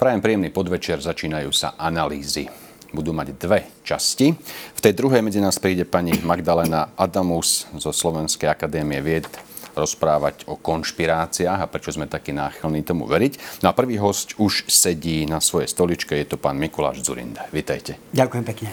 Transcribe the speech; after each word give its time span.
Prajem 0.00 0.24
príjemný 0.24 0.48
podvečer, 0.48 0.96
začínajú 1.04 1.52
sa 1.52 1.76
analýzy. 1.76 2.48
Budú 2.88 3.12
mať 3.12 3.36
dve 3.36 3.84
časti. 3.84 4.32
V 4.72 4.80
tej 4.80 4.96
druhej 4.96 5.20
medzi 5.20 5.44
nás 5.44 5.60
príde 5.60 5.84
pani 5.84 6.16
Magdalena 6.24 6.96
Adamus 6.96 7.68
zo 7.76 7.92
Slovenskej 7.92 8.48
akadémie 8.48 8.96
vied 9.04 9.28
rozprávať 9.76 10.48
o 10.48 10.56
konšpiráciách 10.56 11.60
a 11.60 11.68
prečo 11.68 11.92
sme 11.92 12.08
takí 12.08 12.32
náchylní 12.32 12.80
tomu 12.80 13.04
veriť. 13.04 13.60
No 13.60 13.68
a 13.68 13.76
prvý 13.76 14.00
host 14.00 14.40
už 14.40 14.72
sedí 14.72 15.28
na 15.28 15.36
svojej 15.36 15.68
stoličke, 15.68 16.16
je 16.16 16.32
to 16.32 16.40
pán 16.40 16.56
Mikuláš 16.56 17.04
Zurinda. 17.04 17.44
Vítajte. 17.52 18.00
Ďakujem 18.16 18.44
pekne. 18.48 18.72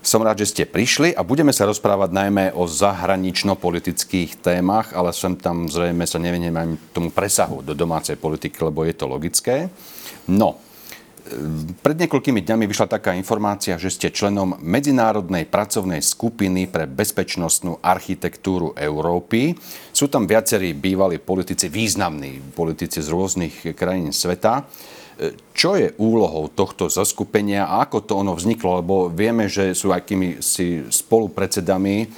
Som 0.00 0.24
rád, 0.24 0.40
že 0.40 0.48
ste 0.48 0.64
prišli 0.64 1.12
a 1.12 1.20
budeme 1.20 1.52
sa 1.52 1.68
rozprávať 1.68 2.08
najmä 2.16 2.44
o 2.56 2.64
zahranično-politických 2.64 4.40
témach, 4.40 4.96
ale 4.96 5.12
sem 5.12 5.36
tam 5.36 5.68
zrejme 5.68 6.08
sa 6.08 6.16
nevenieme 6.16 6.56
ani 6.56 6.74
tomu 6.96 7.12
presahu 7.12 7.60
do 7.60 7.76
domácej 7.76 8.16
politiky, 8.16 8.64
lebo 8.64 8.88
je 8.88 8.96
to 8.96 9.04
logické. 9.04 9.68
No, 10.24 10.56
pred 11.84 11.96
niekoľkými 12.00 12.40
dňami 12.42 12.64
vyšla 12.66 12.96
taká 12.96 13.12
informácia, 13.14 13.78
že 13.78 13.92
ste 13.92 14.08
členom 14.08 14.58
Medzinárodnej 14.58 15.46
pracovnej 15.46 16.02
skupiny 16.02 16.66
pre 16.66 16.88
bezpečnostnú 16.88 17.78
architektúru 17.84 18.74
Európy. 18.74 19.54
Sú 19.92 20.08
tam 20.08 20.26
viacerí 20.26 20.74
bývalí 20.74 21.20
politici, 21.20 21.68
významní 21.68 22.56
politici 22.56 22.98
z 23.04 23.08
rôznych 23.12 23.76
krajín 23.76 24.10
sveta. 24.10 24.64
Čo 25.52 25.76
je 25.76 25.92
úlohou 26.00 26.48
tohto 26.48 26.88
zoskupenia 26.88 27.68
a 27.68 27.84
ako 27.84 28.08
to 28.08 28.12
ono 28.16 28.32
vzniklo? 28.32 28.80
Lebo 28.80 28.94
vieme, 29.12 29.52
že 29.52 29.76
sú 29.76 29.92
akými 29.92 30.40
si 30.40 30.80
spolupredsedami 30.88 32.08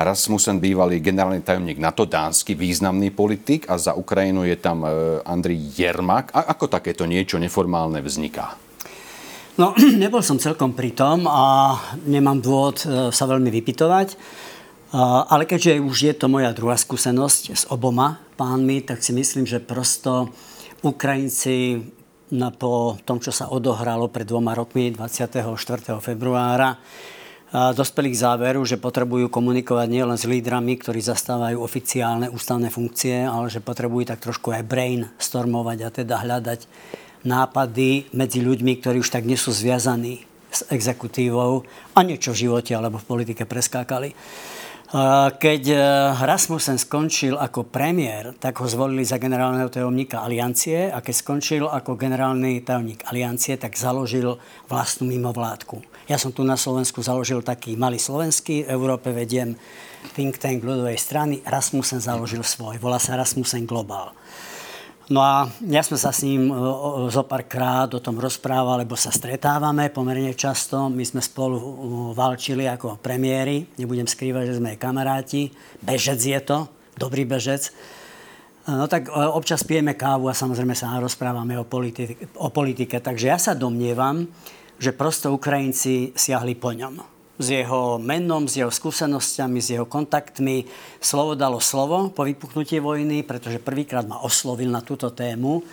Rasmussen, 0.00 0.58
bývalý 0.58 0.98
generálny 0.98 1.44
tajomník 1.44 1.78
NATO, 1.78 2.08
dánsky 2.08 2.56
významný 2.56 3.12
politik 3.12 3.68
a 3.68 3.76
za 3.76 3.92
Ukrajinu 3.92 4.48
je 4.48 4.56
tam 4.56 4.82
e, 4.82 4.88
Andrej 5.28 5.76
Jermak. 5.76 6.32
A 6.32 6.50
ako 6.56 6.72
takéto 6.72 7.04
niečo 7.04 7.36
neformálne 7.36 8.00
vzniká? 8.00 8.56
No, 9.60 9.76
nebol 10.02 10.24
som 10.24 10.40
celkom 10.40 10.72
pri 10.72 10.96
tom 10.96 11.28
a 11.28 11.76
nemám 12.08 12.40
dôvod 12.40 12.82
e, 12.82 12.86
sa 13.12 13.28
veľmi 13.28 13.52
vypitovať. 13.52 14.16
Ale 15.30 15.46
keďže 15.46 15.78
už 15.78 15.96
je 16.02 16.14
to 16.18 16.26
moja 16.26 16.50
druhá 16.50 16.74
skúsenosť 16.74 17.42
s 17.54 17.62
oboma 17.70 18.18
pánmi, 18.34 18.82
tak 18.82 19.06
si 19.06 19.14
myslím, 19.14 19.46
že 19.46 19.62
prosto 19.62 20.34
Ukrajinci 20.82 21.78
na 22.30 22.54
po 22.54 22.98
tom, 23.02 23.18
čo 23.18 23.34
sa 23.34 23.50
odohralo 23.50 24.06
pred 24.06 24.26
dvoma 24.26 24.54
rokmi, 24.54 24.94
24. 24.94 25.42
februára, 25.98 26.78
dospeli 27.50 28.14
k 28.14 28.20
záveru, 28.22 28.62
že 28.62 28.78
potrebujú 28.78 29.26
komunikovať 29.26 29.88
nielen 29.90 30.14
s 30.14 30.22
lídrami, 30.22 30.78
ktorí 30.78 31.02
zastávajú 31.02 31.58
oficiálne 31.58 32.30
ústavné 32.30 32.70
funkcie, 32.70 33.26
ale 33.26 33.50
že 33.50 33.58
potrebujú 33.58 34.14
tak 34.14 34.22
trošku 34.22 34.54
aj 34.54 34.62
brainstormovať 34.62 35.78
a 35.82 35.90
teda 35.90 36.22
hľadať 36.22 36.60
nápady 37.26 38.14
medzi 38.14 38.38
ľuďmi, 38.40 38.78
ktorí 38.78 39.02
už 39.02 39.10
tak 39.10 39.26
nie 39.26 39.34
sú 39.34 39.50
zviazaní 39.50 40.22
s 40.50 40.62
exekutívou 40.70 41.66
a 41.94 41.98
niečo 42.06 42.30
v 42.30 42.46
živote 42.46 42.70
alebo 42.74 43.02
v 43.02 43.08
politike 43.10 43.42
preskákali. 43.42 44.14
Keď 44.90 45.62
e, 45.70 45.78
Rasmussen 46.18 46.74
skončil 46.74 47.38
ako 47.38 47.62
premiér, 47.62 48.34
tak 48.42 48.58
ho 48.58 48.66
zvolili 48.66 49.06
za 49.06 49.22
generálneho 49.22 49.70
tajomníka 49.70 50.18
Aliancie 50.18 50.90
a 50.90 50.98
keď 50.98 51.14
skončil 51.14 51.70
ako 51.70 51.94
generálny 51.94 52.58
tajomník 52.66 53.06
Aliancie, 53.06 53.54
tak 53.54 53.78
založil 53.78 54.42
vlastnú 54.66 55.06
mimovládku. 55.06 55.78
Ja 56.10 56.18
som 56.18 56.34
tu 56.34 56.42
na 56.42 56.58
Slovensku 56.58 57.06
založil 57.06 57.38
taký 57.38 57.78
malý 57.78 58.02
slovenský, 58.02 58.66
v 58.66 58.74
Európe 58.74 59.14
vediem 59.14 59.54
think 60.18 60.42
tank 60.42 60.66
ľudovej 60.66 60.98
strany, 60.98 61.38
Rasmussen 61.46 62.02
založil 62.02 62.42
svoj, 62.42 62.82
volá 62.82 62.98
sa 62.98 63.14
Rasmussen 63.14 63.70
Global. 63.70 64.10
No 65.10 65.26
a 65.26 65.50
ja 65.66 65.82
sme 65.82 65.98
sa 65.98 66.14
s 66.14 66.22
ním 66.22 66.54
zo 67.10 67.26
pár 67.26 67.42
krát 67.50 67.90
o 67.90 67.98
tom 67.98 68.14
rozprávali, 68.14 68.86
lebo 68.86 68.94
sa 68.94 69.10
stretávame 69.10 69.90
pomerne 69.90 70.30
často. 70.38 70.86
My 70.86 71.02
sme 71.02 71.18
spolu 71.18 71.58
valčili 72.14 72.70
ako 72.70 73.02
premiéry. 73.02 73.66
Nebudem 73.74 74.06
skrývať, 74.06 74.54
že 74.54 74.58
sme 74.62 74.78
kamaráti. 74.78 75.50
Bežec 75.82 76.22
je 76.22 76.38
to, 76.38 76.70
dobrý 76.94 77.26
bežec. 77.26 77.74
No 78.70 78.86
tak 78.86 79.10
e, 79.10 79.12
občas 79.34 79.66
pijeme 79.66 79.98
kávu 79.98 80.30
a 80.30 80.38
samozrejme 80.38 80.78
sa 80.78 80.94
rozprávame 81.02 81.58
o 81.58 81.66
politike, 81.66 82.30
o 82.38 82.54
politike. 82.54 83.02
Takže 83.02 83.26
ja 83.26 83.38
sa 83.42 83.58
domnievam, 83.58 84.30
že 84.78 84.94
prosto 84.94 85.34
Ukrajinci 85.34 86.14
siahli 86.14 86.54
po 86.54 86.70
ňom 86.70 87.19
s 87.40 87.48
jeho 87.48 87.96
menom, 87.96 88.44
s 88.44 88.60
jeho 88.60 88.68
skúsenosťami, 88.68 89.58
s 89.64 89.72
jeho 89.72 89.88
kontaktmi. 89.88 90.68
Slovo 91.00 91.32
dalo 91.32 91.56
slovo 91.56 92.12
po 92.12 92.28
vypuknutí 92.28 92.76
vojny, 92.84 93.24
pretože 93.24 93.56
prvýkrát 93.56 94.04
ma 94.04 94.20
oslovil 94.20 94.68
na 94.68 94.84
túto 94.84 95.08
tému. 95.08 95.64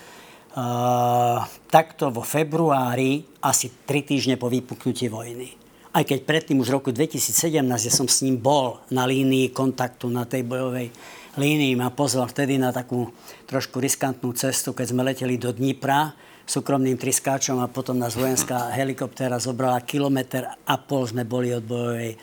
Uh, 0.58 1.44
takto 1.70 2.10
vo 2.10 2.26
februári, 2.26 3.22
asi 3.44 3.86
tri 3.86 4.02
týždne 4.02 4.40
po 4.40 4.50
vypuknutí 4.50 5.06
vojny. 5.12 5.54
Aj 5.92 6.02
keď 6.08 6.24
predtým 6.24 6.58
už 6.64 6.72
v 6.72 6.76
roku 6.82 6.90
2017, 6.96 7.62
ja 7.62 7.94
som 7.94 8.08
s 8.10 8.24
ním 8.26 8.40
bol 8.40 8.82
na 8.90 9.06
línii 9.06 9.54
kontaktu, 9.54 10.10
na 10.10 10.26
tej 10.26 10.48
bojovej 10.48 10.90
línii, 11.38 11.78
ma 11.78 11.94
pozval 11.94 12.26
vtedy 12.32 12.58
na 12.58 12.74
takú 12.74 13.06
trošku 13.46 13.78
riskantnú 13.78 14.34
cestu, 14.34 14.74
keď 14.74 14.86
sme 14.90 15.06
leteli 15.06 15.38
do 15.38 15.54
Dnipra, 15.54 16.16
súkromným 16.48 16.96
triskáčom 16.96 17.60
a 17.60 17.68
potom 17.68 18.00
nás 18.00 18.16
vojenská 18.16 18.72
helikoptéra 18.80 19.36
zobrala 19.38 19.84
kilometr 19.84 20.48
a 20.48 20.76
pol 20.80 21.04
sme 21.04 21.28
boli 21.28 21.52
od 21.52 21.68
bojovej 21.68 22.16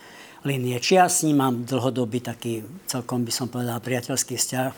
línie. 0.48 0.80
Či 0.80 0.96
ja 0.96 1.06
s 1.06 1.22
ním 1.28 1.44
mám 1.44 1.68
dlhodobý 1.68 2.24
taký, 2.24 2.64
celkom 2.88 3.22
by 3.24 3.32
som 3.32 3.52
povedal, 3.52 3.80
priateľský 3.80 4.36
vzťah, 4.36 4.72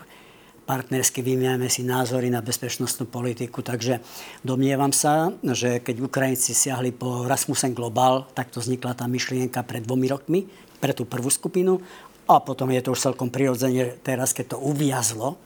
partnersky 0.66 1.22
vymiame 1.22 1.70
si 1.70 1.86
názory 1.86 2.26
na 2.26 2.42
bezpečnostnú 2.42 3.06
politiku, 3.06 3.62
takže 3.62 4.02
domnievam 4.42 4.90
sa, 4.90 5.30
že 5.42 5.78
keď 5.78 6.02
Ukrajinci 6.02 6.50
siahli 6.50 6.90
po 6.90 7.22
Rasmussen 7.22 7.70
Global, 7.70 8.26
tak 8.34 8.50
to 8.50 8.58
vznikla 8.58 8.98
tá 8.98 9.06
myšlienka 9.06 9.62
pred 9.62 9.86
dvomi 9.86 10.10
rokmi, 10.10 10.42
pre 10.82 10.90
tú 10.90 11.06
prvú 11.06 11.30
skupinu 11.30 11.78
a 12.26 12.42
potom 12.42 12.74
je 12.74 12.82
to 12.82 12.90
už 12.90 13.02
celkom 13.10 13.30
prirodzene 13.30 13.94
teraz, 14.02 14.34
keď 14.34 14.58
to 14.58 14.58
uviazlo, 14.58 15.38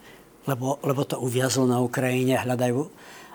lebo, 0.49 0.81
lebo 0.81 1.05
to 1.05 1.21
uviazlo 1.21 1.69
na 1.69 1.85
Ukrajine, 1.85 2.41
hľadajú 2.41 2.89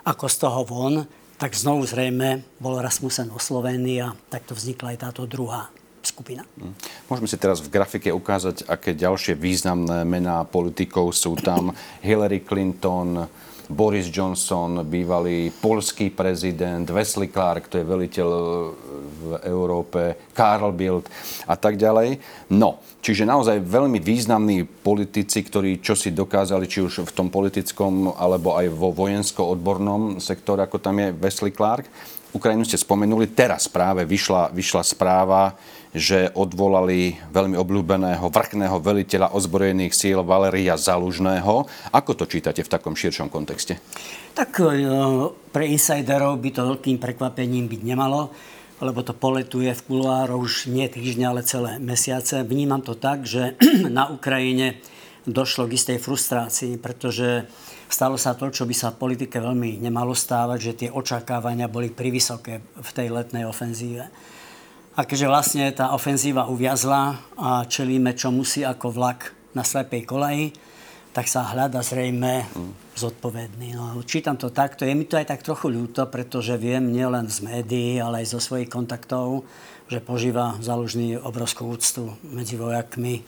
ako 0.06 0.26
z 0.30 0.36
toho 0.38 0.60
von, 0.62 0.94
tak 1.36 1.52
znovu 1.52 1.84
zrejme 1.84 2.46
bol 2.62 2.78
Rasmussen 2.78 3.28
oslovený 3.34 4.06
a 4.06 4.14
takto 4.30 4.54
vznikla 4.54 4.94
aj 4.94 4.98
táto 5.10 5.22
druhá 5.26 5.68
skupina. 6.06 6.46
Hm. 6.56 6.72
Môžeme 7.10 7.26
si 7.26 7.36
teraz 7.36 7.58
v 7.58 7.68
grafike 7.68 8.14
ukázať, 8.14 8.70
aké 8.70 8.94
ďalšie 8.94 9.34
významné 9.34 10.06
mená 10.06 10.46
politikov 10.46 11.10
sú 11.10 11.34
tam. 11.34 11.74
Hillary 12.00 12.46
Clinton, 12.46 13.26
Boris 13.66 14.06
Johnson, 14.14 14.86
bývalý 14.86 15.50
polský 15.50 16.14
prezident, 16.14 16.86
Wesley 16.86 17.26
Clark, 17.26 17.66
to 17.66 17.82
je 17.82 17.86
veliteľ 17.86 18.28
e, 18.30 18.42
v 19.16 19.22
Európe, 19.42 20.30
Karl 20.30 20.70
Bildt 20.70 21.10
a 21.50 21.58
tak 21.58 21.74
ďalej. 21.74 22.18
No, 22.54 22.78
čiže 23.02 23.26
naozaj 23.26 23.66
veľmi 23.66 23.98
významní 23.98 24.62
politici, 24.62 25.42
ktorí 25.42 25.82
čo 25.82 25.98
si 25.98 26.14
dokázali, 26.14 26.70
či 26.70 26.78
už 26.86 27.10
v 27.10 27.14
tom 27.16 27.26
politickom, 27.26 28.14
alebo 28.14 28.54
aj 28.54 28.70
vo 28.70 28.94
vojensko-odbornom 28.94 30.22
sektore, 30.22 30.62
ako 30.62 30.78
tam 30.78 31.02
je 31.02 31.10
Wesley 31.18 31.50
Clark. 31.50 31.90
Ukrajinu 32.36 32.62
ste 32.68 32.78
spomenuli, 32.78 33.32
teraz 33.32 33.66
práve 33.66 34.06
vyšla, 34.06 34.52
vyšla 34.54 34.82
správa, 34.84 35.56
že 35.96 36.28
odvolali 36.36 37.16
veľmi 37.32 37.56
obľúbeného 37.56 38.28
vrchného 38.28 38.76
veliteľa 38.84 39.32
ozbrojených 39.32 39.96
síl 39.96 40.20
Valeria 40.20 40.76
Zalužného. 40.76 41.64
Ako 41.88 42.12
to 42.12 42.28
čítate 42.28 42.60
v 42.60 42.68
takom 42.68 42.92
širšom 42.92 43.32
kontexte? 43.32 43.80
Tak 44.36 44.60
e, 44.60 44.84
pre 45.48 45.64
insiderov 45.72 46.36
by 46.36 46.50
to 46.52 46.68
veľkým 46.68 47.00
prekvapením 47.00 47.64
byť 47.64 47.80
nemalo, 47.80 48.28
lebo 48.84 49.00
to 49.00 49.16
poletuje 49.16 49.72
v 49.72 49.84
kuloároch 49.88 50.36
už 50.36 50.68
nie 50.68 50.84
týždňa, 50.84 51.26
ale 51.32 51.48
celé 51.48 51.80
mesiace. 51.80 52.44
Vnímam 52.44 52.84
to 52.84 52.92
tak, 52.92 53.24
že 53.24 53.56
na 53.88 54.12
Ukrajine 54.12 54.84
došlo 55.24 55.64
k 55.64 55.80
istej 55.80 55.98
frustrácii, 55.98 56.76
pretože 56.76 57.48
stalo 57.88 58.20
sa 58.20 58.36
to, 58.36 58.52
čo 58.52 58.68
by 58.68 58.76
sa 58.76 58.92
v 58.92 59.00
politike 59.00 59.40
veľmi 59.40 59.80
nemalo 59.80 60.12
stávať, 60.12 60.58
že 60.60 60.76
tie 60.84 60.88
očakávania 60.92 61.72
boli 61.72 61.88
privysoké 61.88 62.60
v 62.60 62.90
tej 62.92 63.08
letnej 63.10 63.48
ofenzíve. 63.48 64.35
A 64.96 65.04
keďže 65.04 65.28
vlastne 65.28 65.64
tá 65.76 65.92
ofenzíva 65.92 66.48
uviazla 66.48 67.20
a 67.36 67.68
čelíme, 67.68 68.16
čo 68.16 68.32
musí 68.32 68.64
ako 68.64 68.96
vlak 68.96 69.28
na 69.52 69.60
slepej 69.60 70.08
koleji, 70.08 70.56
tak 71.12 71.28
sa 71.28 71.52
hľada 71.52 71.84
zrejme 71.84 72.48
zodpovedný. 72.96 73.76
No, 73.76 74.00
čítam 74.08 74.40
to 74.40 74.48
takto. 74.48 74.88
Je 74.88 74.96
mi 74.96 75.04
to 75.04 75.20
aj 75.20 75.28
tak 75.28 75.44
trochu 75.44 75.68
ľúto, 75.68 76.08
pretože 76.08 76.56
viem 76.56 76.88
nielen 76.88 77.28
z 77.28 77.44
médií, 77.44 78.00
ale 78.00 78.24
aj 78.24 78.32
zo 78.32 78.40
svojich 78.40 78.72
kontaktov, 78.72 79.44
že 79.92 80.00
požíva 80.00 80.56
zálužný 80.64 81.20
obrovskú 81.20 81.68
úctu 81.68 82.16
medzi 82.24 82.56
vojakmi. 82.56 83.20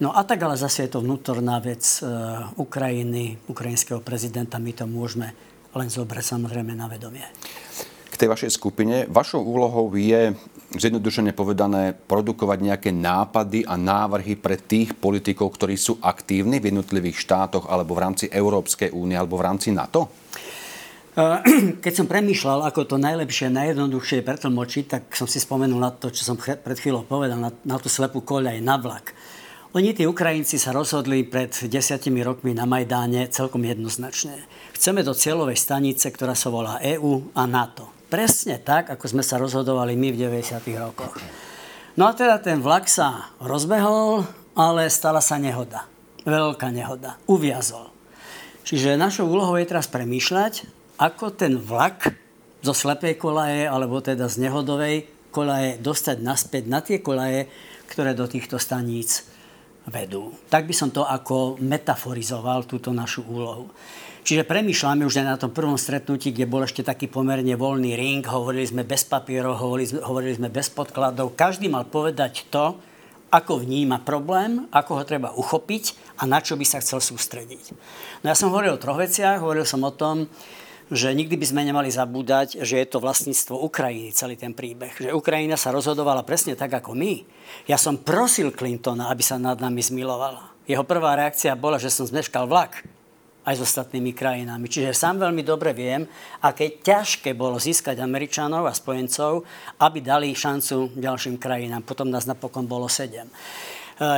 No 0.00 0.16
a 0.16 0.24
tak 0.24 0.40
ale 0.40 0.56
zase 0.56 0.88
je 0.88 0.96
to 0.96 1.04
vnútorná 1.04 1.60
vec 1.60 1.84
e, 2.00 2.08
Ukrajiny, 2.56 3.44
ukrajinského 3.44 4.00
prezidenta. 4.00 4.56
My 4.56 4.72
to 4.72 4.88
môžeme 4.88 5.36
len 5.76 5.88
zobrať 5.92 6.24
samozrejme 6.32 6.72
na 6.72 6.88
vedomie 6.88 7.28
tej 8.22 8.30
vašej 8.30 8.54
skupine. 8.54 9.10
Vašou 9.10 9.42
úlohou 9.42 9.90
je, 9.98 10.30
zjednodušene 10.76 11.36
povedané, 11.36 11.92
produkovať 11.92 12.58
nejaké 12.60 12.90
nápady 12.90 13.64
a 13.68 13.76
návrhy 13.76 14.36
pre 14.36 14.56
tých 14.56 14.96
politikov, 14.96 15.56
ktorí 15.56 15.76
sú 15.76 16.00
aktívni 16.00 16.58
v 16.58 16.72
jednotlivých 16.72 17.20
štátoch 17.20 17.68
alebo 17.68 17.96
v 17.96 18.02
rámci 18.02 18.24
Európskej 18.28 18.92
únie 18.92 19.16
alebo 19.16 19.36
v 19.36 19.46
rámci 19.46 19.70
NATO? 19.70 20.08
Keď 21.84 21.92
som 21.92 22.08
premýšľal, 22.08 22.72
ako 22.72 22.88
to 22.88 22.96
najlepšie, 22.96 23.52
najjednoduchšie 23.52 24.24
pretlmočiť, 24.24 24.84
tak 24.88 25.02
som 25.12 25.28
si 25.28 25.36
spomenul 25.36 25.76
na 25.76 25.92
to, 25.92 26.08
čo 26.08 26.24
som 26.24 26.40
pred 26.40 26.78
chvíľou 26.80 27.04
povedal, 27.04 27.36
na, 27.36 27.52
na 27.68 27.76
tú 27.76 27.92
slepú 27.92 28.24
koľaj, 28.24 28.64
na 28.64 28.80
vlak. 28.80 29.12
Oni, 29.72 29.96
tí 29.96 30.04
Ukrajinci, 30.04 30.60
sa 30.60 30.72
rozhodli 30.72 31.24
pred 31.24 31.48
desiatimi 31.48 32.20
rokmi 32.20 32.52
na 32.52 32.68
Majdáne 32.68 33.32
celkom 33.32 33.64
jednoznačne. 33.64 34.44
Chceme 34.76 35.00
do 35.00 35.16
cieľovej 35.16 35.56
stanice, 35.56 36.12
ktorá 36.12 36.36
sa 36.36 36.52
volá 36.52 36.76
EÚ 36.84 37.32
a 37.32 37.48
NATO. 37.48 38.01
Presne 38.12 38.60
tak, 38.60 38.92
ako 38.92 39.08
sme 39.08 39.24
sa 39.24 39.40
rozhodovali 39.40 39.96
my 39.96 40.12
v 40.12 40.28
90. 40.28 40.60
rokoch. 40.76 41.16
No 41.96 42.04
a 42.04 42.12
teda 42.12 42.36
ten 42.44 42.60
vlak 42.60 42.84
sa 42.84 43.32
rozbehol, 43.40 44.28
ale 44.52 44.92
stala 44.92 45.24
sa 45.24 45.40
nehoda. 45.40 45.88
Veľká 46.28 46.68
nehoda. 46.68 47.16
Uviazol. 47.24 47.88
Čiže 48.68 49.00
našou 49.00 49.32
úlohou 49.32 49.56
je 49.56 49.64
teraz 49.64 49.88
premýšľať, 49.88 50.68
ako 51.00 51.32
ten 51.32 51.56
vlak 51.56 52.12
zo 52.60 52.76
slepej 52.76 53.16
kolaje, 53.16 53.64
alebo 53.64 54.04
teda 54.04 54.28
z 54.28 54.44
nehodovej 54.44 55.08
kolaje 55.32 55.80
dostať 55.80 56.20
naspäť 56.20 56.68
na 56.68 56.84
tie 56.84 57.00
kolaje, 57.00 57.48
ktoré 57.88 58.12
do 58.12 58.28
týchto 58.28 58.60
staníc 58.60 59.24
vedú. 59.88 60.36
Tak 60.52 60.68
by 60.68 60.74
som 60.76 60.92
to 60.92 61.00
ako 61.00 61.56
metaforizoval, 61.64 62.68
túto 62.68 62.92
našu 62.92 63.24
úlohu. 63.24 63.72
Čiže 64.22 64.46
premýšľame 64.46 65.02
už 65.02 65.18
aj 65.18 65.26
na 65.26 65.34
tom 65.34 65.50
prvom 65.50 65.74
stretnutí, 65.74 66.30
kde 66.30 66.46
bol 66.46 66.62
ešte 66.62 66.86
taký 66.86 67.10
pomerne 67.10 67.58
voľný 67.58 67.98
ring, 67.98 68.22
hovorili 68.22 68.62
sme 68.62 68.86
bez 68.86 69.02
papierov, 69.02 69.58
hovorili 69.58 69.98
hovorili 69.98 70.38
sme 70.38 70.46
bez 70.46 70.70
podkladov. 70.70 71.34
Každý 71.34 71.66
mal 71.66 71.90
povedať 71.90 72.46
to, 72.46 72.78
ako 73.34 73.66
vníma 73.66 73.98
problém, 74.06 74.70
ako 74.70 75.02
ho 75.02 75.02
treba 75.02 75.34
uchopiť 75.34 76.14
a 76.22 76.30
na 76.30 76.38
čo 76.38 76.54
by 76.54 76.62
sa 76.62 76.78
chcel 76.78 77.02
sústrediť. 77.02 77.74
No 78.22 78.30
ja 78.30 78.38
som 78.38 78.54
hovoril 78.54 78.78
o 78.78 78.82
troch 78.82 79.02
veciach, 79.02 79.42
hovoril 79.42 79.66
som 79.66 79.82
o 79.82 79.90
tom, 79.90 80.30
že 80.92 81.10
nikdy 81.10 81.34
by 81.40 81.46
sme 81.48 81.66
nemali 81.66 81.90
zabúdať, 81.90 82.62
že 82.62 82.78
je 82.78 82.86
to 82.86 83.02
vlastníctvo 83.02 83.58
Ukrajiny, 83.58 84.14
celý 84.14 84.38
ten 84.38 84.54
príbeh. 84.54 85.02
Že 85.02 85.16
Ukrajina 85.18 85.58
sa 85.58 85.74
rozhodovala 85.74 86.22
presne 86.22 86.54
tak, 86.54 86.70
ako 86.70 86.94
my. 86.94 87.26
Ja 87.66 87.80
som 87.80 87.98
prosil 87.98 88.54
Clintona, 88.54 89.08
aby 89.08 89.24
sa 89.24 89.40
nad 89.40 89.58
nami 89.58 89.82
zmilovala. 89.82 90.52
Jeho 90.68 90.86
prvá 90.86 91.18
reakcia 91.18 91.58
bola, 91.58 91.80
že 91.80 91.90
som 91.90 92.06
zmeškal 92.06 92.46
vlak 92.46 92.84
aj 93.42 93.58
s 93.58 93.64
ostatnými 93.66 94.14
krajinami. 94.14 94.70
Čiže 94.70 94.94
sám 94.94 95.18
veľmi 95.18 95.42
dobre 95.42 95.74
viem, 95.74 96.06
aké 96.46 96.78
ťažké 96.78 97.34
bolo 97.34 97.58
získať 97.58 97.98
Američanov 97.98 98.66
a 98.66 98.72
spojencov, 98.74 99.42
aby 99.82 99.98
dali 99.98 100.30
šancu 100.30 100.94
ďalším 100.94 101.42
krajinám. 101.42 101.82
Potom 101.82 102.06
nás 102.06 102.26
napokon 102.26 102.70
bolo 102.70 102.86
sedem. 102.86 103.26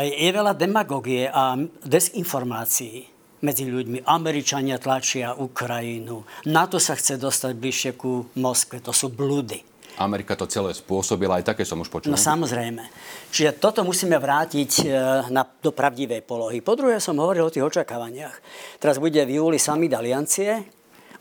Je 0.04 0.30
veľa 0.30 0.56
demagogie 0.56 1.28
a 1.28 1.56
dezinformácií 1.84 3.04
medzi 3.44 3.68
ľuďmi. 3.68 4.08
Američania 4.08 4.80
tlačia 4.80 5.36
Ukrajinu. 5.36 6.24
NATO 6.48 6.80
sa 6.80 6.96
chce 6.96 7.20
dostať 7.20 7.52
bližšie 7.52 7.92
ku 7.96 8.24
Moskve. 8.40 8.80
To 8.80 8.92
sú 8.92 9.12
blúdy. 9.12 9.73
Amerika 9.94 10.34
to 10.34 10.50
celé 10.50 10.74
spôsobila, 10.74 11.38
aj 11.38 11.54
také 11.54 11.62
som 11.62 11.78
už 11.78 11.86
počul. 11.86 12.10
No 12.10 12.18
samozrejme. 12.18 12.82
Čiže 13.30 13.62
toto 13.62 13.86
musíme 13.86 14.18
vrátiť 14.18 14.70
e, 14.82 14.84
na, 15.30 15.46
do 15.46 15.70
pravdivej 15.70 16.26
polohy. 16.26 16.58
Po 16.58 16.74
druhé 16.74 16.98
som 16.98 17.14
hovoril 17.18 17.46
o 17.46 17.54
tých 17.54 17.62
očakávaniach. 17.62 18.34
Teraz 18.82 18.98
bude 18.98 19.22
v 19.22 19.38
júli 19.38 19.58
summit 19.62 19.94
aliancie. 19.94 20.66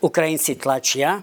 Ukrajinci 0.02 0.58
tlačia. 0.58 1.22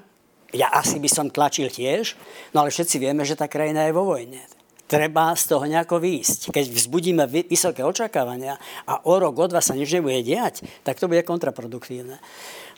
Ja 0.54 0.70
asi 0.74 1.02
by 1.02 1.10
som 1.10 1.26
tlačil 1.26 1.70
tiež. 1.70 2.14
No 2.54 2.62
ale 2.62 2.70
všetci 2.70 3.02
vieme, 3.02 3.26
že 3.26 3.34
tá 3.34 3.50
krajina 3.50 3.86
je 3.86 3.94
vo 3.94 4.06
vojne 4.06 4.42
treba 4.90 5.30
z 5.38 5.54
toho 5.54 5.62
nejako 5.70 6.02
výjsť. 6.02 6.50
Keď 6.50 6.66
vzbudíme 6.66 7.22
vysoké 7.46 7.86
očakávania 7.86 8.58
a 8.90 9.06
o 9.06 9.14
rok, 9.22 9.38
o 9.38 9.46
dva 9.46 9.62
sa 9.62 9.78
nič 9.78 9.94
nebude 9.94 10.18
diať, 10.26 10.66
tak 10.82 10.98
to 10.98 11.06
bude 11.06 11.22
kontraproduktívne. 11.22 12.18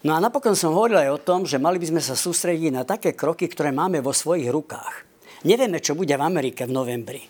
No 0.02 0.18
a 0.18 0.22
napokon 0.22 0.58
som 0.58 0.74
hovoril 0.74 0.98
aj 0.98 1.10
o 1.14 1.22
tom, 1.22 1.46
že 1.46 1.62
mali 1.62 1.78
by 1.78 1.94
sme 1.94 2.02
sa 2.02 2.18
sústrediť 2.18 2.74
na 2.74 2.82
také 2.82 3.14
kroky, 3.14 3.46
ktoré 3.46 3.70
máme 3.70 4.02
vo 4.02 4.10
svojich 4.10 4.50
rukách. 4.50 5.06
Nevieme, 5.46 5.78
čo 5.78 5.94
bude 5.94 6.14
v 6.14 6.22
Amerike 6.26 6.66
v 6.66 6.74
novembri. 6.74 7.22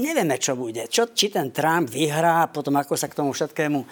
Nevieme, 0.00 0.40
čo 0.40 0.56
bude. 0.56 0.88
Čo, 0.88 1.12
či 1.12 1.28
ten 1.28 1.52
Trump 1.52 1.92
vyhrá, 1.92 2.48
potom 2.48 2.80
ako 2.80 2.96
sa 2.96 3.12
k 3.12 3.18
tomu 3.20 3.36
všetkému 3.36 3.84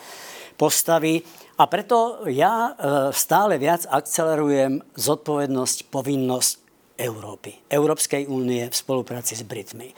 postaví. 0.56 1.20
A 1.60 1.68
preto 1.68 2.24
ja 2.32 2.72
e, 2.72 3.12
stále 3.12 3.60
viac 3.60 3.84
akcelerujem 3.84 4.80
zodpovednosť, 4.96 5.92
povinnosť 5.92 6.52
Európy, 6.96 7.52
Európskej 7.68 8.28
únie 8.32 8.64
v 8.64 8.74
spolupráci 8.74 9.36
s 9.36 9.44
Britmi 9.44 9.92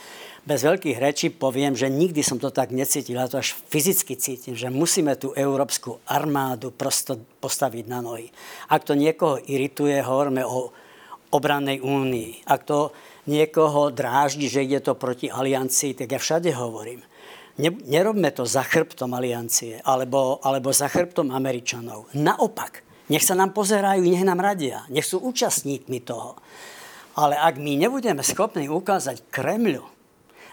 bez 0.44 0.60
veľkých 0.60 1.00
rečí 1.00 1.32
poviem, 1.32 1.72
že 1.72 1.88
nikdy 1.88 2.20
som 2.20 2.36
to 2.36 2.52
tak 2.52 2.68
necítil, 2.68 3.16
a 3.16 3.28
to 3.28 3.40
až 3.40 3.56
fyzicky 3.72 4.16
cítim, 4.20 4.52
že 4.52 4.68
musíme 4.68 5.16
tú 5.16 5.32
európsku 5.32 6.04
armádu 6.04 6.68
prosto 6.68 7.16
postaviť 7.40 7.84
na 7.88 8.04
nohy. 8.04 8.28
Ak 8.68 8.84
to 8.84 8.92
niekoho 8.92 9.40
irituje, 9.40 9.96
hovoríme 10.04 10.44
o 10.44 10.68
obrannej 11.32 11.80
únii. 11.80 12.44
Ak 12.44 12.68
to 12.68 12.92
niekoho 13.24 13.88
dráždi, 13.88 14.52
že 14.52 14.62
ide 14.62 14.84
to 14.84 14.92
proti 14.94 15.32
aliancii, 15.32 15.96
tak 15.96 16.12
ja 16.12 16.20
všade 16.20 16.52
hovorím. 16.52 17.00
nerobme 17.88 18.28
to 18.36 18.44
za 18.44 18.62
chrbtom 18.62 19.16
aliancie 19.16 19.80
alebo, 19.80 20.44
alebo 20.44 20.70
za 20.76 20.92
chrbtom 20.92 21.32
Američanov. 21.32 22.12
Naopak, 22.12 22.84
nech 23.08 23.24
sa 23.24 23.32
nám 23.32 23.56
pozerajú, 23.56 24.04
nech 24.04 24.28
nám 24.28 24.44
radia, 24.44 24.84
nech 24.92 25.08
sú 25.08 25.24
účastníkmi 25.24 26.04
toho. 26.04 26.36
Ale 27.14 27.38
ak 27.38 27.56
my 27.62 27.78
nebudeme 27.78 28.20
schopní 28.26 28.66
ukázať 28.66 29.22
Kremľu, 29.30 29.93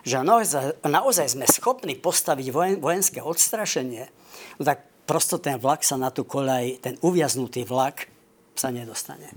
že 0.01 0.21
naozaj, 0.21 1.25
sme 1.31 1.45
schopní 1.45 1.97
postaviť 1.97 2.47
vojen, 2.49 2.75
vojenské 2.81 3.19
odstrašenie, 3.21 4.09
no 4.57 4.63
tak 4.65 4.85
prosto 5.05 5.37
ten 5.37 5.57
vlak 5.59 5.83
sa 5.83 5.99
na 5.99 6.09
tú 6.09 6.23
koľaj, 6.23 6.81
ten 6.81 6.95
uviaznutý 7.01 7.67
vlak 7.67 8.07
sa 8.51 8.69
nedostane. 8.69 9.31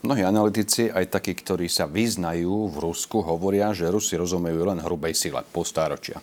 Mnohí 0.00 0.24
analytici, 0.24 0.88
aj 0.88 1.12
takí, 1.12 1.36
ktorí 1.36 1.68
sa 1.68 1.84
vyznajú 1.84 2.72
v 2.72 2.76
Rusku, 2.80 3.20
hovoria, 3.20 3.76
že 3.76 3.90
Rusi 3.90 4.16
rozumejú 4.16 4.64
len 4.64 4.80
hrubej 4.80 5.12
sile 5.12 5.44
po 5.44 5.66
stáročia. 5.66 6.22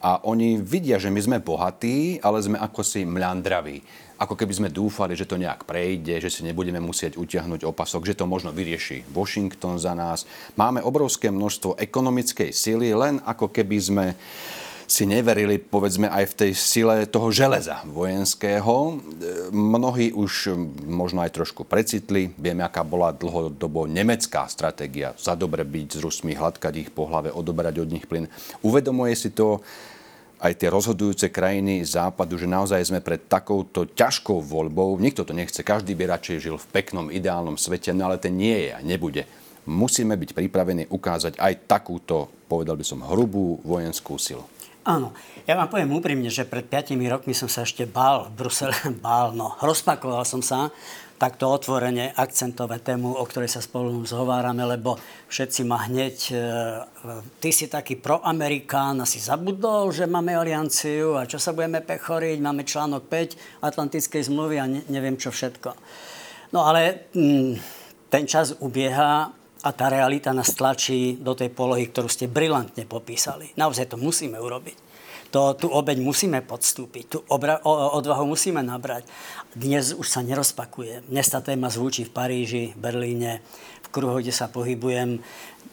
A 0.00 0.22
oni 0.24 0.56
vidia, 0.56 0.96
že 0.96 1.12
my 1.12 1.20
sme 1.20 1.38
bohatí, 1.42 2.22
ale 2.22 2.40
sme 2.40 2.56
ako 2.56 2.80
si 2.86 3.04
mľandraví 3.04 3.82
ako 4.18 4.34
keby 4.34 4.52
sme 4.52 4.68
dúfali, 4.74 5.14
že 5.14 5.30
to 5.30 5.38
nejak 5.38 5.62
prejde, 5.62 6.18
že 6.18 6.30
si 6.30 6.42
nebudeme 6.42 6.82
musieť 6.82 7.14
utiahnuť 7.14 7.62
opasok, 7.62 8.02
že 8.02 8.18
to 8.18 8.26
možno 8.26 8.50
vyrieši 8.50 9.06
Washington 9.14 9.78
za 9.78 9.94
nás. 9.94 10.26
Máme 10.58 10.82
obrovské 10.82 11.30
množstvo 11.30 11.78
ekonomickej 11.78 12.50
síly, 12.50 12.90
len 12.98 13.22
ako 13.22 13.54
keby 13.54 13.78
sme 13.78 14.06
si 14.88 15.04
neverili, 15.04 15.60
povedzme, 15.60 16.08
aj 16.08 16.32
v 16.32 16.36
tej 16.40 16.52
sile 16.56 17.04
toho 17.04 17.28
železa 17.28 17.84
vojenského. 17.84 18.96
Mnohí 19.52 20.16
už 20.16 20.56
možno 20.88 21.20
aj 21.20 21.36
trošku 21.36 21.68
precitli. 21.68 22.32
Vieme, 22.40 22.64
aká 22.64 22.88
bola 22.88 23.12
dlhodobo 23.12 23.84
nemecká 23.84 24.48
stratégia. 24.48 25.12
Za 25.20 25.36
dobre 25.36 25.68
byť 25.68 25.88
s 25.92 26.00
Rusmi, 26.00 26.32
hladkať 26.32 26.88
ich 26.88 26.90
po 26.90 27.04
hlave, 27.04 27.28
odoberať 27.28 27.84
od 27.84 27.92
nich 27.92 28.08
plyn. 28.08 28.32
Uvedomuje 28.64 29.12
si 29.12 29.28
to 29.28 29.60
aj 30.38 30.54
tie 30.54 30.70
rozhodujúce 30.70 31.26
krajiny 31.34 31.82
západu, 31.82 32.38
že 32.38 32.46
naozaj 32.46 32.86
sme 32.86 33.02
pred 33.02 33.26
takouto 33.26 33.90
ťažkou 33.90 34.38
voľbou. 34.38 34.94
Nikto 35.02 35.26
to 35.26 35.34
nechce, 35.34 35.58
každý 35.66 35.98
by 35.98 36.14
radšej 36.14 36.38
žil 36.38 36.56
v 36.56 36.70
peknom, 36.70 37.10
ideálnom 37.10 37.58
svete, 37.58 37.90
no 37.90 38.06
ale 38.06 38.22
ten 38.22 38.38
nie 38.38 38.70
je 38.70 38.70
a 38.74 38.80
nebude. 38.80 39.26
Musíme 39.68 40.16
byť 40.16 40.32
pripravení 40.32 40.88
ukázať 40.88 41.36
aj 41.36 41.68
takúto, 41.68 42.30
povedal 42.48 42.78
by 42.78 42.84
som, 42.86 43.04
hrubú 43.04 43.60
vojenskú 43.66 44.16
silu. 44.16 44.46
Áno, 44.88 45.12
ja 45.44 45.52
vám 45.52 45.68
poviem 45.68 45.92
úprimne, 45.92 46.32
že 46.32 46.48
pred 46.48 46.64
5 46.64 46.96
rokmi 46.96 47.36
som 47.36 47.44
sa 47.44 47.66
ešte 47.66 47.84
bál 47.84 48.32
v 48.32 48.40
Brusele, 48.40 48.72
bál, 49.04 49.36
no, 49.36 49.52
rozpakoval 49.60 50.24
som 50.24 50.40
sa, 50.40 50.72
takto 51.18 51.50
otvorene 51.50 52.14
akcentovať 52.14 52.94
tému, 52.94 53.18
o 53.18 53.24
ktorej 53.26 53.50
sa 53.50 53.58
spolu 53.58 53.90
zhovárame, 54.06 54.62
lebo 54.62 54.94
všetci 55.26 55.60
ma 55.66 55.84
hneď, 55.90 56.16
e, 56.30 56.34
ty 57.42 57.50
si 57.50 57.66
taký 57.66 57.98
proamerikán, 57.98 59.02
asi 59.02 59.18
zabudol, 59.18 59.90
že 59.90 60.06
máme 60.06 60.38
alianciu 60.38 61.18
a 61.18 61.26
čo 61.26 61.42
sa 61.42 61.50
budeme 61.50 61.82
pechoriť, 61.82 62.38
máme 62.38 62.62
článok 62.62 63.10
5 63.10 63.66
Atlantickej 63.66 64.22
zmluvy 64.30 64.56
a 64.62 64.66
ne, 64.70 64.80
neviem 64.86 65.18
čo 65.18 65.34
všetko. 65.34 65.74
No 66.54 66.64
ale 66.64 67.10
mm, 67.12 67.52
ten 68.08 68.24
čas 68.24 68.54
ubieha 68.62 69.34
a 69.58 69.70
tá 69.74 69.86
realita 69.90 70.30
nás 70.30 70.54
tlačí 70.54 71.18
do 71.18 71.34
tej 71.34 71.50
polohy, 71.50 71.90
ktorú 71.90 72.06
ste 72.06 72.30
brilantne 72.30 72.86
popísali. 72.86 73.52
Naozaj 73.58 73.90
to 73.90 73.98
musíme 73.98 74.38
urobiť. 74.38 74.87
To, 75.28 75.52
tú 75.52 75.68
obeď 75.68 76.00
musíme 76.00 76.40
podstúpiť, 76.40 77.04
tú 77.04 77.18
obra, 77.28 77.60
odvahu 77.68 78.32
musíme 78.32 78.64
nabrať. 78.64 79.04
Dnes 79.52 79.92
už 79.92 80.08
sa 80.08 80.24
nerozpakuje. 80.24 81.04
Dnes 81.04 81.28
tá 81.28 81.44
téma 81.44 81.68
zvučí 81.68 82.08
v 82.08 82.14
Paríži, 82.16 82.64
Berlíne, 82.80 83.44
v 83.84 83.88
kruhu, 83.92 84.24
kde 84.24 84.32
sa 84.32 84.48
pohybujem. 84.48 85.20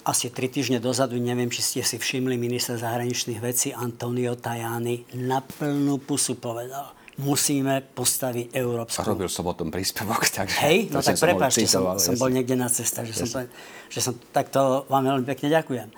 Asi 0.04 0.28
tri 0.28 0.52
týždne 0.52 0.84
dozadu, 0.84 1.16
neviem, 1.16 1.48
či 1.48 1.64
ste 1.64 1.82
si 1.88 1.96
všimli, 1.96 2.36
minister 2.36 2.76
zahraničných 2.76 3.40
vecí 3.40 3.72
Antonio 3.72 4.36
Tajani 4.36 5.08
na 5.24 5.40
plnú 5.40 6.04
pusu 6.04 6.36
povedal 6.36 6.92
musíme 7.16 7.80
postaviť 7.96 8.52
európsku. 8.52 9.00
A 9.00 9.08
robil 9.08 9.32
som 9.32 9.48
o 9.48 9.56
tom 9.56 9.72
príspevok, 9.72 10.28
takže... 10.36 10.60
Hej, 10.68 10.92
no 10.92 11.00
tak 11.00 11.16
prepáčte, 11.16 11.64
som, 11.64 11.96
som 11.96 12.20
bol 12.20 12.28
niekde 12.28 12.60
na 12.60 12.68
cestách, 12.68 13.08
že 13.08 13.24
som, 13.24 13.48
že 13.88 14.00
som, 14.04 14.14
takto 14.36 14.84
vám 14.92 15.16
veľmi 15.16 15.24
pekne 15.24 15.48
ďakujem. 15.48 15.90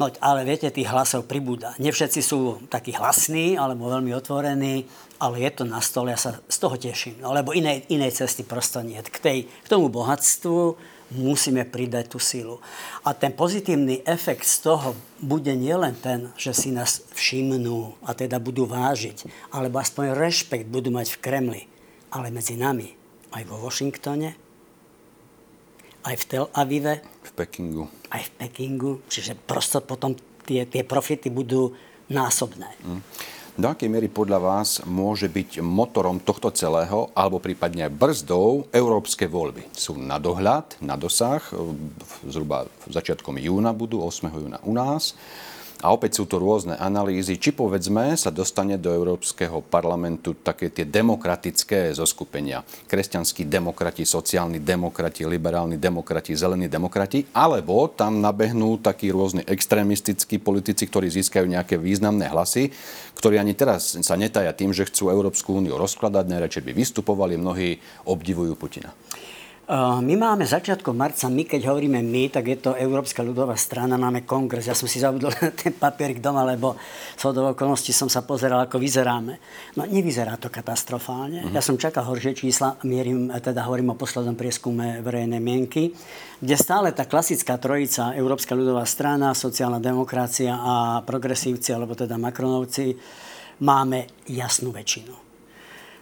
No, 0.00 0.08
ale 0.24 0.48
viete, 0.48 0.72
tých 0.72 0.88
hlasov 0.88 1.28
pribúda. 1.28 1.76
Nie 1.76 1.92
všetci 1.92 2.20
sú 2.24 2.56
takí 2.72 2.96
hlasní, 2.96 3.60
alebo 3.60 3.92
veľmi 3.92 4.16
otvorení, 4.16 4.88
ale 5.20 5.44
je 5.44 5.50
to 5.52 5.68
na 5.68 5.84
stole, 5.84 6.08
ja 6.08 6.16
sa 6.16 6.40
z 6.48 6.56
toho 6.56 6.80
teším. 6.80 7.20
No, 7.20 7.36
lebo 7.36 7.52
inej, 7.52 7.84
inej 7.92 8.16
cesty 8.16 8.40
prosto 8.40 8.80
nie. 8.80 8.96
K, 8.96 9.18
tej, 9.20 9.38
k 9.44 9.66
tomu 9.68 9.92
bohatstvu 9.92 10.80
musíme 11.20 11.68
pridať 11.68 12.16
tú 12.16 12.18
silu. 12.22 12.64
A 13.04 13.12
ten 13.12 13.36
pozitívny 13.36 14.00
efekt 14.08 14.48
z 14.48 14.72
toho 14.72 14.96
bude 15.20 15.52
nielen 15.52 15.92
ten, 16.00 16.32
že 16.40 16.56
si 16.56 16.72
nás 16.72 17.04
všimnú 17.12 18.00
a 18.00 18.16
teda 18.16 18.40
budú 18.40 18.64
vážiť, 18.64 19.28
alebo 19.52 19.84
aspoň 19.84 20.16
rešpekt 20.16 20.72
budú 20.72 20.88
mať 20.94 21.12
v 21.12 21.20
Kremli, 21.20 21.62
ale 22.08 22.32
medzi 22.32 22.56
nami, 22.56 22.88
aj 23.36 23.42
vo 23.44 23.60
Washingtone, 23.60 24.32
aj 26.08 26.14
v 26.16 26.24
Tel 26.24 26.46
Avive. 26.56 27.04
V 27.30 27.32
Pekingu. 27.38 27.86
Aj 28.10 28.22
v 28.26 28.30
Pekingu. 28.34 28.92
Čiže 29.06 29.38
prosto 29.38 29.78
potom 29.78 30.18
tie, 30.42 30.66
tie 30.66 30.82
profity 30.82 31.30
budú 31.30 31.70
násobné. 32.10 32.66
Mm. 32.82 33.02
Do 33.60 33.66
akej 33.68 33.92
miery 33.92 34.08
podľa 34.08 34.40
vás 34.40 34.80
môže 34.88 35.28
byť 35.28 35.60
motorom 35.60 36.22
tohto 36.22 36.48
celého, 36.54 37.12
alebo 37.12 37.42
prípadne 37.42 37.92
brzdou 37.92 38.64
európske 38.72 39.28
voľby? 39.28 39.68
Sú 39.76 40.00
na 40.00 40.16
dohľad, 40.16 40.80
na 40.80 40.96
dosah, 40.96 41.44
zhruba 42.24 42.70
začiatkom 42.88 43.36
júna 43.36 43.76
budú, 43.76 44.00
8. 44.00 44.32
júna 44.32 44.58
u 44.64 44.72
nás. 44.72 45.12
A 45.80 45.96
opäť 45.96 46.20
sú 46.20 46.28
to 46.28 46.36
rôzne 46.36 46.76
analýzy, 46.76 47.40
či 47.40 47.56
povedzme 47.56 48.12
sa 48.12 48.28
dostane 48.28 48.76
do 48.76 48.92
Európskeho 48.92 49.64
parlamentu 49.64 50.36
také 50.36 50.68
tie 50.68 50.84
demokratické 50.84 51.96
zoskupenia. 51.96 52.60
Kresťanskí 52.84 53.48
demokrati, 53.48 54.04
sociálni 54.04 54.60
demokrati, 54.60 55.24
liberálni 55.24 55.80
demokrati, 55.80 56.36
zelení 56.36 56.68
demokrati, 56.68 57.24
alebo 57.32 57.88
tam 57.88 58.20
nabehnú 58.20 58.76
takí 58.84 59.08
rôzni 59.08 59.40
extrémistickí 59.48 60.36
politici, 60.36 60.84
ktorí 60.84 61.08
získajú 61.08 61.48
nejaké 61.48 61.80
významné 61.80 62.28
hlasy, 62.28 62.68
ktorí 63.16 63.40
ani 63.40 63.56
teraz 63.56 63.96
sa 64.04 64.20
netaja 64.20 64.52
tým, 64.52 64.76
že 64.76 64.84
chcú 64.84 65.08
Európsku 65.08 65.56
úniu 65.56 65.80
rozkladať, 65.80 66.28
najradšej 66.28 66.64
by 66.68 66.72
vystupovali, 66.76 67.40
mnohí 67.40 67.80
obdivujú 68.04 68.52
Putina. 68.52 68.92
My 70.02 70.18
máme 70.18 70.42
začiatkom 70.42 70.98
marca, 70.98 71.30
my 71.30 71.46
keď 71.46 71.70
hovoríme 71.70 72.02
my, 72.02 72.26
tak 72.26 72.50
je 72.50 72.58
to 72.58 72.74
Európska 72.74 73.22
ľudová 73.22 73.54
strana, 73.54 73.94
máme 73.94 74.26
kongres. 74.26 74.66
Ja 74.66 74.74
som 74.74 74.90
si 74.90 74.98
zabudol 74.98 75.30
ten 75.62 75.78
papierik 75.78 76.18
doma, 76.18 76.42
lebo 76.42 76.74
z 77.14 77.30
okolností 77.30 77.94
som 77.94 78.10
sa 78.10 78.26
pozeral, 78.26 78.66
ako 78.66 78.82
vyzeráme. 78.82 79.38
No 79.78 79.86
nevyzerá 79.86 80.34
to 80.42 80.50
katastrofálne. 80.50 81.46
Uh-huh. 81.46 81.54
Ja 81.54 81.62
som 81.62 81.78
čakal 81.78 82.02
horšie 82.02 82.34
čísla, 82.34 82.82
mierim, 82.82 83.30
teda 83.30 83.62
hovorím 83.70 83.94
o 83.94 84.00
poslednom 84.00 84.34
prieskume 84.34 85.06
verejnej 85.06 85.38
mienky, 85.38 85.94
kde 86.42 86.54
stále 86.58 86.90
tá 86.90 87.06
klasická 87.06 87.54
trojica, 87.54 88.10
Európska 88.18 88.58
ľudová 88.58 88.82
strana, 88.90 89.38
sociálna 89.38 89.78
demokracia 89.78 90.50
a 90.50 90.74
progresívci, 91.06 91.70
alebo 91.70 91.94
teda 91.94 92.18
Macronovci, 92.18 92.98
máme 93.62 94.26
jasnú 94.26 94.74
väčšinu. 94.74 95.29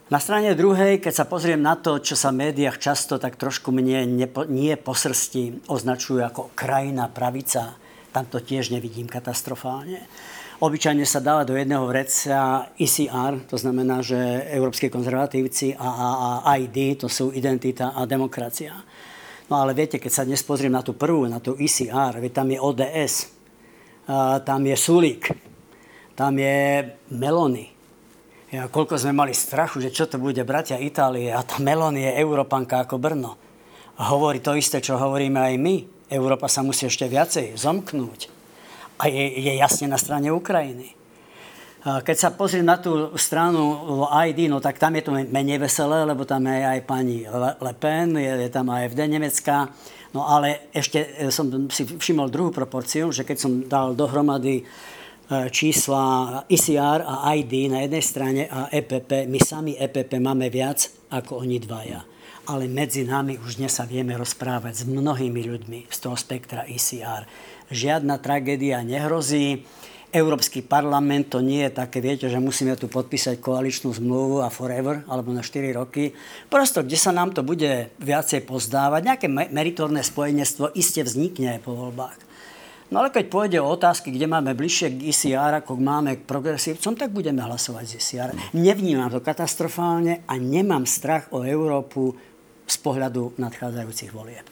Na 0.08 0.16
strane 0.16 0.56
druhej, 0.56 1.04
keď 1.04 1.12
sa 1.12 1.28
pozriem 1.28 1.60
na 1.60 1.76
to, 1.76 2.00
čo 2.00 2.16
sa 2.16 2.32
v 2.32 2.48
médiách 2.48 2.80
často 2.80 3.20
tak 3.20 3.36
trošku 3.36 3.68
mne 3.68 4.08
nepo, 4.08 4.48
nie 4.48 4.72
po 4.80 4.96
srsti 4.96 5.68
označujú 5.68 6.24
ako 6.24 6.56
krajina 6.56 7.12
pravica, 7.12 7.76
tam 8.08 8.24
to 8.24 8.40
tiež 8.40 8.72
nevidím 8.72 9.04
katastrofálne. 9.04 10.00
Obyčajne 10.64 11.04
sa 11.04 11.20
dáva 11.20 11.44
do 11.44 11.52
jedného 11.52 11.84
vreca 11.84 12.72
ECR, 12.80 13.52
to 13.52 13.60
znamená, 13.60 14.00
že 14.00 14.16
Európske 14.48 14.88
konzervatívci 14.88 15.76
a, 15.76 15.88
a, 15.92 16.08
a 16.40 16.56
ID, 16.56 17.04
to 17.04 17.12
sú 17.12 17.28
identita 17.36 17.92
a 17.92 18.08
demokracia. 18.08 18.80
No 19.52 19.60
ale 19.60 19.76
viete, 19.76 20.00
keď 20.00 20.12
sa 20.12 20.24
dnes 20.24 20.40
pozriem 20.40 20.72
na 20.72 20.80
tú 20.80 20.96
prvú, 20.96 21.28
na 21.28 21.36
tú 21.36 21.52
ECR, 21.60 22.16
tam 22.32 22.48
je 22.48 22.56
ODS, 22.56 23.14
tam 24.48 24.60
je 24.64 24.72
Sulík, 24.72 25.36
tam 26.16 26.32
je 26.40 26.96
Melony, 27.12 27.76
ja, 28.48 28.64
koľko 28.64 28.96
sme 28.96 29.12
mali 29.12 29.36
strachu, 29.36 29.84
že 29.84 29.92
čo 29.92 30.08
to 30.08 30.16
bude 30.16 30.40
bratia 30.48 30.80
Itálie 30.80 31.28
a 31.28 31.44
tá 31.44 31.60
Melon 31.60 32.00
je 32.00 32.08
Európanka 32.16 32.80
ako 32.80 32.96
Brno. 32.96 33.36
A 34.00 34.08
hovorí 34.14 34.40
to 34.40 34.56
isté, 34.56 34.80
čo 34.80 34.96
hovoríme 34.96 35.36
aj 35.36 35.54
my. 35.60 35.76
Európa 36.08 36.48
sa 36.48 36.64
musí 36.64 36.88
ešte 36.88 37.04
viacej 37.04 37.58
zomknúť. 37.60 38.20
A 39.04 39.12
je, 39.12 39.24
je 39.36 39.52
jasne 39.60 39.92
na 39.92 40.00
strane 40.00 40.32
Ukrajiny. 40.32 40.96
Keď 41.84 42.16
sa 42.16 42.34
pozriem 42.34 42.66
na 42.66 42.80
tú 42.80 43.14
stranu 43.14 44.04
ID, 44.10 44.50
no 44.50 44.58
tak 44.58 44.82
tam 44.82 44.98
je 44.98 45.06
to 45.06 45.14
menej 45.14 45.62
veselé, 45.62 46.02
lebo 46.02 46.26
tam 46.26 46.42
je 46.48 46.58
aj 46.58 46.80
pani 46.88 47.22
Le 47.62 47.74
Pen, 47.78 48.18
je, 48.18 48.32
je 48.44 48.50
tam 48.50 48.66
aj 48.72 48.92
FD 48.96 49.00
Nemecka. 49.06 49.70
No 50.10 50.24
ale 50.24 50.72
ešte 50.72 51.04
e, 51.04 51.28
som 51.28 51.68
si 51.68 51.84
všimol 51.84 52.32
druhú 52.32 52.48
proporciu, 52.48 53.12
že 53.12 53.28
keď 53.28 53.36
som 53.36 53.52
dal 53.68 53.92
dohromady 53.92 54.64
čísla 55.28 56.04
ICR 56.48 57.04
a 57.04 57.36
ID 57.36 57.68
na 57.68 57.84
jednej 57.84 58.04
strane 58.04 58.42
a 58.48 58.72
EPP. 58.72 59.28
My 59.28 59.36
sami 59.36 59.76
EPP 59.76 60.16
máme 60.16 60.48
viac 60.48 60.88
ako 61.12 61.44
oni 61.44 61.60
dvaja. 61.60 62.00
Ale 62.48 62.64
medzi 62.64 63.04
nami 63.04 63.36
už 63.36 63.60
dnes 63.60 63.76
sa 63.76 63.84
vieme 63.84 64.16
rozprávať 64.16 64.72
s 64.72 64.82
mnohými 64.88 65.44
ľuďmi 65.44 65.80
z 65.92 65.98
toho 66.00 66.16
spektra 66.16 66.64
ICR. 66.64 67.28
Žiadna 67.68 68.16
tragédia 68.24 68.80
nehrozí. 68.80 69.68
Európsky 70.08 70.64
parlament 70.64 71.28
to 71.28 71.44
nie 71.44 71.68
je 71.68 71.76
také, 71.76 72.00
viete, 72.00 72.32
že 72.32 72.40
musíme 72.40 72.72
tu 72.80 72.88
podpísať 72.88 73.44
koaličnú 73.44 73.92
zmluvu 73.92 74.40
a 74.40 74.48
forever, 74.48 75.04
alebo 75.04 75.36
na 75.36 75.44
4 75.44 75.76
roky. 75.76 76.16
Prosto, 76.48 76.80
kde 76.80 76.96
sa 76.96 77.12
nám 77.12 77.36
to 77.36 77.44
bude 77.44 77.92
viacej 78.00 78.48
pozdávať, 78.48 79.04
nejaké 79.04 79.28
meritorné 79.28 80.00
spojenectvo 80.00 80.72
iste 80.72 81.04
vznikne 81.04 81.60
po 81.60 81.76
voľbách. 81.76 82.27
No 82.88 83.04
ale 83.04 83.12
keď 83.12 83.24
pôjde 83.28 83.58
o 83.60 83.68
otázky, 83.68 84.08
kde 84.08 84.24
máme 84.24 84.56
bližšie 84.56 84.96
k 84.96 85.12
ICR, 85.12 85.60
ako 85.60 85.76
máme 85.76 86.16
k 86.16 86.22
progresívcom, 86.24 86.96
tak 86.96 87.12
budeme 87.12 87.44
hlasovať 87.44 87.84
z 87.84 87.92
ICR. 88.00 88.30
Nevnímam 88.56 89.12
to 89.12 89.20
katastrofálne 89.20 90.24
a 90.24 90.34
nemám 90.40 90.88
strach 90.88 91.28
o 91.36 91.44
Európu 91.44 92.16
z 92.64 92.76
pohľadu 92.80 93.36
nadchádzajúcich 93.36 94.08
volieb. 94.08 94.44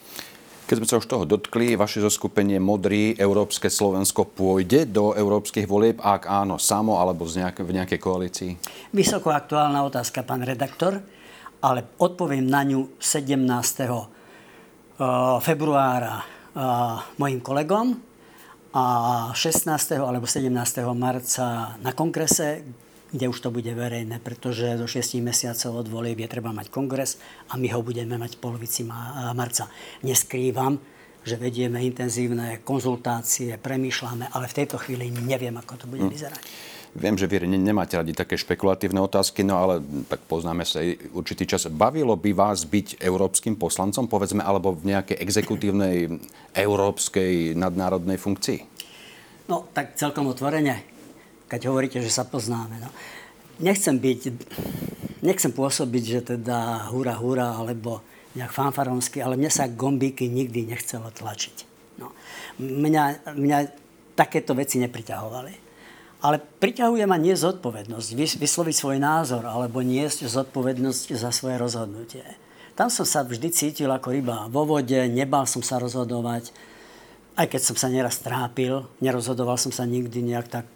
Keď 0.69 0.77
sme 0.83 0.89
sa 0.91 0.99
už 1.01 1.07
toho 1.09 1.25
dotkli, 1.25 1.79
vaše 1.81 2.03
zoskupenie 2.03 2.61
Modrý 2.61 3.17
Európske 3.17 3.73
Slovensko 3.73 4.29
pôjde 4.29 4.85
do 4.85 5.17
európskych 5.17 5.65
volieb? 5.65 5.97
Ak 6.03 6.29
áno, 6.29 6.61
samo 6.61 7.01
alebo 7.01 7.25
v 7.25 7.73
nejakej 7.73 8.01
koalícii? 8.03 8.51
Vysoko 8.93 9.33
aktuálna 9.33 9.81
otázka, 9.87 10.27
pán 10.27 10.45
redaktor, 10.45 11.01
ale 11.63 11.97
odpoviem 12.03 12.45
na 12.45 12.67
ňu 12.67 13.01
17. 13.01 14.13
Eh, 14.97 15.39
februára 15.41 16.21
eh, 16.21 16.61
mojim 17.17 17.41
kolegom 17.41 18.16
a 18.77 18.85
16. 19.33 19.73
alebo 19.97 20.29
17. 20.29 20.53
marca 20.93 21.81
na 21.81 21.97
kongrese, 21.97 22.61
kde 23.09 23.33
už 23.33 23.41
to 23.41 23.49
bude 23.49 23.73
verejné, 23.73 24.21
pretože 24.21 24.77
do 24.77 24.85
6 24.85 25.17
mesiacov 25.25 25.81
od 25.81 25.89
volieb 25.89 26.21
je 26.21 26.29
treba 26.29 26.53
mať 26.53 26.69
kongres 26.69 27.17
a 27.49 27.57
my 27.57 27.73
ho 27.73 27.81
budeme 27.81 28.21
mať 28.21 28.37
v 28.37 28.43
polovici 28.45 28.85
marca. 29.33 29.73
Neskrývam, 30.05 30.77
že 31.25 31.41
vedieme 31.41 31.81
intenzívne 31.89 32.61
konzultácie, 32.61 33.57
premýšľame, 33.57 34.29
ale 34.37 34.45
v 34.45 34.57
tejto 34.61 34.77
chvíli 34.77 35.09
neviem, 35.09 35.57
ako 35.57 35.73
to 35.81 35.87
bude 35.89 36.05
hm. 36.05 36.13
vyzerať. 36.13 36.45
Viem, 36.97 37.21
že 37.21 37.29
vy 37.29 37.45
nemáte 37.45 38.01
radi 38.01 38.17
také 38.17 38.41
špekulatívne 38.41 38.97
otázky, 39.05 39.45
no 39.45 39.61
ale 39.61 39.85
tak 40.09 40.25
poznáme 40.25 40.65
sa 40.65 40.81
určitý 41.13 41.45
čas. 41.45 41.69
Bavilo 41.69 42.17
by 42.17 42.33
vás 42.33 42.65
byť 42.65 43.05
európskym 43.05 43.61
poslancom, 43.61 44.09
povedzme, 44.09 44.41
alebo 44.41 44.73
v 44.73 44.97
nejakej 44.97 45.21
exekutívnej 45.21 46.09
európskej 46.57 47.53
nadnárodnej 47.53 48.17
funkcii? 48.17 48.61
No, 49.53 49.69
tak 49.77 49.95
celkom 50.01 50.27
otvorene, 50.33 50.83
keď 51.53 51.69
hovoríte, 51.69 52.01
že 52.01 52.09
sa 52.09 52.25
poznáme. 52.25 52.81
No. 52.81 52.89
Nechcem 53.61 54.01
byť, 54.01 54.21
nechcem 55.21 55.53
pôsobiť, 55.53 56.05
že 56.05 56.21
teda 56.37 56.89
hura, 56.91 57.15
hura, 57.21 57.61
alebo 57.61 58.01
nejak 58.33 58.53
fanfaronsky, 58.53 59.21
ale 59.21 59.37
mne 59.37 59.53
sa 59.53 59.69
gombíky 59.69 60.29
nikdy 60.29 60.65
nechcelo 60.69 61.13
tlačiť. 61.13 61.57
No. 62.01 62.13
Mňa, 62.61 63.37
mňa 63.37 63.59
takéto 64.17 64.57
veci 64.57 64.81
nepriťahovali. 64.81 65.66
Ale 66.27 66.43
priťahuje 66.43 67.07
ma 67.07 67.15
nie 67.23 67.39
zodpovednosť, 67.39 68.19
vysloviť 68.19 68.75
svoj 68.75 68.99
názor 68.99 69.47
alebo 69.47 69.79
niesť 69.79 70.27
zodpovednosť 70.27 71.15
za 71.15 71.31
svoje 71.31 71.55
rozhodnutie. 71.55 72.27
Tam 72.75 72.91
som 72.91 73.07
sa 73.07 73.23
vždy 73.23 73.49
cítil 73.55 73.87
ako 73.87 74.11
ryba 74.11 74.51
vo 74.51 74.67
vode, 74.67 75.07
nebal 75.07 75.47
som 75.47 75.63
sa 75.63 75.79
rozhodovať, 75.79 76.51
aj 77.39 77.47
keď 77.47 77.61
som 77.63 77.77
sa 77.79 77.87
neraz 77.87 78.19
trápil, 78.19 78.91
nerozhodoval 78.99 79.55
som 79.55 79.71
sa 79.71 79.87
nikdy 79.87 80.27
nejak 80.27 80.51
tak 80.51 80.67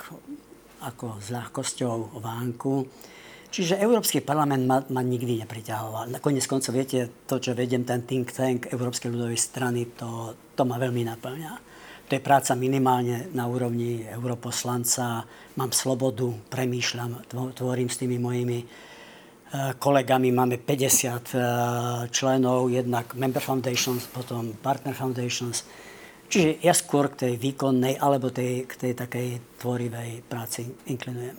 ako 0.86 1.18
s 1.18 1.34
ľahkosťou 1.34 2.22
vánku. 2.22 2.86
Čiže 3.50 3.82
Európsky 3.82 4.22
parlament 4.22 4.62
ma, 4.62 4.78
ma 4.94 5.02
nikdy 5.02 5.42
nepriťahoval. 5.42 6.14
Nakoniec 6.14 6.46
koncov, 6.46 6.70
viete, 6.70 7.10
to, 7.26 7.42
čo 7.42 7.58
vediem, 7.58 7.82
ten 7.82 8.06
think 8.06 8.30
tank 8.30 8.70
Európskej 8.70 9.10
ľudovej 9.10 9.34
strany, 9.34 9.90
to, 9.98 10.38
to 10.54 10.62
ma 10.62 10.78
veľmi 10.78 11.02
naplňa. 11.10 11.52
To 12.10 12.18
je 12.18 12.26
práca 12.26 12.58
minimálne 12.58 13.30
na 13.38 13.46
úrovni 13.46 14.02
europoslanca. 14.02 15.22
Mám 15.54 15.70
slobodu, 15.70 16.26
premýšľam, 16.50 17.22
tvorím 17.54 17.86
s 17.86 18.02
tými 18.02 18.18
mojimi 18.18 18.58
e, 18.58 18.66
kolegami. 19.78 20.34
Máme 20.34 20.58
50 20.58 20.66
e, 20.66 21.38
členov, 22.10 22.66
jednak 22.66 23.14
Member 23.14 23.38
Foundations, 23.38 24.10
potom 24.10 24.58
Partner 24.58 24.90
Foundations. 24.90 25.62
Čiže 26.26 26.58
ja 26.66 26.74
skôr 26.74 27.14
k 27.14 27.30
tej 27.30 27.34
výkonnej 27.38 28.02
alebo 28.02 28.34
tej, 28.34 28.66
k 28.66 28.74
tej 28.74 28.92
takej 28.98 29.28
tvorivej 29.62 30.26
práci 30.26 30.66
inklinujem. 30.90 31.38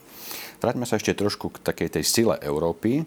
Vráťme 0.63 0.87
sa 0.87 0.95
ešte 0.95 1.19
trošku 1.19 1.51
k 1.51 1.67
takej 1.67 1.99
tej 1.99 2.03
sile 2.07 2.39
Európy. 2.39 3.03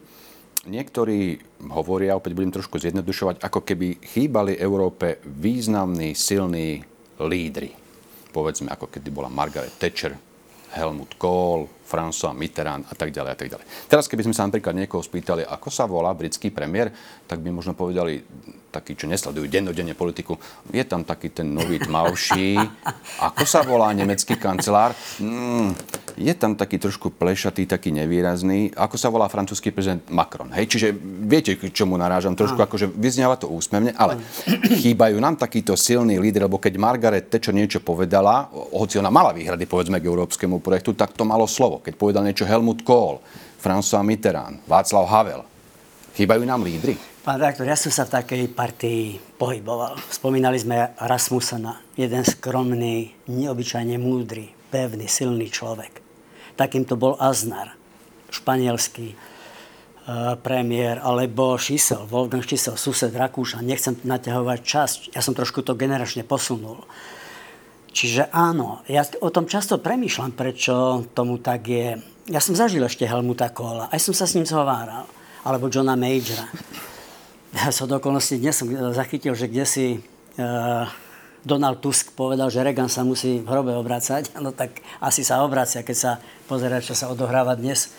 Niektorí 0.69 1.41
hovoria, 1.73 2.13
opäť 2.13 2.37
budem 2.37 2.53
trošku 2.53 2.77
zjednodušovať, 2.77 3.41
ako 3.41 3.65
keby 3.65 4.05
chýbali 4.05 4.53
Európe 4.61 5.17
významní, 5.25 6.13
silní 6.13 6.93
lídry. 7.23 7.71
Povedzme, 8.35 8.75
ako 8.75 8.91
kedy 8.91 9.15
bola 9.15 9.31
Margaret 9.31 9.71
Thatcher, 9.79 10.19
Helmut 10.75 11.15
Kohl, 11.15 11.71
François 11.85 12.33
Mitterrand 12.33 12.89
a 12.89 12.95
tak 12.97 13.13
ďalej 13.13 13.31
a 13.31 13.37
tak 13.37 13.49
ďalej. 13.53 13.67
Teraz, 13.87 14.09
keby 14.09 14.25
sme 14.25 14.35
sa 14.35 14.49
napríklad 14.49 14.75
niekoho 14.75 15.05
spýtali, 15.05 15.45
ako 15.45 15.69
sa 15.69 15.85
volá 15.85 16.11
britský 16.17 16.51
premiér, 16.51 16.91
tak 17.29 17.45
by 17.45 17.53
možno 17.53 17.77
povedali 17.77 18.25
takí, 18.75 18.99
čo 18.99 19.07
nesledujú 19.07 19.47
dennodenne 19.47 19.95
politiku, 19.95 20.35
je 20.75 20.83
tam 20.83 21.07
taký 21.07 21.31
ten 21.31 21.47
nový 21.55 21.79
tmavší. 21.79 22.59
Ako 23.23 23.47
sa 23.47 23.63
volá 23.63 23.95
nemecký 23.95 24.35
kancelár? 24.35 24.99
Mm, 25.23 25.79
je 26.19 26.35
tam 26.35 26.59
taký 26.59 26.83
trošku 26.83 27.15
plešatý, 27.15 27.71
taký 27.71 27.95
nevýrazný. 27.95 28.75
Ako 28.75 28.99
sa 28.99 29.11
volá 29.11 29.31
francúzsky 29.31 29.71
prezident 29.71 30.03
Macron? 30.11 30.51
Hej, 30.51 30.75
čiže 30.75 30.89
viete, 31.27 31.55
k 31.55 31.71
čomu 31.71 31.95
narážam? 31.95 32.35
Trošku 32.35 32.59
no. 32.59 32.67
akože 32.67 32.91
vyznieva 32.91 33.39
to 33.39 33.51
úsmevne, 33.51 33.95
ale 33.95 34.19
chýbajú 34.83 35.19
nám 35.19 35.39
takýto 35.39 35.79
silný 35.79 36.19
líder, 36.19 36.47
lebo 36.51 36.59
keď 36.59 36.75
Margaret 36.79 37.27
Thatcher 37.31 37.55
niečo 37.55 37.83
povedala, 37.83 38.51
hoci 38.75 38.99
ona 38.99 39.11
mala 39.11 39.35
výhrady, 39.35 39.67
povedzme, 39.67 39.99
k 39.99 40.07
európskemu 40.07 40.63
projektu, 40.63 40.95
tak 40.95 41.15
to 41.19 41.27
malo 41.27 41.51
slovo. 41.51 41.74
Keď 41.81 41.95
povedal 41.97 42.23
niečo 42.27 42.45
Helmut 42.45 42.85
Kohl, 42.85 43.23
François 43.59 44.05
Mitterrand, 44.05 44.61
Václav 44.69 45.09
Havel, 45.09 45.41
chýbajú 46.13 46.45
nám 46.45 46.61
lídry? 46.61 46.95
Pán 47.25 47.41
rektor, 47.41 47.65
ja 47.65 47.73
som 47.73 47.89
sa 47.89 48.05
v 48.05 48.21
takej 48.21 48.53
partii 48.53 49.17
pohyboval. 49.41 49.97
Spomínali 50.13 50.61
sme 50.61 50.93
Rasmusena, 51.01 51.81
jeden 51.97 52.21
skromný, 52.21 53.17
neobyčajne 53.33 53.97
múdry, 53.97 54.53
pevný, 54.69 55.09
silný 55.09 55.49
človek. 55.49 56.05
Takým 56.61 56.85
to 56.85 57.01
bol 57.01 57.17
Aznar, 57.17 57.73
španielský 58.29 59.09
e, 59.09 59.17
premiér, 60.45 61.01
alebo 61.01 61.57
Šisel, 61.57 62.05
Wolfgang 62.05 62.45
Šisel, 62.45 62.77
sused 62.77 63.17
Rakúša. 63.17 63.65
Nechcem 63.65 63.97
naťahovať 64.05 64.61
čas, 64.61 65.09
ja 65.09 65.25
som 65.25 65.33
trošku 65.33 65.65
to 65.65 65.73
generačne 65.73 66.29
posunul. 66.29 66.85
Čiže 67.95 68.35
áno, 68.35 68.83
ja 68.91 69.07
o 69.23 69.31
tom 69.31 69.47
často 69.47 69.79
premýšľam, 69.79 70.35
prečo 70.35 71.07
tomu 71.15 71.39
tak 71.39 71.63
je. 71.71 71.95
Ja 72.27 72.43
som 72.43 72.59
zažil 72.59 72.83
ešte 72.83 73.07
Helmuta 73.07 73.55
Kohla, 73.55 73.87
aj 73.95 74.03
som 74.03 74.11
sa 74.11 74.27
s 74.27 74.35
ním 74.35 74.43
zhováral. 74.43 75.07
Alebo 75.47 75.71
Johna 75.71 75.95
Majora. 75.95 76.51
Ja 77.55 77.71
som 77.71 77.87
do 77.87 78.03
okolností 78.03 78.43
dnes 78.43 78.59
som 78.59 78.67
zachytil, 78.91 79.39
že 79.39 79.47
kde 79.47 79.63
si 79.63 79.87
uh, 79.95 80.91
Donald 81.47 81.79
Tusk 81.79 82.11
povedal, 82.19 82.51
že 82.51 82.67
Reagan 82.67 82.91
sa 82.91 83.07
musí 83.07 83.39
v 83.39 83.47
hrobe 83.47 83.71
obracať, 83.79 84.35
no 84.43 84.51
tak 84.51 84.83
asi 84.99 85.23
sa 85.23 85.47
obracia, 85.47 85.87
keď 85.87 85.97
sa 85.97 86.13
pozera, 86.51 86.83
čo 86.83 86.99
sa 86.99 87.15
odohráva 87.15 87.55
dnes 87.55 87.95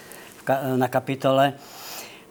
na 0.75 0.91
kapitole. 0.91 1.55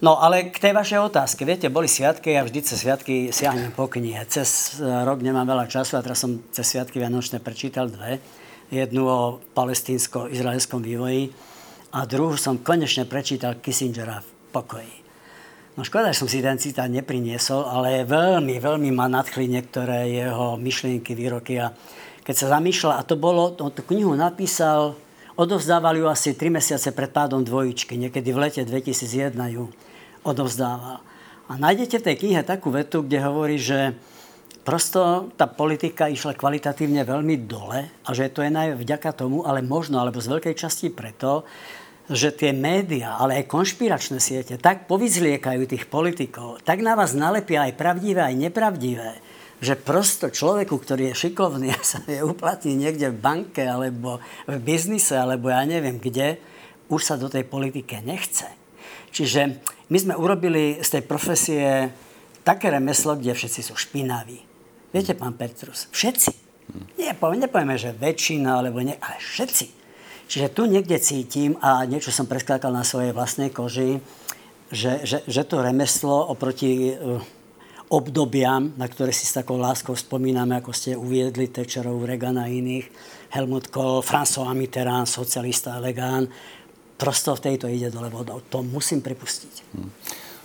No 0.04 0.20
ale 0.20 0.52
k 0.52 0.60
tej 0.60 0.76
vašej 0.76 1.00
otázke. 1.00 1.48
Viete, 1.48 1.72
boli 1.72 1.88
sviatky, 1.88 2.36
ja 2.36 2.44
vždy 2.44 2.60
cez 2.60 2.84
sviatky 2.84 3.32
siahnem 3.32 3.72
po 3.72 3.88
knihe. 3.88 4.20
Cez 4.28 4.76
e, 4.76 4.84
rok 4.84 5.24
nemám 5.24 5.48
veľa 5.48 5.64
času 5.64 5.96
a 5.96 6.04
teraz 6.04 6.20
som 6.20 6.44
cez 6.52 6.76
sviatky 6.76 7.00
Vianočné 7.00 7.40
prečítal 7.40 7.88
dve. 7.88 8.20
Jednu 8.68 9.08
o 9.08 9.40
palestínsko-izraelskom 9.56 10.84
vývoji 10.84 11.32
a 11.96 12.04
druhú 12.04 12.36
som 12.36 12.60
konečne 12.60 13.08
prečítal 13.08 13.56
Kissingera 13.64 14.20
v 14.20 14.28
pokoji. 14.52 14.94
No 15.80 15.88
škoda, 15.88 16.12
že 16.12 16.20
som 16.20 16.28
si 16.28 16.44
ten 16.44 16.60
citát 16.60 16.92
nepriniesol, 16.92 17.64
ale 17.64 18.04
veľmi, 18.04 18.60
veľmi 18.60 18.92
ma 18.92 19.08
nadchli 19.08 19.48
niektoré 19.48 20.12
jeho 20.12 20.60
myšlienky, 20.60 21.16
výroky. 21.16 21.64
A 21.64 21.72
keď 22.20 22.34
sa 22.44 22.60
zamýšľal, 22.60 23.00
a 23.00 23.08
to 23.08 23.16
bolo, 23.16 23.56
on 23.56 23.72
tú 23.72 23.80
knihu 23.88 24.12
napísal, 24.12 25.00
odovzdával 25.40 25.96
ju 25.96 26.12
asi 26.12 26.36
3 26.36 26.60
mesiace 26.60 26.92
pred 26.92 27.08
pádom 27.08 27.40
dvojičky, 27.40 27.96
niekedy 27.96 28.36
v 28.36 28.38
lete 28.44 28.60
2001 28.68 29.32
ju 29.48 29.72
odovzdával. 30.24 31.04
A 31.44 31.52
nájdete 31.60 32.00
v 32.00 32.06
tej 32.10 32.16
knihe 32.24 32.40
takú 32.40 32.72
vetu, 32.72 33.04
kde 33.04 33.20
hovorí, 33.20 33.60
že 33.60 33.92
prosto 34.64 35.28
tá 35.36 35.44
politika 35.44 36.08
išla 36.08 36.32
kvalitatívne 36.32 37.04
veľmi 37.04 37.44
dole 37.44 37.84
a 37.84 38.08
že 38.16 38.32
to 38.32 38.40
je 38.40 38.48
aj 38.48 38.80
vďaka 38.80 39.12
tomu, 39.12 39.44
ale 39.44 39.60
možno, 39.60 40.00
alebo 40.00 40.24
z 40.24 40.32
veľkej 40.32 40.54
časti 40.56 40.88
preto, 40.88 41.44
že 42.08 42.32
tie 42.32 42.52
médiá, 42.52 43.16
ale 43.16 43.40
aj 43.40 43.48
konšpiračné 43.48 44.20
siete 44.20 44.56
tak 44.60 44.88
povyzliekajú 44.88 45.62
tých 45.68 45.84
politikov, 45.88 46.64
tak 46.64 46.80
na 46.80 46.96
vás 46.96 47.12
nalepia 47.16 47.68
aj 47.68 47.76
pravdivé, 47.76 48.20
aj 48.24 48.36
nepravdivé, 48.40 49.10
že 49.60 49.76
prosto 49.76 50.28
človeku, 50.28 50.76
ktorý 50.76 51.12
je 51.12 51.28
šikovný 51.28 51.72
a 51.76 51.80
sa 51.80 52.00
je 52.04 52.24
uplatní 52.24 52.76
niekde 52.76 53.12
v 53.12 53.20
banke 53.20 53.64
alebo 53.64 54.20
v 54.48 54.56
biznise, 54.60 55.16
alebo 55.16 55.52
ja 55.52 55.64
neviem 55.64 56.00
kde, 56.00 56.40
už 56.92 57.00
sa 57.00 57.16
do 57.16 57.32
tej 57.32 57.48
politike 57.48 58.04
nechce. 58.04 58.48
Čiže 59.14 59.60
my 59.88 59.98
sme 60.00 60.14
urobili 60.16 60.80
z 60.80 60.88
tej 60.98 61.02
profesie 61.04 61.90
také 62.44 62.72
remeslo, 62.72 63.16
kde 63.16 63.36
všetci 63.36 63.60
sú 63.60 63.74
špinaví. 63.76 64.40
Viete, 64.94 65.12
pán 65.16 65.34
Petrus, 65.34 65.90
všetci. 65.90 66.32
Nie, 66.96 67.12
nepovieme, 67.16 67.76
že 67.76 67.92
väčšina, 67.92 68.62
alebo 68.62 68.80
nie, 68.80 68.96
ale 68.96 69.16
všetci 69.20 69.84
Čiže 70.24 70.56
tu 70.56 70.64
niekde 70.64 70.96
cítim 71.00 71.60
a 71.60 71.84
niečo 71.84 72.08
som 72.08 72.24
preskákal 72.24 72.72
na 72.72 72.86
svojej 72.86 73.12
vlastnej 73.12 73.52
koži, 73.52 74.00
že, 74.72 75.04
že, 75.04 75.20
že 75.28 75.42
to 75.44 75.60
remeslo 75.60 76.32
oproti 76.32 76.96
uh, 76.96 77.20
obdobiam, 77.92 78.72
na 78.80 78.88
ktoré 78.88 79.12
si 79.12 79.28
s 79.28 79.36
takou 79.36 79.60
láskou 79.60 79.92
spomíname, 79.92 80.56
ako 80.56 80.72
ste 80.72 80.96
uviedli, 80.96 81.52
Tečerov, 81.52 82.08
Reagan 82.08 82.40
a 82.40 82.48
iných, 82.48 82.88
Helmut 83.36 83.68
Kohl, 83.68 84.00
François 84.00 84.56
Mitterrand, 84.56 85.04
socialista 85.04 85.76
Legán, 85.76 86.26
prosto 86.96 87.34
v 87.34 87.44
tejto 87.50 87.66
ide 87.70 87.90
dole 87.90 88.08
vodou. 88.10 88.40
To 88.50 88.62
musím 88.62 89.02
pripustiť. 89.02 89.54
Hmm. 89.74 89.90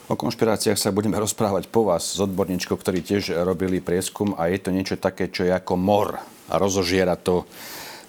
O 0.10 0.18
konšpiráciách 0.18 0.82
sa 0.82 0.90
budeme 0.90 1.22
rozprávať 1.22 1.70
po 1.70 1.86
vás 1.86 2.18
s 2.18 2.20
odborníčkou, 2.20 2.74
ktorí 2.74 3.06
tiež 3.06 3.46
robili 3.46 3.78
prieskum 3.78 4.34
a 4.34 4.50
je 4.50 4.58
to 4.58 4.74
niečo 4.74 4.98
také, 4.98 5.30
čo 5.30 5.46
je 5.46 5.54
ako 5.54 5.78
mor 5.78 6.18
a 6.50 6.54
rozožiera 6.58 7.14
to 7.14 7.46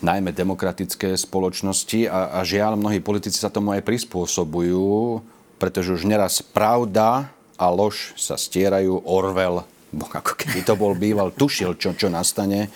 najmä 0.00 0.32
demokratické 0.32 1.12
spoločnosti 1.12 2.08
a, 2.08 2.40
a 2.40 2.40
žiaľ, 2.40 2.80
mnohí 2.80 3.04
politici 3.04 3.36
sa 3.36 3.52
tomu 3.52 3.76
aj 3.76 3.84
prispôsobujú, 3.84 5.20
pretože 5.60 5.92
už 5.92 6.08
neraz 6.08 6.40
pravda 6.40 7.28
a 7.60 7.66
lož 7.68 8.16
sa 8.16 8.40
stierajú. 8.40 9.04
Orwell, 9.04 9.68
ako 9.92 10.32
keby 10.40 10.64
to 10.64 10.74
bol 10.80 10.96
býval, 10.96 11.36
tušil, 11.36 11.76
čo, 11.76 11.92
čo 11.92 12.08
nastane. 12.08 12.72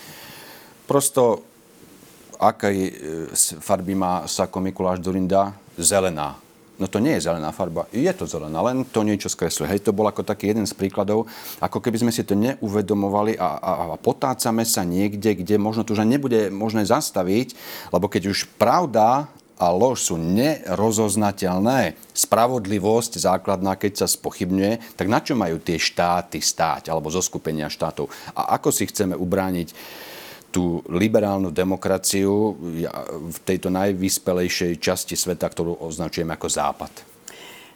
Prosto, 0.84 1.53
akej 2.38 2.76
farby 3.62 3.94
má 3.94 4.26
Sako 4.28 4.60
Mikuláš 4.60 5.02
Durinda? 5.02 5.54
Zelená 5.74 6.44
No 6.74 6.90
to 6.90 6.98
nie 6.98 7.14
je 7.14 7.30
zelená 7.30 7.54
farba, 7.54 7.86
je 7.94 8.10
to 8.10 8.26
zelená, 8.26 8.58
len 8.66 8.82
to 8.82 9.06
niečo 9.06 9.30
skresluje. 9.30 9.70
Hej, 9.70 9.86
to 9.86 9.94
bol 9.94 10.10
ako 10.10 10.26
taký 10.26 10.50
jeden 10.50 10.66
z 10.66 10.74
príkladov, 10.74 11.30
ako 11.62 11.78
keby 11.78 12.02
sme 12.02 12.10
si 12.10 12.26
to 12.26 12.34
neuvedomovali 12.34 13.38
a, 13.38 13.62
a, 13.62 13.70
a 13.94 13.96
potácame 13.98 14.66
sa 14.66 14.82
niekde, 14.82 15.38
kde 15.38 15.54
možno 15.54 15.86
to 15.86 15.94
už 15.94 16.02
nebude 16.02 16.50
možné 16.50 16.82
zastaviť, 16.82 17.54
lebo 17.94 18.10
keď 18.10 18.26
už 18.26 18.50
pravda 18.58 19.30
a 19.54 19.70
lož 19.70 20.10
sú 20.10 20.18
nerozoznateľné, 20.18 21.94
spravodlivosť 22.10 23.22
základná, 23.22 23.78
keď 23.78 24.02
sa 24.02 24.06
spochybňuje, 24.10 24.98
tak 24.98 25.06
na 25.06 25.22
čo 25.22 25.38
majú 25.38 25.62
tie 25.62 25.78
štáty 25.78 26.42
stáť, 26.42 26.90
alebo 26.90 27.06
zo 27.06 27.22
skupenia 27.22 27.70
štátov? 27.70 28.10
A 28.34 28.58
ako 28.58 28.74
si 28.74 28.90
chceme 28.90 29.14
ubrániť 29.14 29.70
tú 30.54 30.86
liberálnu 30.86 31.50
demokraciu 31.50 32.54
v 33.10 33.38
tejto 33.42 33.74
najvyspelejšej 33.74 34.78
časti 34.78 35.18
sveta, 35.18 35.50
ktorú 35.50 35.82
označujeme 35.82 36.30
ako 36.30 36.46
Západ. 36.46 36.92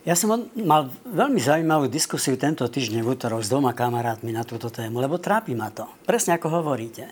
Ja 0.07 0.15
som 0.15 0.47
mal 0.55 0.95
veľmi 1.11 1.43
zaujímavú 1.43 1.91
diskusiu 1.91 2.39
tento 2.39 2.63
týždeň 2.63 3.03
v 3.03 3.19
útorok 3.19 3.43
s 3.43 3.51
dvoma 3.51 3.75
kamarátmi 3.75 4.31
na 4.31 4.47
túto 4.47 4.71
tému, 4.71 5.03
lebo 5.03 5.19
trápi 5.19 5.59
ma 5.59 5.75
to. 5.75 5.91
Presne 6.07 6.39
ako 6.39 6.63
hovoríte. 6.63 7.11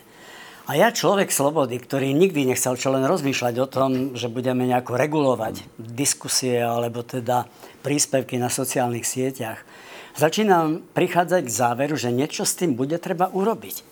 A 0.67 0.75
ja 0.75 0.91
človek 0.91 1.31
slobody, 1.31 1.79
ktorý 1.79 2.15
nikdy 2.15 2.47
nechcel 2.47 2.79
čo 2.79 2.91
len 2.91 3.03
rozmýšľať 3.03 3.55
o 3.59 3.67
tom, 3.67 3.91
že 4.15 4.31
budeme 4.31 4.67
nejako 4.67 4.99
regulovať 4.99 5.63
diskusie 5.79 6.63
alebo 6.63 7.03
teda 7.03 7.47
príspevky 7.83 8.39
na 8.39 8.51
sociálnych 8.51 9.07
sieťach, 9.07 9.63
začínam 10.15 10.83
prichádzať 10.91 11.41
k 11.43 11.55
záveru, 11.55 11.95
že 11.95 12.11
niečo 12.11 12.43
s 12.43 12.55
tým 12.55 12.75
bude 12.75 12.99
treba 12.99 13.31
urobiť. 13.31 13.83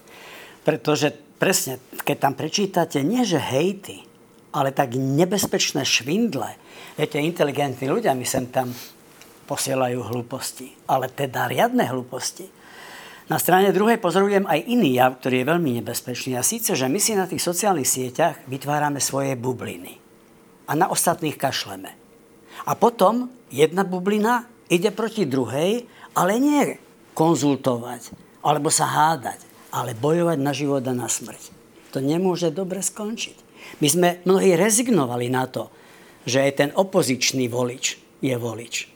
Pretože 0.68 1.25
presne, 1.38 1.82
keď 2.04 2.18
tam 2.20 2.34
prečítate, 2.34 3.04
nie 3.04 3.24
že 3.28 3.40
hejty, 3.40 4.04
ale 4.56 4.72
tak 4.72 4.96
nebezpečné 4.96 5.84
švindle. 5.84 6.56
Viete, 6.96 7.20
inteligentní 7.20 7.92
ľudia 7.92 8.16
mi 8.16 8.24
sem 8.24 8.48
tam 8.48 8.72
posielajú 9.46 10.00
hlúposti, 10.10 10.72
ale 10.88 11.12
teda 11.12 11.52
riadne 11.52 11.86
hlúposti. 11.86 12.48
Na 13.26 13.42
strane 13.42 13.74
druhej 13.74 13.98
pozorujem 13.98 14.46
aj 14.46 14.70
iný 14.70 15.02
jav, 15.02 15.18
ktorý 15.18 15.42
je 15.42 15.50
veľmi 15.50 15.72
nebezpečný. 15.82 16.38
A 16.38 16.46
síce, 16.46 16.78
že 16.78 16.86
my 16.86 17.02
si 17.02 17.18
na 17.18 17.26
tých 17.26 17.42
sociálnych 17.42 17.90
sieťach 17.90 18.46
vytvárame 18.46 19.02
svoje 19.02 19.34
bubliny. 19.34 19.98
A 20.70 20.78
na 20.78 20.90
ostatných 20.94 21.34
kašleme. 21.34 21.90
A 22.70 22.72
potom 22.78 23.30
jedna 23.50 23.82
bublina 23.82 24.46
ide 24.70 24.94
proti 24.94 25.26
druhej, 25.26 25.90
ale 26.14 26.34
nie 26.38 26.78
konzultovať, 27.18 28.14
alebo 28.46 28.70
sa 28.70 28.86
hádať, 28.86 29.42
ale 29.76 29.92
bojovať 29.92 30.40
na 30.40 30.56
život 30.56 30.80
a 30.88 30.96
na 30.96 31.12
smrť. 31.12 31.52
To 31.92 32.00
nemôže 32.00 32.48
dobre 32.56 32.80
skončiť. 32.80 33.38
My 33.84 33.88
sme 33.92 34.10
mnohí 34.24 34.56
rezignovali 34.56 35.28
na 35.28 35.52
to, 35.52 35.68
že 36.24 36.40
aj 36.40 36.52
ten 36.56 36.70
opozičný 36.72 37.52
volič 37.52 38.00
je 38.24 38.36
volič. 38.40 38.88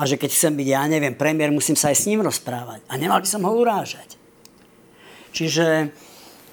A 0.00 0.08
že 0.08 0.16
keď 0.20 0.30
chcem 0.32 0.52
byť, 0.56 0.68
ja 0.68 0.84
neviem, 0.88 1.16
premiér, 1.16 1.52
musím 1.52 1.76
sa 1.76 1.92
aj 1.92 1.98
s 1.98 2.08
ním 2.08 2.24
rozprávať. 2.24 2.84
A 2.88 2.96
nemal 2.96 3.20
by 3.20 3.28
som 3.28 3.44
ho 3.44 3.52
urážať. 3.52 4.16
Čiže 5.36 5.92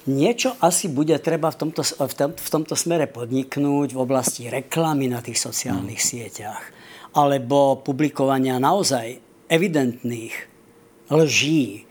niečo 0.08 0.56
asi 0.60 0.92
bude 0.92 1.16
treba 1.20 1.48
v 1.52 1.56
tomto, 1.66 1.80
v, 1.84 2.14
tom, 2.14 2.30
v 2.36 2.48
tomto 2.48 2.74
smere 2.76 3.08
podniknúť 3.08 3.96
v 3.96 4.00
oblasti 4.00 4.52
reklamy 4.52 5.08
na 5.08 5.24
tých 5.24 5.40
sociálnych 5.40 6.00
mm. 6.00 6.08
sieťach. 6.08 6.64
Alebo 7.16 7.80
publikovania 7.80 8.60
naozaj 8.60 9.16
evidentných 9.48 10.36
lží, 11.08 11.87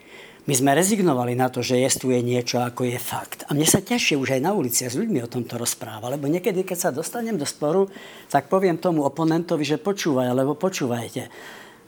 my 0.48 0.54
sme 0.56 0.72
rezignovali 0.80 1.36
na 1.36 1.52
to, 1.52 1.60
že 1.60 1.76
jestuje 1.76 2.24
niečo, 2.24 2.64
ako 2.64 2.88
je 2.88 2.96
fakt. 2.96 3.44
A 3.46 3.54
mne 3.54 3.68
sa 3.68 3.84
ťažšie 3.84 4.16
už 4.16 4.40
aj 4.40 4.42
na 4.48 4.56
ulici 4.56 4.88
s 4.88 4.96
ľuďmi 4.96 5.20
o 5.20 5.28
tomto 5.28 5.60
rozpráva, 5.60 6.08
lebo 6.08 6.32
niekedy, 6.32 6.64
keď 6.64 6.88
sa 6.88 6.96
dostanem 6.96 7.36
do 7.36 7.44
sporu, 7.44 7.92
tak 8.32 8.48
poviem 8.48 8.80
tomu 8.80 9.04
oponentovi, 9.04 9.68
že 9.68 9.76
počúvaj, 9.76 10.32
alebo 10.32 10.56
počúvajte. 10.56 11.28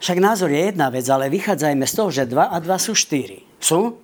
Však 0.04 0.17
názor 0.19 0.52
je 0.52 0.76
jedna 0.76 0.91
vec, 0.91 1.08
ale 1.08 1.32
vychádzajme 1.32 1.86
z 1.88 1.93
toho, 1.95 2.10
že 2.12 2.24
2 2.28 2.36
a 2.52 2.58
2 2.60 2.67
sú 2.84 2.91
4. 3.00 3.63
Sú? 3.63 3.95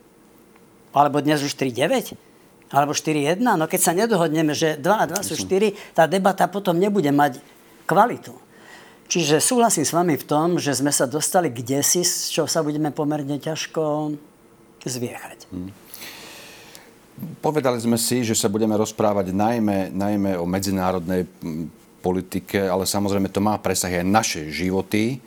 Alebo 0.96 1.20
dnes 1.20 1.44
už 1.44 1.52
3, 1.60 1.76
9? 1.76 2.72
Alebo 2.72 2.96
4, 2.96 3.36
1? 3.36 3.44
No 3.44 3.68
keď 3.68 3.82
sa 3.84 3.92
nedohodneme, 3.92 4.56
že 4.56 4.80
2 4.80 4.88
a 4.88 5.04
2 5.04 5.20
sú 5.20 5.36
4, 5.36 5.76
tá 5.92 6.08
debata 6.08 6.48
potom 6.48 6.80
nebude 6.80 7.12
mať 7.12 7.44
kvalitu. 7.84 8.32
Čiže 9.12 9.44
súhlasím 9.44 9.84
s 9.84 9.92
vami 9.92 10.16
v 10.16 10.26
tom, 10.26 10.48
že 10.58 10.80
sme 10.80 10.96
sa 10.96 11.06
dostali 11.06 11.52
k 11.52 11.60
desi, 11.60 12.08
z 12.08 12.32
čo 12.32 12.44
sa 12.48 12.64
budeme 12.64 12.90
pomerne 12.96 13.36
ťažko 13.36 14.16
zviechať. 14.90 15.40
Hmm. 15.50 15.72
Povedali 17.40 17.80
sme 17.80 17.96
si, 17.96 18.28
že 18.28 18.36
sa 18.36 18.52
budeme 18.52 18.76
rozprávať 18.76 19.32
najmä, 19.32 19.88
najmä 19.96 20.36
o 20.36 20.44
medzinárodnej 20.44 21.24
politike, 22.04 22.60
ale 22.60 22.84
samozrejme 22.84 23.32
to 23.32 23.40
má 23.40 23.56
presah 23.58 23.90
aj 23.90 24.06
naše 24.06 24.42
životy. 24.52 25.24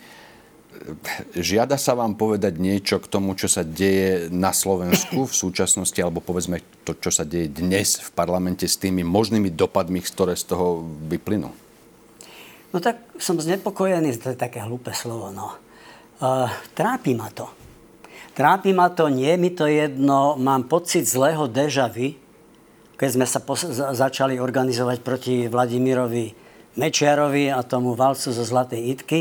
Žiada 1.35 1.75
sa 1.75 1.99
vám 1.99 2.15
povedať 2.15 2.61
niečo 2.61 3.03
k 3.03 3.11
tomu, 3.11 3.35
čo 3.35 3.51
sa 3.51 3.67
deje 3.67 4.31
na 4.31 4.55
Slovensku 4.55 5.27
v 5.27 5.35
súčasnosti, 5.35 5.99
alebo 5.99 6.23
povedzme 6.23 6.63
to, 6.87 6.95
čo 6.95 7.11
sa 7.11 7.27
deje 7.27 7.51
dnes 7.51 7.99
v 7.99 8.11
parlamente 8.15 8.69
s 8.69 8.79
tými 8.79 9.03
možnými 9.03 9.51
dopadmi, 9.51 9.99
ktoré 10.05 10.39
z 10.39 10.55
toho 10.55 10.87
vyplynú? 11.11 11.51
No 12.69 12.79
tak 12.85 13.01
som 13.17 13.41
znepokojený, 13.41 14.15
to 14.21 14.37
je 14.37 14.39
také 14.39 14.61
hlúpe 14.61 14.93
slovo, 14.93 15.33
no. 15.33 15.57
Uh, 16.21 16.47
trápi 16.77 17.17
ma 17.17 17.33
to. 17.33 17.58
Trápi 18.39 18.71
ma 18.71 18.87
to, 18.87 19.11
nie 19.11 19.35
mi 19.35 19.51
to 19.51 19.67
jedno, 19.67 20.39
mám 20.39 20.71
pocit 20.71 21.03
zlého 21.03 21.51
dežavy, 21.51 22.15
keď 22.95 23.09
sme 23.11 23.27
sa 23.27 23.43
pos- 23.43 23.67
začali 23.75 24.39
organizovať 24.39 25.03
proti 25.03 25.51
Vladimirovi 25.51 26.31
Mečiarovi 26.79 27.51
a 27.51 27.67
tomu 27.67 27.99
valcu 27.99 28.31
zo 28.31 28.47
Zlatej 28.47 28.95
Itky. 28.95 29.21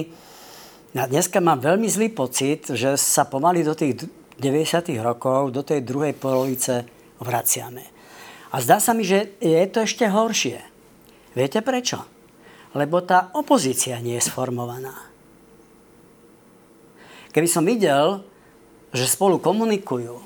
A 0.93 1.09
dneska 1.09 1.41
mám 1.41 1.57
veľmi 1.57 1.89
zlý 1.89 2.13
pocit, 2.13 2.69
že 2.69 2.93
sa 2.93 3.25
pomaly 3.25 3.65
do 3.65 3.73
tých 3.73 4.05
90. 4.37 4.93
rokov, 5.01 5.49
do 5.49 5.65
tej 5.65 5.81
druhej 5.81 6.13
polovice 6.13 6.85
vraciame. 7.17 7.89
A 8.53 8.61
zdá 8.61 8.77
sa 8.77 8.93
mi, 8.93 9.01
že 9.01 9.33
je 9.41 9.65
to 9.65 9.81
ešte 9.81 10.05
horšie. 10.05 10.61
Viete 11.33 11.65
prečo? 11.65 12.05
Lebo 12.77 13.01
tá 13.01 13.33
opozícia 13.33 13.97
nie 13.97 14.21
je 14.21 14.29
sformovaná. 14.29 14.93
Keby 17.33 17.49
som 17.49 17.65
videl, 17.65 18.21
že 18.91 19.05
spolu 19.07 19.39
komunikujú 19.39 20.19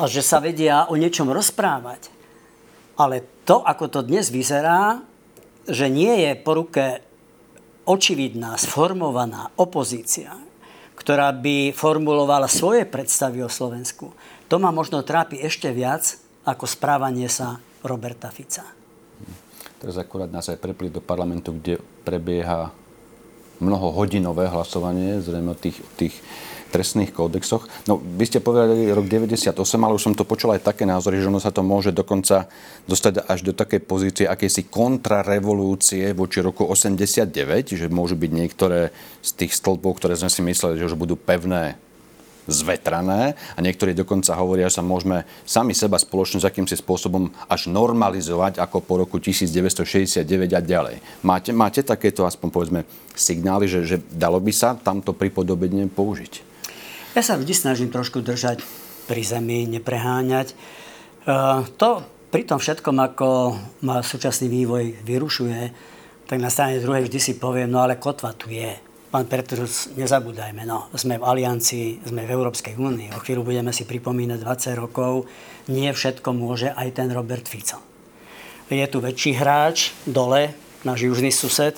a 0.00 0.02
že 0.08 0.24
sa 0.24 0.40
vedia 0.40 0.88
o 0.88 0.96
niečom 0.96 1.28
rozprávať. 1.28 2.12
Ale 2.96 3.24
to, 3.48 3.64
ako 3.64 3.88
to 3.88 4.00
dnes 4.04 4.28
vyzerá, 4.28 5.00
že 5.64 5.88
nie 5.88 6.24
je 6.24 6.32
po 6.36 6.56
ruke 6.56 7.00
očividná, 7.88 8.56
sformovaná 8.60 9.52
opozícia, 9.56 10.36
ktorá 10.96 11.32
by 11.32 11.72
formulovala 11.72 12.48
svoje 12.48 12.84
predstavy 12.84 13.40
o 13.40 13.48
Slovensku, 13.48 14.12
to 14.50 14.56
ma 14.60 14.68
možno 14.68 15.00
trápi 15.00 15.40
ešte 15.40 15.72
viac 15.72 16.20
ako 16.44 16.64
správanie 16.64 17.28
sa 17.28 17.60
Roberta 17.84 18.28
Fica. 18.32 18.64
Teraz 19.80 19.96
akurát 19.96 20.28
nás 20.28 20.44
aj 20.52 20.60
prepli 20.60 20.92
do 20.92 21.00
parlamentu, 21.00 21.56
kde 21.56 21.80
prebieha 22.04 22.68
mnohohodinové 23.60 24.48
hlasovanie, 24.48 25.20
zrejme 25.20 25.52
o 25.52 25.58
tých, 25.58 25.78
tých 25.96 26.14
trestných 26.70 27.10
kódexoch. 27.10 27.66
No, 27.90 27.98
vy 27.98 28.24
ste 28.30 28.38
povedali 28.38 28.94
rok 28.94 29.10
98, 29.10 29.58
ale 29.58 29.96
už 29.98 30.04
som 30.06 30.14
to 30.14 30.22
počul 30.22 30.54
aj 30.54 30.62
také 30.62 30.86
názory, 30.86 31.18
že 31.18 31.28
ono 31.28 31.42
sa 31.42 31.50
to 31.50 31.66
môže 31.66 31.90
dokonca 31.90 32.46
dostať 32.86 33.26
až 33.26 33.42
do 33.42 33.52
takej 33.52 33.80
pozície 33.82 34.24
akejsi 34.30 34.70
kontrarevolúcie 34.70 36.14
voči 36.14 36.38
roku 36.40 36.64
89, 36.64 37.26
že 37.74 37.86
môžu 37.90 38.14
byť 38.14 38.30
niektoré 38.30 38.94
z 39.20 39.30
tých 39.34 39.52
stĺpov, 39.58 39.98
ktoré 39.98 40.14
sme 40.14 40.30
si 40.30 40.40
mysleli, 40.46 40.78
že 40.78 40.86
už 40.86 40.96
budú 40.96 41.18
pevné, 41.18 41.74
zvetrané 42.50 43.38
a 43.54 43.58
niektorí 43.62 43.94
dokonca 43.94 44.34
hovoria, 44.36 44.68
že 44.68 44.78
sa 44.78 44.84
môžeme 44.84 45.24
sami 45.46 45.72
seba 45.72 45.96
spoločne 45.96 46.42
s 46.42 46.46
akýmsi 46.46 46.76
spôsobom 46.76 47.30
až 47.46 47.70
normalizovať 47.70 48.58
ako 48.58 48.82
po 48.82 49.00
roku 49.00 49.16
1969 49.22 50.26
a 50.52 50.60
ďalej. 50.60 50.96
Máte, 51.22 51.54
máte 51.54 51.80
takéto 51.86 52.26
aspoň 52.26 52.48
povedzme 52.50 52.80
signály, 53.14 53.70
že, 53.70 53.86
že 53.86 53.96
dalo 54.10 54.42
by 54.42 54.52
sa 54.52 54.74
tamto 54.74 55.14
pripodobenie 55.14 55.86
použiť? 55.88 56.32
Ja 57.14 57.22
sa 57.26 57.38
vždy 57.38 57.54
snažím 57.54 57.90
trošku 57.90 58.22
držať 58.22 58.62
pri 59.10 59.22
zemi, 59.26 59.66
nepreháňať. 59.66 60.54
E, 60.54 60.54
to 61.74 62.06
pri 62.30 62.46
tom 62.46 62.62
všetkom, 62.62 62.94
ako 62.94 63.58
ma 63.82 64.02
súčasný 64.06 64.46
vývoj 64.46 65.02
vyrušuje, 65.02 65.60
tak 66.30 66.38
na 66.38 66.46
strane 66.46 66.78
druhej 66.78 67.10
vždy 67.10 67.18
si 67.18 67.32
poviem, 67.42 67.66
no 67.66 67.82
ale 67.82 67.98
kotva 67.98 68.30
tu 68.30 68.54
je. 68.54 68.89
Pán 69.10 69.26
Petrus, 69.26 69.90
nezabúdajme, 69.98 70.62
no, 70.62 70.86
sme 70.94 71.18
v 71.18 71.26
Aliancii, 71.26 72.06
sme 72.06 72.22
v 72.22 72.30
Európskej 72.30 72.78
únii. 72.78 73.10
O 73.10 73.18
chvíľu 73.18 73.42
budeme 73.42 73.74
si 73.74 73.82
pripomínať 73.82 74.38
20 74.38 74.78
rokov. 74.78 75.26
Nie 75.66 75.90
všetko 75.90 76.30
môže 76.30 76.70
aj 76.70 76.94
ten 76.94 77.10
Robert 77.10 77.42
Fico. 77.50 77.82
Je 78.70 78.86
tu 78.86 79.02
väčší 79.02 79.34
hráč 79.34 79.90
dole, 80.06 80.54
náš 80.86 81.10
južný 81.10 81.34
sused, 81.34 81.74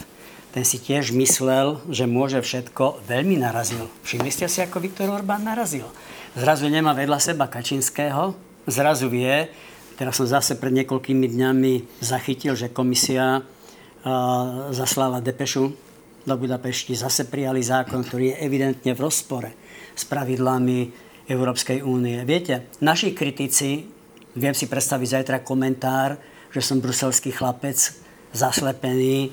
ten 0.53 0.68
si 0.68 0.77
tiež 0.77 1.16
myslel, 1.16 1.81
že 1.88 2.05
môže 2.05 2.37
všetko, 2.45 3.01
veľmi 3.09 3.40
narazil. 3.40 3.88
Všimli 4.05 4.29
ste 4.29 4.45
si, 4.45 4.61
ako 4.61 4.85
Viktor 4.85 5.09
Orbán 5.09 5.40
narazil. 5.40 5.88
Zrazu 6.37 6.68
nemá 6.68 6.92
vedľa 6.92 7.16
seba 7.16 7.49
Kačinského, 7.49 8.37
zrazu 8.68 9.09
vie, 9.09 9.49
teraz 9.97 10.21
som 10.21 10.29
zase 10.29 10.61
pred 10.61 10.85
niekoľkými 10.85 11.33
dňami 11.33 12.05
zachytil, 12.05 12.53
že 12.61 12.68
komisia 12.68 13.40
uh, 13.40 14.68
zaslala 14.68 15.25
depešu 15.25 15.91
do 16.22 16.35
Budapešti, 16.38 16.94
zase 16.94 17.26
prijali 17.26 17.62
zákon, 17.62 18.02
ktorý 18.02 18.35
je 18.35 18.40
evidentne 18.42 18.92
v 18.94 19.02
rozpore 19.02 19.50
s 19.92 20.06
pravidlami 20.06 20.90
Európskej 21.26 21.82
únie. 21.82 22.18
Viete, 22.22 22.70
naši 22.82 23.14
kritici, 23.14 23.87
viem 24.35 24.54
si 24.54 24.66
predstaviť 24.66 25.08
zajtra 25.22 25.46
komentár, 25.46 26.18
že 26.52 26.61
som 26.61 26.82
bruselský 26.82 27.32
chlapec, 27.32 27.78
zaslepený, 28.32 29.32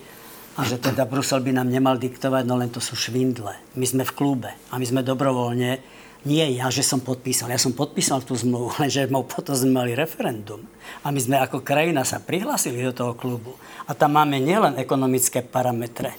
a 0.60 0.68
že 0.68 0.76
teda 0.76 1.08
Brusel 1.08 1.40
by 1.40 1.56
nám 1.56 1.72
nemal 1.72 1.96
diktovať, 1.96 2.44
no 2.44 2.60
len 2.60 2.68
to 2.68 2.84
sú 2.84 3.00
švindle. 3.00 3.56
My 3.80 3.86
sme 3.88 4.04
v 4.04 4.12
klube 4.12 4.52
a 4.52 4.76
my 4.76 4.84
sme 4.84 5.08
dobrovoľne, 5.08 5.80
nie 6.28 6.46
ja, 6.60 6.68
že 6.68 6.84
som 6.84 7.00
podpísal, 7.00 7.48
ja 7.48 7.56
som 7.56 7.72
podpísal 7.72 8.28
tú 8.28 8.36
zmluvu, 8.36 8.76
lenže 8.84 9.08
potom 9.08 9.56
sme 9.56 9.72
mali 9.72 9.92
referendum. 9.96 10.60
A 11.08 11.16
my 11.16 11.20
sme 11.20 11.40
ako 11.40 11.64
krajina 11.64 12.04
sa 12.04 12.20
prihlásili 12.20 12.84
do 12.84 12.92
toho 12.92 13.14
klubu. 13.16 13.56
A 13.88 13.96
tam 13.96 14.20
máme 14.20 14.36
nielen 14.44 14.76
ekonomické 14.76 15.40
parametre, 15.40 16.12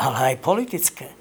ale 0.00 0.32
aj 0.32 0.36
politické. 0.40 1.12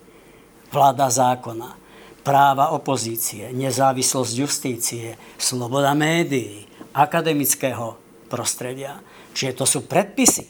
Vláda 0.71 1.11
zákona, 1.11 1.75
práva 2.23 2.71
opozície, 2.71 3.51
nezávislosť 3.51 4.31
justície, 4.39 5.19
sloboda 5.35 5.91
médií, 5.91 6.63
akademického 6.95 7.99
prostredia. 8.31 9.03
Čiže 9.35 9.51
to 9.59 9.65
sú 9.67 9.79
predpisy. 9.83 10.47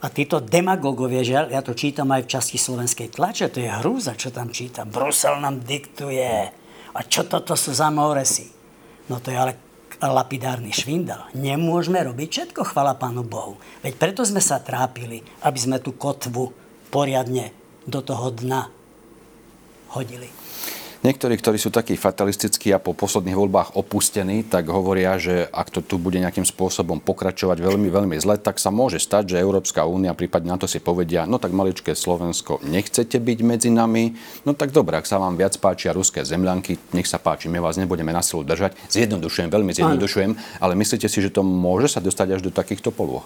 A 0.00 0.08
títo 0.08 0.40
demagogovia, 0.40 1.20
že 1.20 1.32
ja 1.52 1.60
to 1.60 1.76
čítam 1.76 2.08
aj 2.12 2.24
v 2.24 2.32
časti 2.32 2.56
slovenskej 2.56 3.12
tlače, 3.12 3.52
to 3.52 3.60
je 3.60 3.68
hrúza, 3.68 4.16
čo 4.16 4.32
tam 4.32 4.48
čítam. 4.48 4.88
Brusel 4.88 5.40
nám 5.40 5.60
diktuje. 5.60 6.50
A 6.90 7.00
čo 7.04 7.28
toto 7.28 7.52
sú 7.52 7.70
za 7.76 7.92
moresy? 7.92 8.48
No 9.12 9.20
to 9.20 9.28
je 9.28 9.38
ale 9.38 9.54
lapidárny 10.00 10.72
švindel. 10.72 11.20
Nemôžeme 11.36 12.00
robiť 12.00 12.28
všetko, 12.32 12.72
chvala 12.72 12.96
Pánu 12.96 13.20
Bohu. 13.28 13.60
Veď 13.84 14.00
preto 14.00 14.24
sme 14.24 14.40
sa 14.40 14.56
trápili, 14.56 15.20
aby 15.44 15.58
sme 15.60 15.76
tú 15.84 15.92
kotvu 15.92 16.48
poriadne 16.88 17.59
do 17.86 18.00
toho 18.04 18.34
dna 18.34 18.68
hodili. 19.96 20.28
Niektorí, 21.00 21.40
ktorí 21.40 21.56
sú 21.56 21.72
takí 21.72 21.96
fatalistickí 21.96 22.76
a 22.76 22.82
po 22.82 22.92
posledných 22.92 23.32
voľbách 23.32 23.72
opustení, 23.72 24.44
tak 24.44 24.68
hovoria, 24.68 25.16
že 25.16 25.48
ak 25.48 25.72
to 25.72 25.80
tu 25.80 25.96
bude 25.96 26.20
nejakým 26.20 26.44
spôsobom 26.44 27.00
pokračovať 27.00 27.56
veľmi, 27.56 27.88
veľmi 27.88 28.20
zle, 28.20 28.36
tak 28.36 28.60
sa 28.60 28.68
môže 28.68 29.00
stať, 29.00 29.32
že 29.32 29.40
Európska 29.40 29.88
únia 29.88 30.12
prípadne 30.12 30.52
na 30.52 30.60
to 30.60 30.68
si 30.68 30.76
povedia, 30.76 31.24
no 31.24 31.40
tak 31.40 31.56
maličké 31.56 31.96
Slovensko, 31.96 32.60
nechcete 32.68 33.16
byť 33.16 33.38
medzi 33.40 33.72
nami, 33.72 34.12
no 34.44 34.52
tak 34.52 34.76
dobre, 34.76 35.00
ak 35.00 35.08
sa 35.08 35.16
vám 35.16 35.40
viac 35.40 35.56
páčia 35.56 35.96
ruské 35.96 36.20
zemľanky, 36.20 36.92
nech 36.92 37.08
sa 37.08 37.16
páči, 37.16 37.48
my 37.48 37.64
vás 37.64 37.80
nebudeme 37.80 38.12
na 38.12 38.20
silu 38.20 38.44
držať. 38.44 38.76
Zjednodušujem, 38.92 39.48
veľmi 39.48 39.72
zjednodušujem, 39.72 40.60
ale 40.60 40.76
myslíte 40.76 41.08
si, 41.08 41.24
že 41.24 41.32
to 41.32 41.40
môže 41.40 41.96
sa 41.96 42.04
dostať 42.04 42.28
až 42.36 42.40
do 42.44 42.52
takýchto 42.52 42.92
polôch? 42.92 43.24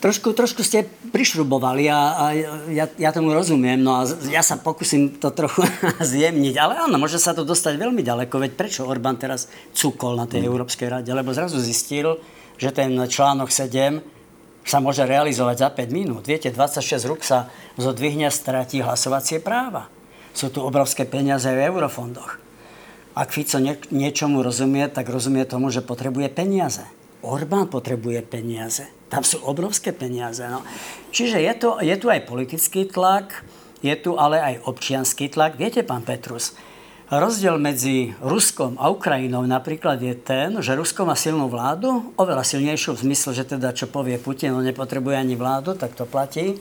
Trošku, 0.00 0.32
trošku 0.32 0.64
ste 0.64 0.88
prišrubovali 1.12 1.84
a, 1.92 2.00
a 2.16 2.24
ja, 2.72 2.88
ja 2.88 3.10
tomu 3.12 3.36
rozumiem, 3.36 3.76
no 3.76 4.00
a 4.00 4.08
ja 4.32 4.40
sa 4.40 4.56
pokúsim 4.56 5.20
to 5.20 5.28
trochu 5.28 5.60
zjemniť, 6.00 6.56
ale 6.56 6.80
áno, 6.88 6.96
môže 6.96 7.20
sa 7.20 7.36
to 7.36 7.44
dostať 7.44 7.76
veľmi 7.76 8.00
ďaleko, 8.00 8.32
veď 8.40 8.52
prečo 8.56 8.88
Orbán 8.88 9.20
teraz 9.20 9.52
cukol 9.76 10.16
na 10.16 10.24
tej 10.24 10.44
mm. 10.44 10.48
Európskej 10.48 10.88
rade, 10.88 11.12
lebo 11.12 11.36
zrazu 11.36 11.60
zistil, 11.60 12.16
že 12.56 12.72
ten 12.72 12.96
článok 12.96 13.52
7 13.52 14.00
sa 14.64 14.80
môže 14.80 15.04
realizovať 15.04 15.56
za 15.56 15.68
5 15.68 15.92
minút. 15.92 16.24
Viete, 16.24 16.48
26 16.48 17.08
rúk 17.08 17.20
sa 17.20 17.52
zodvihne 17.76 18.28
a 18.28 18.32
stratí 18.32 18.80
hlasovacie 18.80 19.40
práva. 19.40 19.88
Sú 20.32 20.48
tu 20.48 20.64
obrovské 20.64 21.04
peniaze 21.04 21.48
v 21.52 21.60
eurofondoch. 21.68 22.40
Ak 23.12 23.34
Fico 23.34 23.58
nie, 23.58 23.76
niečomu 23.90 24.40
rozumie, 24.40 24.86
tak 24.88 25.10
rozumie 25.10 25.44
tomu, 25.44 25.68
že 25.68 25.84
potrebuje 25.84 26.30
peniaze. 26.32 26.86
Orbán 27.20 27.68
potrebuje 27.68 28.24
peniaze. 28.24 28.88
Tam 29.12 29.20
sú 29.20 29.42
obrovské 29.44 29.92
peniaze. 29.92 30.40
No. 30.48 30.64
Čiže 31.12 31.42
je 31.42 31.52
tu, 31.58 31.68
je 31.84 31.96
tu 32.00 32.06
aj 32.08 32.24
politický 32.24 32.88
tlak, 32.88 33.44
je 33.84 33.92
tu 33.96 34.16
ale 34.16 34.40
aj 34.40 34.54
občianský 34.64 35.28
tlak. 35.28 35.60
Viete, 35.60 35.84
pán 35.84 36.00
Petrus, 36.00 36.56
rozdiel 37.12 37.60
medzi 37.60 38.16
Ruskom 38.24 38.78
a 38.80 38.88
Ukrajinou 38.88 39.44
napríklad 39.44 40.00
je 40.00 40.14
ten, 40.16 40.62
že 40.64 40.78
Rusko 40.78 41.04
má 41.04 41.18
silnú 41.18 41.50
vládu, 41.50 42.14
oveľa 42.16 42.46
silnejšiu 42.46 42.96
v 42.96 43.02
zmysle, 43.10 43.30
že 43.36 43.44
teda 43.44 43.74
čo 43.76 43.90
povie 43.90 44.16
Putin, 44.16 44.56
on 44.56 44.64
nepotrebuje 44.64 45.16
ani 45.18 45.34
vládu, 45.36 45.76
tak 45.76 45.92
to 45.98 46.06
platí. 46.08 46.56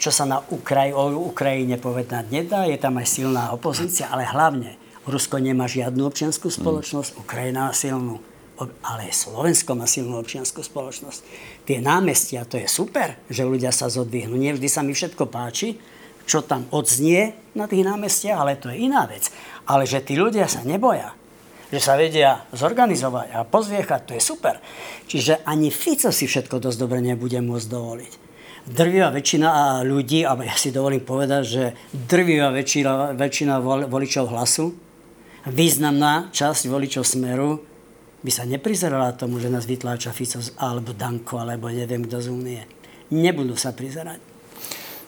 Čo 0.00 0.10
sa 0.14 0.24
na 0.24 0.40
Ukraj- 0.52 0.94
o 0.94 1.28
Ukrajine 1.28 1.76
povedať 1.76 2.28
nedá, 2.32 2.64
je 2.68 2.76
tam 2.80 2.96
aj 3.00 3.08
silná 3.08 3.50
opozícia, 3.52 4.08
ale 4.08 4.24
hlavne 4.24 4.76
Rusko 5.04 5.36
nemá 5.42 5.68
žiadnu 5.68 6.08
občianskú 6.08 6.48
spoločnosť, 6.48 7.20
Ukrajina 7.20 7.68
silnú 7.76 8.22
ale 8.58 9.10
Slovensko 9.10 9.74
má 9.74 9.86
silnú 9.90 10.22
občianskú 10.22 10.62
spoločnosť. 10.62 11.20
Tie 11.66 11.82
námestia, 11.82 12.46
to 12.46 12.54
je 12.54 12.70
super, 12.70 13.18
že 13.26 13.42
ľudia 13.42 13.74
sa 13.74 13.90
zodvihnú. 13.90 14.38
Nie 14.38 14.54
sa 14.70 14.86
mi 14.86 14.94
všetko 14.94 15.26
páči, 15.26 15.74
čo 16.24 16.40
tam 16.46 16.64
odznie 16.70 17.34
na 17.58 17.66
tých 17.66 17.84
námestiach, 17.84 18.38
ale 18.38 18.56
to 18.56 18.70
je 18.70 18.86
iná 18.86 19.04
vec. 19.10 19.28
Ale 19.66 19.84
že 19.84 20.00
tí 20.00 20.14
ľudia 20.14 20.46
sa 20.46 20.62
neboja, 20.62 21.12
že 21.68 21.80
sa 21.82 21.98
vedia 21.98 22.46
zorganizovať 22.54 23.28
a 23.34 23.42
pozviechať, 23.42 24.00
to 24.06 24.12
je 24.14 24.22
super. 24.22 24.62
Čiže 25.10 25.42
ani 25.44 25.74
Fico 25.74 26.14
si 26.14 26.30
všetko 26.30 26.62
dosť 26.62 26.78
dobre 26.78 27.02
nebude 27.02 27.42
môcť 27.42 27.68
dovoliť. 27.68 28.12
Drvivá 28.64 29.12
väčšina 29.12 29.82
ľudí, 29.84 30.24
a 30.24 30.32
ja 30.40 30.56
si 30.56 30.72
dovolím 30.72 31.04
povedať, 31.04 31.42
že 31.44 31.62
drvivá 31.92 32.48
väčšina, 32.48 33.12
väčšina 33.12 33.60
voličov 33.90 34.32
hlasu, 34.32 34.72
významná 35.44 36.32
časť 36.32 36.72
voličov 36.72 37.04
Smeru 37.04 37.73
by 38.24 38.30
sa 38.32 38.48
neprizerala 38.48 39.12
tomu, 39.12 39.36
že 39.36 39.52
nás 39.52 39.68
vytláča 39.68 40.16
Fico 40.16 40.40
alebo 40.56 40.96
Danko, 40.96 41.44
alebo 41.44 41.68
neviem 41.68 42.08
kto 42.08 42.24
z 42.24 42.28
únie. 42.32 42.60
Nebudú 43.12 43.52
sa 43.52 43.76
prizerať. 43.76 44.32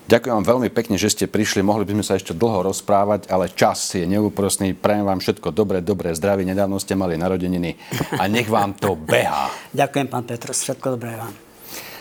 Ďakujem 0.07 0.39
vám 0.39 0.47
veľmi 0.47 0.71
pekne, 0.71 0.95
že 0.95 1.11
ste 1.11 1.27
prišli. 1.27 1.67
Mohli 1.67 1.83
by 1.83 1.93
sme 1.99 2.05
sa 2.07 2.15
ešte 2.15 2.31
dlho 2.31 2.71
rozprávať, 2.71 3.27
ale 3.27 3.51
čas 3.51 3.91
je 3.91 4.07
neúprostný. 4.07 4.79
Prajem 4.79 5.03
vám 5.03 5.19
všetko 5.19 5.51
dobré, 5.51 5.83
dobré 5.83 6.15
zdraví. 6.15 6.47
Nedávno 6.47 6.79
ste 6.79 6.95
mali 6.95 7.19
narodeniny 7.19 7.75
a 8.15 8.31
nech 8.31 8.47
vám 8.47 8.79
to 8.79 8.95
beha. 8.95 9.51
Ďakujem, 9.75 10.07
pán 10.07 10.23
Petrus. 10.23 10.63
Všetko 10.63 10.95
dobré 10.95 11.19
vám. 11.19 11.35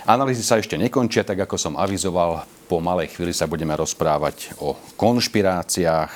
Analýzy 0.05 0.45
sa 0.45 0.61
ešte 0.61 0.77
nekončia, 0.77 1.25
tak 1.25 1.49
ako 1.49 1.57
som 1.57 1.73
avizoval, 1.81 2.45
po 2.69 2.77
malej 2.77 3.17
chvíli 3.17 3.33
sa 3.33 3.49
budeme 3.49 3.73
rozprávať 3.73 4.53
o 4.61 4.77
konšpiráciách 5.01 6.11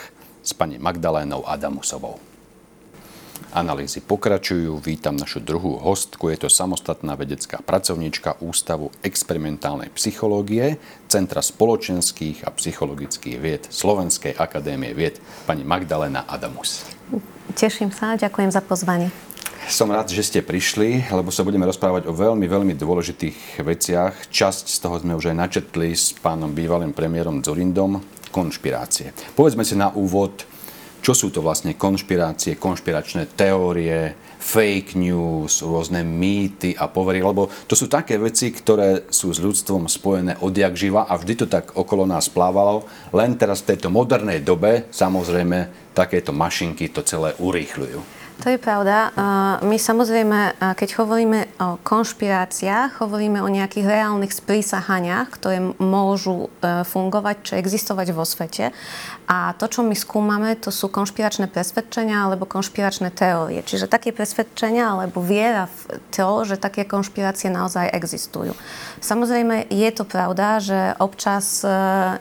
s 0.45 0.51
pani 0.53 0.77
Magdalénou 0.77 1.41
Adamusovou. 1.41 2.28
Analýzy 3.49 4.05
pokračujú. 4.05 4.77
Vítam 4.77 5.17
našu 5.17 5.41
druhú 5.41 5.81
hostku. 5.81 6.29
Je 6.29 6.37
to 6.37 6.53
samostatná 6.53 7.17
vedecká 7.17 7.57
pracovníčka 7.65 8.37
Ústavu 8.45 8.93
experimentálnej 9.01 9.89
psychológie, 9.97 10.77
Centra 11.09 11.41
spoločenských 11.41 12.45
a 12.45 12.53
psychologických 12.53 13.37
vied 13.41 13.65
Slovenskej 13.65 14.37
akadémie 14.37 14.93
vied, 14.93 15.17
pani 15.49 15.65
Magdalena 15.65 16.29
Adamus. 16.29 16.85
Teším 17.57 17.89
sa, 17.89 18.13
ďakujem 18.13 18.53
za 18.53 18.61
pozvanie. 18.61 19.09
Som 19.65 19.89
rád, 19.89 20.13
že 20.13 20.29
ste 20.29 20.45
prišli, 20.45 21.09
lebo 21.09 21.33
sa 21.33 21.41
budeme 21.41 21.65
rozprávať 21.65 22.05
o 22.05 22.13
veľmi, 22.13 22.45
veľmi 22.45 22.77
dôležitých 22.77 23.65
veciach. 23.65 24.29
Časť 24.29 24.65
z 24.69 24.77
toho 24.77 25.01
sme 25.01 25.17
už 25.17 25.33
aj 25.33 25.37
načetli 25.49 25.97
s 25.97 26.13
pánom 26.13 26.53
bývalým 26.53 26.93
premiérom 26.93 27.41
Zorindom, 27.41 27.97
konšpirácie. 28.29 29.09
Povedzme 29.33 29.65
si 29.65 29.73
na 29.73 29.89
úvod, 29.89 30.45
čo 31.09 31.25
sú 31.25 31.33
to 31.33 31.41
vlastne 31.41 31.73
konšpirácie, 31.73 32.61
konšpiračné 32.61 33.33
teórie, 33.33 34.13
fake 34.37 34.93
news, 34.93 35.65
rôzne 35.65 36.05
mýty 36.05 36.77
a 36.77 36.85
povery, 36.85 37.25
lebo 37.25 37.49
to 37.65 37.73
sú 37.73 37.89
také 37.89 38.21
veci, 38.21 38.53
ktoré 38.53 39.09
sú 39.09 39.33
s 39.33 39.41
ľudstvom 39.41 39.89
spojené 39.89 40.37
odjak 40.45 40.77
živa 40.77 41.09
a 41.09 41.17
vždy 41.17 41.33
to 41.33 41.45
tak 41.49 41.73
okolo 41.73 42.05
nás 42.05 42.29
plávalo, 42.29 42.85
len 43.09 43.33
teraz 43.41 43.65
v 43.65 43.73
tejto 43.73 43.89
modernej 43.89 44.45
dobe 44.45 44.85
samozrejme 44.93 45.89
takéto 45.97 46.29
mašinky 46.29 46.93
to 46.93 47.01
celé 47.01 47.33
urýchľujú. 47.41 48.19
To 48.39 48.47
je 48.47 48.55
pravda. 48.55 49.11
My 49.67 49.75
samozrejme, 49.75 50.55
keď 50.79 50.89
hovoríme 50.95 51.59
o 51.59 51.75
konšpiráciách, 51.83 53.03
hovoríme 53.03 53.43
o 53.43 53.51
nejakých 53.51 53.83
reálnych 53.83 54.31
sprísahaniach, 54.31 55.27
ktoré 55.35 55.59
môžu 55.75 56.47
e, 56.47 56.87
fungovať 56.87 57.35
či 57.43 57.53
existovať 57.59 58.15
vo 58.15 58.23
svete. 58.23 58.71
A 59.29 59.53
to, 59.53 59.69
čo 59.69 59.85
my 59.85 59.93
skúmame, 59.93 60.57
to 60.57 60.73
sú 60.73 60.89
konšpiračné 60.89 61.53
presvedčenia 61.53 62.25
alebo 62.25 62.49
konšpiračné 62.49 63.13
teórie. 63.13 63.61
Čiže 63.61 63.85
také 63.85 64.09
presvedčenia 64.09 64.89
alebo 64.89 65.21
viera 65.21 65.69
v 65.69 66.01
to, 66.09 66.49
že 66.49 66.57
také 66.57 66.89
konšpirácie 66.89 67.53
naozaj 67.53 67.93
existujú. 67.93 68.57
Samozrejme, 69.05 69.69
je 69.69 69.89
to 69.93 70.01
pravda, 70.09 70.57
že 70.57 70.79
občas 70.97 71.61
e, 71.61 71.69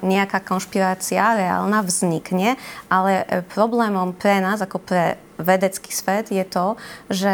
nejaká 0.05 0.44
konšpirácia 0.44 1.33
reálna 1.33 1.81
vznikne, 1.81 2.61
ale 2.92 3.25
e, 3.25 3.40
problémom 3.40 4.12
pre 4.12 4.44
nás 4.44 4.61
ako 4.61 4.77
pre 4.77 5.16
vedecký 5.38 5.94
svet 5.94 6.35
je 6.35 6.42
to, 6.42 6.75
že 7.09 7.31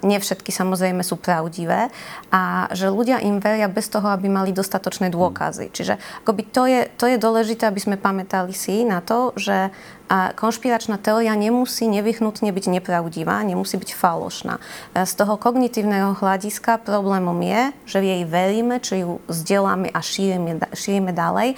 nie 0.00 0.18
všetky 0.18 0.48
samozrejme 0.48 1.04
sú 1.04 1.20
pravdivé 1.20 1.92
a 2.32 2.72
že 2.72 2.88
ľudia 2.88 3.20
im 3.20 3.38
veria 3.38 3.68
bez 3.68 3.92
toho, 3.92 4.08
aby 4.08 4.32
mali 4.32 4.56
dostatočné 4.56 5.12
dôkazy. 5.12 5.68
Čiže 5.70 6.00
akoby 6.24 6.42
to 6.48 6.64
je, 6.64 6.80
to 6.96 7.04
je 7.04 7.20
dôležité, 7.20 7.68
aby 7.68 7.80
sme 7.84 7.96
pamätali 8.00 8.56
si 8.56 8.82
na 8.88 9.03
to, 9.04 9.32
že 9.36 9.70
a 10.04 10.36
konšpiračná 10.36 11.00
teória 11.00 11.32
nemusí 11.32 11.88
nevyhnutne 11.88 12.52
byť 12.52 12.66
nepravdivá, 12.76 13.40
nemusí 13.40 13.80
byť 13.80 13.96
falošná. 13.96 14.60
Z 14.92 15.12
toho 15.16 15.40
kognitívneho 15.40 16.12
hľadiska 16.12 16.84
problémom 16.84 17.40
je, 17.40 17.72
že 17.88 18.04
jej 18.04 18.22
veríme, 18.28 18.84
či 18.84 19.00
ju 19.00 19.24
vzdeláme 19.24 19.88
a 19.88 20.00
šírime, 20.04 20.60
šírime 20.76 21.16
ďalej, 21.16 21.56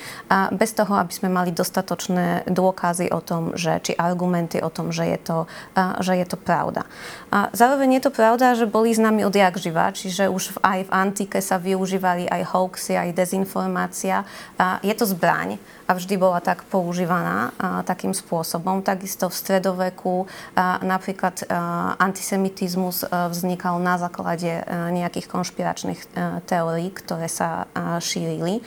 bez 0.54 0.70
toho, 0.78 0.94
aby 0.94 1.11
sme 1.11 1.26
mali 1.26 1.50
dostatočné 1.50 2.46
dôkazy 2.46 3.11
o 3.11 3.18
tom, 3.18 3.59
že, 3.59 3.82
či 3.82 3.92
argumenty 3.98 4.62
o 4.62 4.70
tom, 4.70 4.94
že 4.94 5.11
je 5.11 5.18
to, 5.18 5.38
že 5.98 6.14
je 6.14 6.26
to 6.30 6.38
pravda. 6.38 6.87
A 7.35 7.50
zároveň 7.50 7.98
je 7.98 8.02
to 8.06 8.14
pravda, 8.14 8.54
že 8.54 8.70
boli 8.70 8.94
s 8.94 9.02
nami 9.02 9.26
odjak 9.26 9.59
živa, 9.59 9.90
čiže 9.90 10.30
už 10.30 10.62
aj 10.62 10.87
v 10.87 10.94
antike 10.94 11.42
sa 11.42 11.59
využívali 11.59 12.30
aj 12.30 12.54
hoaxy, 12.54 12.94
aj 12.94 13.11
dezinformácia. 13.11 14.22
A 14.54 14.78
je 14.87 14.94
to 14.94 15.02
zbraň 15.02 15.59
a 15.90 15.98
vždy 15.98 16.14
bola 16.14 16.38
tak 16.38 16.62
používaná 16.70 17.50
takým 17.82 18.14
spôsobom. 18.14 18.36
Takisto 18.85 19.31
v 19.31 19.37
stredoveku 19.37 20.14
napríklad 20.83 21.46
antisemitizmus 22.01 23.07
a, 23.07 23.29
vznikal 23.29 23.79
na 23.79 23.96
základe 23.96 24.61
a, 24.61 24.90
nejakých 24.90 25.27
konšpiračných 25.31 26.01
a, 26.01 26.40
teórií, 26.44 26.90
ktoré 26.90 27.29
sa 27.31 27.68
šírili. 28.01 28.64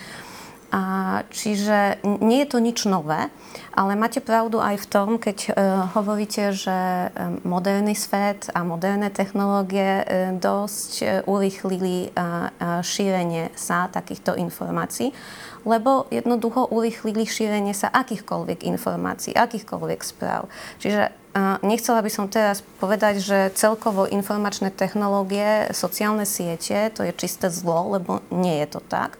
A, 0.69 1.25
čiže 1.33 1.97
nie 2.21 2.45
je 2.45 2.49
to 2.53 2.61
nič 2.61 2.85
nové, 2.85 3.33
ale 3.73 3.97
máte 3.97 4.21
pravdu 4.21 4.61
aj 4.61 4.77
v 4.77 4.89
tom, 4.89 5.09
keď 5.17 5.37
uh, 5.49 5.53
hovoríte, 5.97 6.53
že 6.53 7.09
um, 7.09 7.41
moderný 7.41 7.97
svet 7.97 8.53
a 8.53 8.61
moderné 8.61 9.09
technológie 9.09 10.05
uh, 10.05 10.37
dosť 10.37 10.91
uh, 11.01 11.07
urýchlili 11.25 12.13
uh, 12.13 12.53
uh, 12.53 12.85
šírenie 12.85 13.49
sa 13.57 13.89
takýchto 13.89 14.37
informácií, 14.37 15.09
lebo 15.65 16.05
jednoducho 16.13 16.69
urýchlili 16.69 17.25
šírenie 17.25 17.73
sa 17.73 17.89
akýchkoľvek 17.89 18.61
informácií, 18.69 19.33
akýchkoľvek 19.33 20.05
správ. 20.05 20.53
Čiže 20.77 21.09
uh, 21.09 21.57
nechcela 21.65 22.05
by 22.05 22.11
som 22.13 22.29
teraz 22.29 22.61
povedať, 22.77 23.25
že 23.25 23.57
celkovo 23.57 24.05
informačné 24.05 24.69
technológie, 24.69 25.73
sociálne 25.73 26.29
siete, 26.29 26.93
to 26.93 27.01
je 27.01 27.13
čisté 27.17 27.49
zlo, 27.49 27.97
lebo 27.97 28.21
nie 28.29 28.61
je 28.61 28.77
to 28.77 28.85
tak 28.85 29.17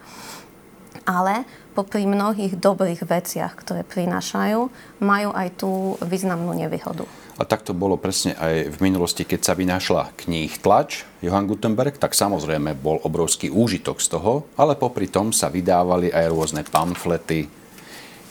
ale 1.09 1.49
popri 1.73 2.05
mnohých 2.05 2.61
dobrých 2.61 3.09
veciach, 3.09 3.57
ktoré 3.57 3.81
prinášajú, 3.81 4.69
majú 5.01 5.29
aj 5.33 5.47
tú 5.57 5.97
významnú 6.05 6.53
nevýhodu. 6.53 7.09
A 7.39 7.47
tak 7.47 7.63
to 7.63 7.71
bolo 7.71 7.95
presne 7.95 8.35
aj 8.35 8.75
v 8.75 8.77
minulosti, 8.83 9.23
keď 9.23 9.41
sa 9.41 9.53
vynášla 9.55 10.11
kníh 10.21 10.51
tlač 10.59 11.07
Johann 11.23 11.47
Gutenberg, 11.47 11.95
tak 11.95 12.11
samozrejme 12.11 12.75
bol 12.77 12.99
obrovský 13.01 13.47
úžitok 13.47 14.03
z 14.03 14.11
toho, 14.11 14.45
ale 14.59 14.75
popri 14.75 15.07
tom 15.07 15.31
sa 15.31 15.47
vydávali 15.47 16.11
aj 16.11 16.29
rôzne 16.29 16.61
pamflety, 16.67 17.47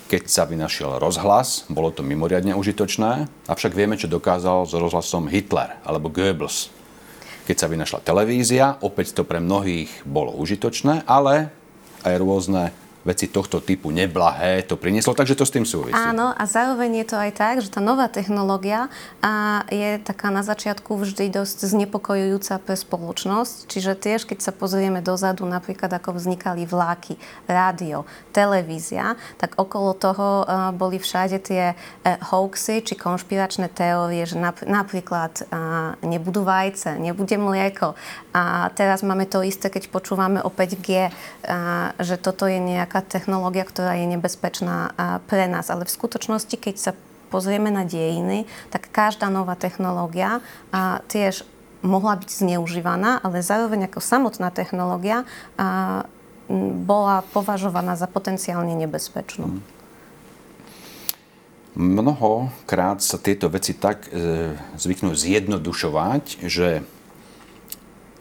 keď 0.08 0.22
sa 0.28 0.44
vynašiel 0.48 1.00
rozhlas, 1.00 1.68
bolo 1.68 1.92
to 1.92 2.04
mimoriadne 2.04 2.56
užitočné, 2.56 3.28
avšak 3.48 3.76
vieme, 3.76 3.96
čo 3.96 4.12
dokázal 4.12 4.64
s 4.64 4.72
rozhlasom 4.76 5.28
Hitler 5.28 5.80
alebo 5.84 6.12
Goebbels. 6.12 6.72
Keď 7.48 7.56
sa 7.56 7.68
vynašla 7.68 8.04
televízia, 8.04 8.76
opäť 8.84 9.16
to 9.16 9.24
pre 9.24 9.40
mnohých 9.40 10.04
bolo 10.04 10.36
užitočné, 10.36 11.08
ale 11.08 11.48
aj 12.04 12.14
rôzne 12.18 12.70
veci 13.08 13.32
tohto 13.32 13.64
typu 13.64 13.88
neblahé 13.88 14.60
to 14.68 14.76
prinieslo, 14.76 15.16
takže 15.16 15.32
to 15.32 15.48
s 15.48 15.54
tým 15.56 15.64
súvisí. 15.64 15.96
Áno, 15.96 16.36
a 16.36 16.44
zároveň 16.44 17.00
je 17.00 17.06
to 17.08 17.16
aj 17.16 17.32
tak, 17.32 17.54
že 17.64 17.72
tá 17.72 17.80
nová 17.80 18.12
technológia 18.12 18.92
a 19.24 19.64
je 19.72 19.96
taká 20.04 20.28
na 20.28 20.44
začiatku 20.44 20.92
vždy 20.92 21.32
dosť 21.32 21.72
znepokojujúca 21.72 22.60
pre 22.60 22.76
spoločnosť. 22.76 23.72
Čiže 23.72 23.96
tiež, 23.96 24.20
keď 24.28 24.44
sa 24.44 24.52
pozrieme 24.52 25.00
dozadu, 25.00 25.48
napríklad 25.48 25.88
ako 25.88 26.20
vznikali 26.20 26.68
vláky, 26.68 27.16
rádio, 27.48 28.04
televízia, 28.36 29.16
tak 29.40 29.56
okolo 29.56 29.96
toho 29.96 30.44
uh, 30.44 30.68
boli 30.76 31.00
všade 31.00 31.40
tie 31.40 31.72
uh, 31.72 32.20
hoaxy 32.28 32.84
či 32.84 32.92
konšpiračné 32.92 33.72
teórie, 33.72 34.28
že 34.28 34.36
nap- 34.36 34.68
napríklad 34.68 35.48
uh, 35.48 35.96
nebudú 36.04 36.44
vajce, 36.44 37.00
nebude 37.00 37.40
mlieko. 37.40 37.96
A 38.36 38.68
teraz 38.76 39.00
máme 39.00 39.24
to 39.24 39.40
isté, 39.40 39.72
keď 39.72 39.88
počúvame 39.88 40.44
o 40.44 40.52
5G, 40.52 41.08
uh, 41.08 41.96
že 41.96 42.20
toto 42.20 42.44
je 42.44 42.60
nejak 42.60 42.97
nejaká 42.98 43.06
technológia, 43.06 43.62
ktorá 43.62 43.94
je 43.94 44.10
nebezpečná 44.10 44.90
pre 45.30 45.46
nás. 45.46 45.70
Ale 45.70 45.86
v 45.86 45.94
skutočnosti, 45.94 46.56
keď 46.58 46.74
sa 46.74 46.92
pozrieme 47.30 47.70
na 47.70 47.86
dejiny, 47.86 48.50
tak 48.74 48.90
každá 48.90 49.30
nová 49.30 49.54
technológia 49.54 50.42
a 50.74 50.98
tiež 51.06 51.46
mohla 51.86 52.18
byť 52.18 52.30
zneužívaná, 52.42 53.22
ale 53.22 53.38
zároveň 53.38 53.86
ako 53.86 54.02
samotná 54.02 54.50
technológia 54.50 55.22
a, 55.54 56.02
bola 56.82 57.22
považovaná 57.30 57.94
za 57.94 58.10
potenciálne 58.10 58.74
nebezpečnú. 58.74 59.46
Mm. 59.46 59.62
Mnohokrát 61.78 62.98
sa 62.98 63.20
tieto 63.22 63.46
veci 63.52 63.76
tak 63.76 64.10
e, 64.10 64.56
zvyknú 64.74 65.14
zjednodušovať, 65.14 66.42
že 66.42 66.82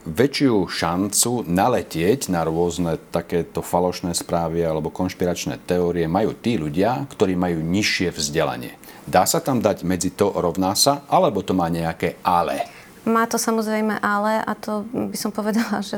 väčšiu 0.07 0.71
šancu 0.71 1.43
naletieť 1.43 2.31
na 2.31 2.47
rôzne 2.47 2.95
takéto 3.11 3.59
falošné 3.59 4.15
správy 4.15 4.63
alebo 4.63 4.87
konšpiračné 4.87 5.59
teórie 5.67 6.07
majú 6.07 6.31
tí 6.31 6.55
ľudia, 6.55 7.03
ktorí 7.11 7.35
majú 7.35 7.59
nižšie 7.59 8.15
vzdelanie. 8.15 8.79
Dá 9.03 9.27
sa 9.27 9.43
tam 9.43 9.59
dať 9.59 9.83
medzi 9.83 10.11
to 10.15 10.31
rovná 10.31 10.75
sa, 10.75 11.03
alebo 11.07 11.43
to 11.43 11.51
má 11.51 11.67
nejaké 11.67 12.19
ale? 12.23 12.67
Má 13.07 13.23
to 13.23 13.39
samozrejme 13.39 14.03
ale 14.03 14.43
a 14.43 14.51
to 14.51 14.83
by 14.91 15.15
som 15.15 15.31
povedala, 15.31 15.79
že 15.79 15.95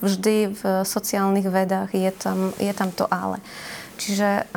vždy 0.00 0.56
v 0.56 0.62
sociálnych 0.80 1.44
vedách 1.44 1.92
je 1.92 2.08
tam, 2.08 2.56
je 2.56 2.72
tam 2.72 2.88
to 2.88 3.04
ale. 3.12 3.36
Čiže 4.00 4.48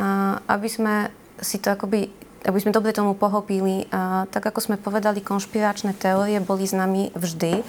aby 0.47 0.67
sme 0.71 1.11
si 1.43 1.59
to 1.59 1.75
akoby 1.75 2.07
aby 2.41 2.57
sme 2.57 2.73
dobre 2.73 2.89
tomu 2.89 3.13
pohopili, 3.13 3.85
tak 4.33 4.41
ako 4.41 4.59
sme 4.61 4.75
povedali, 4.81 5.21
konšpiračné 5.21 5.93
teórie 5.93 6.41
boli 6.41 6.65
s 6.65 6.73
nami 6.73 7.13
vždy, 7.13 7.61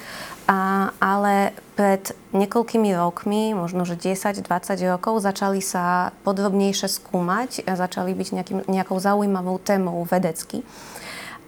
ale 0.97 1.53
pred 1.77 2.13
niekoľkými 2.33 2.89
rokmi, 2.97 3.53
možno 3.53 3.85
že 3.85 3.97
10-20 3.97 4.45
rokov, 4.89 5.21
začali 5.21 5.61
sa 5.61 6.09
podrobnejšie 6.25 6.89
skúmať, 6.89 7.65
a 7.69 7.77
začali 7.77 8.17
byť 8.17 8.27
nejakým, 8.33 8.59
nejakou 8.65 8.97
zaujímavou 8.97 9.61
témou 9.61 10.01
vedecky. 10.09 10.65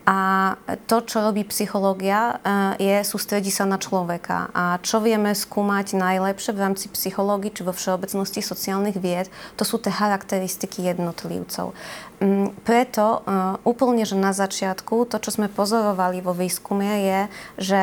A 0.06 0.54
to, 0.86 1.02
čo 1.02 1.18
robí 1.26 1.42
psychológia, 1.50 2.38
eh, 2.38 2.78
je 2.78 2.96
sústredí 3.02 3.50
sa 3.50 3.66
na 3.66 3.82
človeka. 3.82 4.54
A 4.54 4.78
čo 4.86 5.02
vieme 5.02 5.34
skúmať 5.34 5.98
najlepšie 5.98 6.54
v 6.54 6.62
rámci 6.62 6.86
psychológie 6.94 7.50
či 7.50 7.66
vo 7.66 7.74
všeobecnosti 7.74 8.46
sociálnych 8.46 9.02
vied, 9.02 9.34
to 9.58 9.66
sú 9.66 9.82
tie 9.82 9.90
charakteristiky 9.90 10.86
jednotlivcov. 10.86 11.74
Mm, 12.22 12.54
preto 12.62 13.26
eh, 13.26 13.58
úplne, 13.66 14.06
že 14.06 14.14
na 14.14 14.30
začiatku 14.30 15.10
to, 15.10 15.18
čo 15.18 15.34
sme 15.34 15.50
pozorovali 15.50 16.22
vo 16.22 16.38
výskume, 16.38 16.86
je, 17.02 17.20
že 17.58 17.82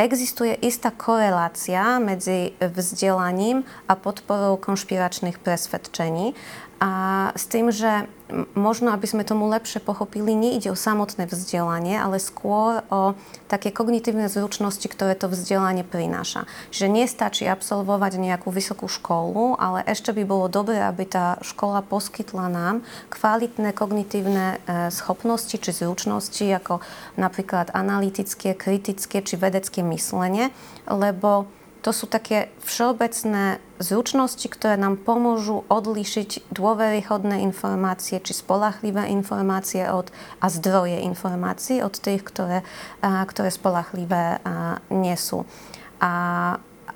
existuje 0.00 0.56
istá 0.64 0.88
korelácia 0.88 2.00
medzi 2.00 2.56
vzdelaním 2.56 3.68
a 3.84 3.92
podporou 4.00 4.56
konšpiračných 4.56 5.36
presvedčení. 5.36 6.32
A 6.80 7.28
s 7.36 7.44
tým, 7.44 7.68
že 7.68 8.08
možno, 8.56 8.96
aby 8.96 9.04
sme 9.04 9.20
tomu 9.20 9.44
lepšie 9.52 9.84
pochopili, 9.84 10.32
nejde 10.32 10.72
o 10.72 10.78
samotné 10.78 11.28
vzdelanie, 11.28 12.00
ale 12.00 12.16
skôr 12.16 12.80
o 12.88 13.12
také 13.52 13.68
kognitívne 13.68 14.32
zručnosti, 14.32 14.88
ktoré 14.88 15.12
to 15.12 15.28
vzdelanie 15.28 15.84
prináša. 15.84 16.48
Čiže 16.72 16.88
nestačí 16.88 17.44
absolvovať 17.44 18.16
nejakú 18.16 18.48
vysokú 18.48 18.88
školu, 18.88 19.60
ale 19.60 19.84
ešte 19.84 20.16
by 20.16 20.24
bolo 20.24 20.48
dobré, 20.48 20.80
aby 20.80 21.04
tá 21.04 21.36
škola 21.44 21.84
poskytla 21.84 22.48
nám 22.48 22.80
kvalitné 23.12 23.76
kognitívne 23.76 24.56
e, 24.64 24.88
schopnosti 24.88 25.52
či 25.52 25.70
zručnosti, 25.76 26.48
ako 26.48 26.80
napríklad 27.20 27.76
analytické, 27.76 28.56
kritické 28.56 29.20
či 29.20 29.36
vedecké 29.36 29.84
myslenie, 29.84 30.48
lebo 30.88 31.44
to 31.80 31.90
sú 31.96 32.04
také 32.04 32.52
všeobecné 32.60 33.56
zručnosti, 33.80 34.44
ktoré 34.44 34.76
nám 34.76 35.00
pomôžu 35.00 35.64
odlíšiť 35.72 36.52
dôveryhodné 36.52 37.40
informácie 37.40 38.20
či 38.20 38.36
spolahlivé 38.36 39.08
informácie 39.08 39.88
od, 39.88 40.12
a 40.44 40.46
zdroje 40.52 41.00
informácií 41.00 41.80
od 41.80 41.96
tých, 41.96 42.20
ktoré, 42.20 42.60
a, 43.00 43.24
ktoré 43.24 43.48
spolahlivé 43.48 44.44
a, 44.44 44.78
nie 44.92 45.16
sú. 45.16 45.48
A 46.04 46.12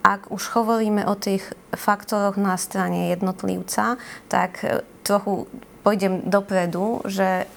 ak 0.04 0.28
už 0.28 0.52
hovoríme 0.52 1.08
o 1.08 1.16
tých 1.16 1.48
faktoroch 1.72 2.36
na 2.36 2.60
strane 2.60 3.08
jednotlivca, 3.08 3.96
tak 4.28 4.60
e, 4.60 4.84
trochu 5.00 5.48
pôjdem 5.80 6.28
dopredu, 6.28 7.00
že 7.08 7.48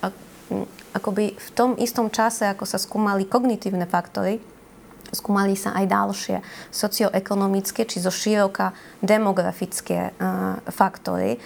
akoby 0.95 1.35
v 1.35 1.49
tom 1.51 1.75
istom 1.75 2.07
čase, 2.07 2.47
ako 2.47 2.63
sa 2.63 2.79
skúmali 2.79 3.27
kognitívne 3.27 3.83
faktory, 3.83 4.39
skúmali 5.13 5.53
sa 5.53 5.75
aj 5.77 5.85
ďalšie 5.87 6.37
socioekonomické, 6.71 7.85
či 7.85 8.03
zo 8.03 8.11
široka 8.11 8.73
demografické 9.03 10.11
uh, 10.15 10.59
faktory. 10.67 11.37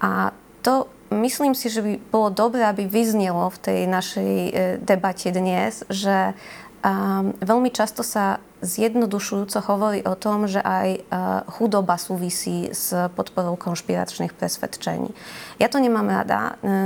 A 0.00 0.32
to 0.64 0.88
myslím 1.10 1.56
si, 1.56 1.72
že 1.72 1.80
by 1.82 1.92
bolo 2.12 2.28
dobré, 2.30 2.64
aby 2.64 2.86
vyznelo 2.86 3.50
v 3.50 3.58
tej 3.58 3.80
našej 3.90 4.34
uh, 4.36 4.52
debate 4.80 5.28
dnes, 5.34 5.84
že 5.88 6.32
um, 6.84 7.32
veľmi 7.40 7.70
často 7.72 8.04
sa 8.04 8.40
zjednodušujúco 8.60 9.58
hovorí 9.64 10.04
o 10.04 10.12
tom, 10.12 10.44
že 10.44 10.60
aj 10.60 10.88
e, 10.92 11.00
chudoba 11.56 11.96
súvisí 11.96 12.68
s 12.70 12.92
podporou 13.16 13.56
konšpiračných 13.56 14.36
presvedčení. 14.36 15.16
Ja 15.56 15.72
to 15.72 15.80
nemám 15.80 16.04
rada, 16.04 16.60
e, 16.60 16.76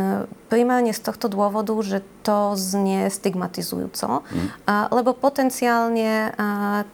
primárne 0.46 0.94
z 0.94 1.02
tohto 1.02 1.26
dôvodu, 1.26 1.74
že 1.82 2.06
to 2.22 2.54
znie 2.54 3.10
stigmatizujúco, 3.10 4.22
mm. 4.22 4.48
lebo 4.94 5.12
potenciálne 5.18 6.30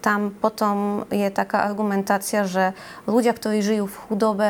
tam 0.01 0.33
potom 0.33 1.05
je 1.13 1.29
taká 1.29 1.63
argumentácia, 1.69 2.43
že 2.49 2.73
ľudia, 3.05 3.37
ktorí 3.37 3.61
žijú 3.61 3.85
v 3.85 3.99
chudobe, 4.09 4.49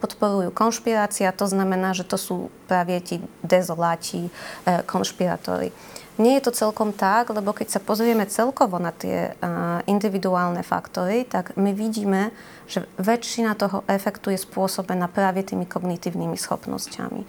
podporujú 0.00 0.50
konšpirácia, 0.50 1.28
to 1.36 1.44
znamená, 1.44 1.92
že 1.92 2.08
to 2.08 2.16
sú 2.16 2.36
práve 2.66 2.96
tí 3.04 3.20
dezoláti, 3.44 4.32
e, 4.64 4.80
konšpirátori. 4.88 5.76
Nie 6.18 6.42
je 6.42 6.50
to 6.50 6.66
celkom 6.66 6.90
tak, 6.90 7.30
lebo 7.30 7.54
keď 7.54 7.78
sa 7.78 7.80
pozrieme 7.80 8.26
celkovo 8.26 8.82
na 8.82 8.90
tie 8.90 9.38
individuálne 9.86 10.66
faktory, 10.66 11.22
tak 11.22 11.54
my 11.54 11.70
vidíme, 11.70 12.34
že 12.66 12.90
väčšina 12.98 13.54
toho 13.54 13.86
efektu 13.86 14.34
je 14.34 14.42
spôsobená 14.42 15.06
práve 15.06 15.46
tými 15.46 15.62
kognitívnymi 15.62 16.34
schopnosťami. 16.34 17.22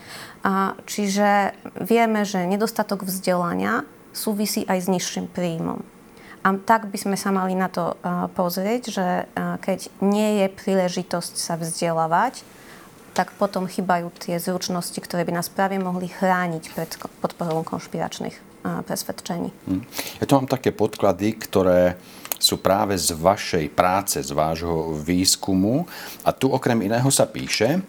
Čiže 0.90 1.54
vieme, 1.86 2.26
že 2.26 2.50
nedostatok 2.50 3.06
vzdelania 3.06 3.86
súvisí 4.10 4.66
aj 4.66 4.82
s 4.82 4.88
nižším 4.90 5.30
príjmom. 5.30 5.86
A 6.42 6.58
tak 6.58 6.90
by 6.90 6.98
sme 6.98 7.14
sa 7.14 7.30
mali 7.30 7.54
na 7.54 7.70
to 7.70 7.94
pozrieť, 8.34 8.90
že 8.90 9.08
keď 9.62 9.86
nie 10.02 10.42
je 10.42 10.48
príležitosť 10.50 11.38
sa 11.38 11.62
vzdelávať, 11.62 12.42
tak 13.14 13.38
potom 13.38 13.70
chýbajú 13.70 14.10
tie 14.18 14.42
zručnosti, 14.42 14.98
ktoré 14.98 15.30
by 15.30 15.38
nás 15.38 15.46
práve 15.46 15.78
mohli 15.78 16.10
chrániť 16.10 16.64
pred 16.74 16.90
podporou 17.22 17.62
konšpiračných 17.62 18.49
presvedčení. 18.64 19.50
Hm. 19.68 19.82
Ja 20.20 20.26
tu 20.28 20.34
mám 20.36 20.48
také 20.48 20.76
podklady, 20.76 21.40
ktoré 21.40 21.96
sú 22.40 22.64
práve 22.64 22.96
z 22.96 23.12
vašej 23.12 23.68
práce, 23.76 24.24
z 24.24 24.32
vášho 24.32 24.96
výskumu. 24.96 25.84
A 26.24 26.32
tu 26.32 26.48
okrem 26.48 26.80
iného 26.88 27.12
sa 27.12 27.28
píše, 27.28 27.84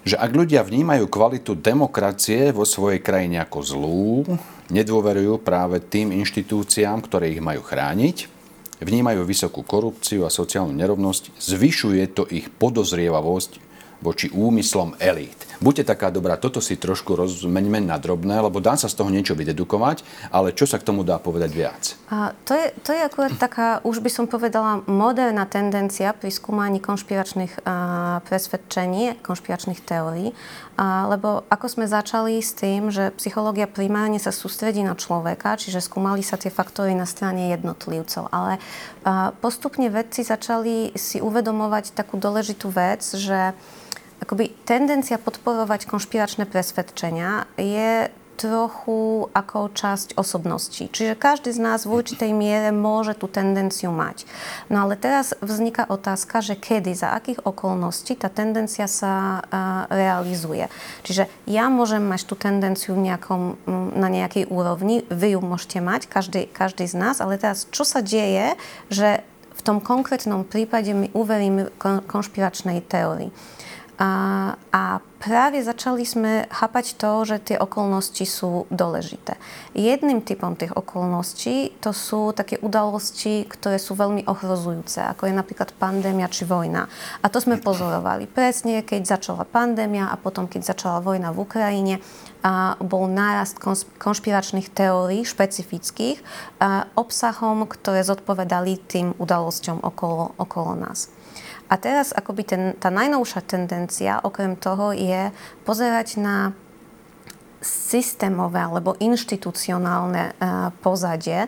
že 0.00 0.16
ak 0.16 0.32
ľudia 0.32 0.64
vnímajú 0.64 1.04
kvalitu 1.12 1.52
demokracie 1.52 2.56
vo 2.56 2.64
svojej 2.64 3.04
krajine 3.04 3.36
ako 3.44 3.58
zlú, 3.60 4.24
nedôverujú 4.72 5.44
práve 5.44 5.76
tým 5.84 6.08
inštitúciám, 6.16 7.04
ktoré 7.04 7.36
ich 7.36 7.44
majú 7.44 7.60
chrániť, 7.60 8.40
vnímajú 8.80 9.20
vysokú 9.28 9.60
korupciu 9.60 10.24
a 10.24 10.32
sociálnu 10.32 10.72
nerovnosť, 10.72 11.36
zvyšuje 11.36 12.04
to 12.16 12.24
ich 12.32 12.48
podozrievavosť 12.48 13.60
voči 14.00 14.32
úmyslom 14.32 14.96
elít. 14.96 15.49
Buďte 15.60 15.92
taká 15.92 16.08
dobrá, 16.08 16.40
toto 16.40 16.56
si 16.64 16.80
trošku 16.80 17.12
rozmeňme 17.12 17.84
na 17.84 18.00
drobné, 18.00 18.40
lebo 18.40 18.64
dá 18.64 18.80
sa 18.80 18.88
z 18.88 18.96
toho 18.96 19.12
niečo 19.12 19.36
vydedukovať, 19.36 20.00
ale 20.32 20.56
čo 20.56 20.64
sa 20.64 20.80
k 20.80 20.88
tomu 20.88 21.04
dá 21.04 21.20
povedať 21.20 21.52
viac? 21.52 22.00
A 22.08 22.32
to, 22.48 22.56
je, 22.56 22.72
to 22.80 22.96
je 22.96 23.04
akurát 23.04 23.36
taká, 23.36 23.84
už 23.84 24.00
by 24.00 24.08
som 24.08 24.24
povedala, 24.24 24.80
moderná 24.88 25.44
tendencia 25.44 26.16
pri 26.16 26.32
skúmaní 26.32 26.80
konšpiračných 26.80 27.60
a, 27.68 28.24
presvedčení, 28.24 29.20
konšpiračných 29.20 29.84
teórií. 29.84 30.32
A, 30.80 31.04
lebo 31.12 31.44
ako 31.52 31.66
sme 31.68 31.84
začali 31.84 32.40
s 32.40 32.56
tým, 32.56 32.88
že 32.88 33.12
psychológia 33.20 33.68
primárne 33.68 34.16
sa 34.16 34.32
sústredí 34.32 34.80
na 34.80 34.96
človeka, 34.96 35.60
čiže 35.60 35.84
skúmali 35.84 36.24
sa 36.24 36.40
tie 36.40 36.48
faktory 36.48 36.96
na 36.96 37.04
strane 37.04 37.52
jednotlivcov. 37.52 38.32
Ale 38.32 38.56
a, 39.04 39.36
postupne 39.44 39.92
vedci 39.92 40.24
začali 40.24 40.96
si 40.96 41.20
uvedomovať 41.20 41.92
takú 41.92 42.16
dôležitú 42.16 42.72
vec, 42.72 43.04
že 43.04 43.52
akoby 44.20 44.52
tendencia 44.68 45.16
podporovať 45.16 45.88
konšpiračné 45.88 46.44
presvedčenia 46.46 47.48
je 47.56 48.12
trochu 48.40 49.28
ako 49.36 49.68
časť 49.76 50.16
osobnosti. 50.16 50.88
Čiže 50.88 51.12
každý 51.12 51.52
z 51.52 51.60
nás 51.60 51.84
v 51.84 52.00
určitej 52.00 52.32
miere 52.32 52.72
môže 52.72 53.12
tú 53.12 53.28
tendenciu 53.28 53.92
mať. 53.92 54.24
No 54.72 54.88
ale 54.88 54.96
teraz 54.96 55.36
vzniká 55.44 55.84
otázka, 55.84 56.40
že 56.40 56.56
kedy, 56.56 56.96
za 56.96 57.12
akých 57.12 57.44
okolností 57.44 58.16
tá 58.16 58.32
tendencia 58.32 58.88
sa 58.88 59.44
uh, 59.44 59.84
realizuje. 59.92 60.72
Čiže 61.04 61.28
ja 61.44 61.68
môžem 61.68 62.00
mať 62.00 62.24
tú 62.24 62.32
tendenciu 62.32 62.96
nejakom, 62.96 63.60
na 63.92 64.08
nejakej 64.08 64.48
úrovni, 64.48 65.04
vy 65.12 65.36
ju 65.36 65.40
môžete 65.44 65.84
mať, 65.84 66.08
každý, 66.08 66.48
každý 66.48 66.88
z 66.88 66.96
nás, 66.96 67.20
ale 67.20 67.36
teraz 67.36 67.68
čo 67.68 67.84
sa 67.84 68.00
deje, 68.00 68.56
že 68.88 69.20
v 69.52 69.60
tom 69.60 69.84
konkrétnom 69.84 70.48
prípade 70.48 70.96
my 70.96 71.12
uveríme 71.12 71.68
konšpiračnej 72.08 72.80
teórii. 72.88 73.28
A, 74.00 74.56
a 74.72 75.04
práve 75.20 75.60
začali 75.60 76.08
sme 76.08 76.48
chápať 76.48 76.96
to, 76.96 77.28
že 77.28 77.36
tie 77.52 77.56
okolnosti 77.60 78.24
sú 78.24 78.64
dôležité. 78.72 79.36
Jedným 79.76 80.24
typom 80.24 80.56
tých 80.56 80.72
okolností 80.72 81.76
to 81.84 81.92
sú 81.92 82.32
také 82.32 82.56
udalosti, 82.64 83.44
ktoré 83.44 83.76
sú 83.76 83.92
veľmi 83.92 84.24
ohrozujúce, 84.24 85.04
ako 85.04 85.28
je 85.28 85.36
napríklad 85.36 85.76
pandémia 85.76 86.32
či 86.32 86.48
vojna. 86.48 86.88
A 87.20 87.28
to 87.28 87.44
sme 87.44 87.60
pozorovali 87.60 88.24
presne, 88.24 88.80
keď 88.80 89.20
začala 89.20 89.44
pandémia 89.44 90.08
a 90.08 90.16
potom, 90.16 90.48
keď 90.48 90.72
začala 90.72 91.04
vojna 91.04 91.36
v 91.36 91.44
Ukrajine, 91.44 91.94
a 92.40 92.80
bol 92.80 93.04
nárast 93.04 93.60
konšpiračných 94.00 94.72
teórií 94.72 95.28
špecifických 95.28 96.24
a 96.56 96.88
obsahom, 96.96 97.68
ktoré 97.68 98.00
zodpovedali 98.00 98.80
tým 98.80 99.12
udalosťom 99.20 99.84
okolo, 99.84 100.40
okolo 100.40 100.72
nás. 100.72 101.12
A 101.70 101.74
teraz 101.78 102.10
akoby 102.10 102.42
ten, 102.42 102.62
tá 102.82 102.90
najnovšia 102.90 103.46
tendencia 103.46 104.18
okrem 104.20 104.58
toho 104.58 104.90
je 104.90 105.30
pozerať 105.62 106.18
na 106.18 106.50
systémové 107.62 108.58
alebo 108.58 108.98
inštitucionálne 108.98 110.34
uh, 110.34 110.74
pozadie, 110.80 111.46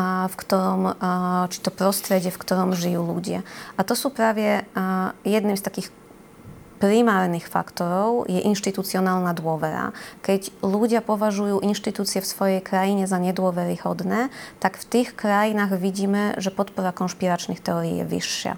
v 0.00 0.34
ktorom, 0.34 0.96
uh, 0.96 1.44
či 1.52 1.60
to 1.60 1.68
prostredie, 1.68 2.32
v 2.32 2.40
ktorom 2.40 2.72
žijú 2.72 3.04
ľudia. 3.04 3.44
A 3.76 3.84
to 3.84 3.92
sú 3.92 4.08
práve 4.08 4.64
jedným 5.28 5.60
z 5.60 5.66
takých 5.66 5.88
primárnych 6.80 7.44
faktorov 7.44 8.24
je 8.24 8.40
inštitucionálna 8.40 9.36
dôvera. 9.36 9.92
Keď 10.24 10.64
ľudia 10.64 11.04
považujú 11.04 11.60
inštitúcie 11.60 12.24
v 12.24 12.30
svojej 12.32 12.60
krajine 12.64 13.04
za 13.04 13.20
nedôveryhodné, 13.20 14.32
tak 14.64 14.80
v 14.80 14.88
tých 14.88 15.12
krajinách 15.12 15.76
vidíme, 15.76 16.40
že 16.40 16.48
podpora 16.48 16.96
konšpiračných 16.96 17.60
teórií 17.60 18.00
je 18.00 18.06
vyššia. 18.08 18.52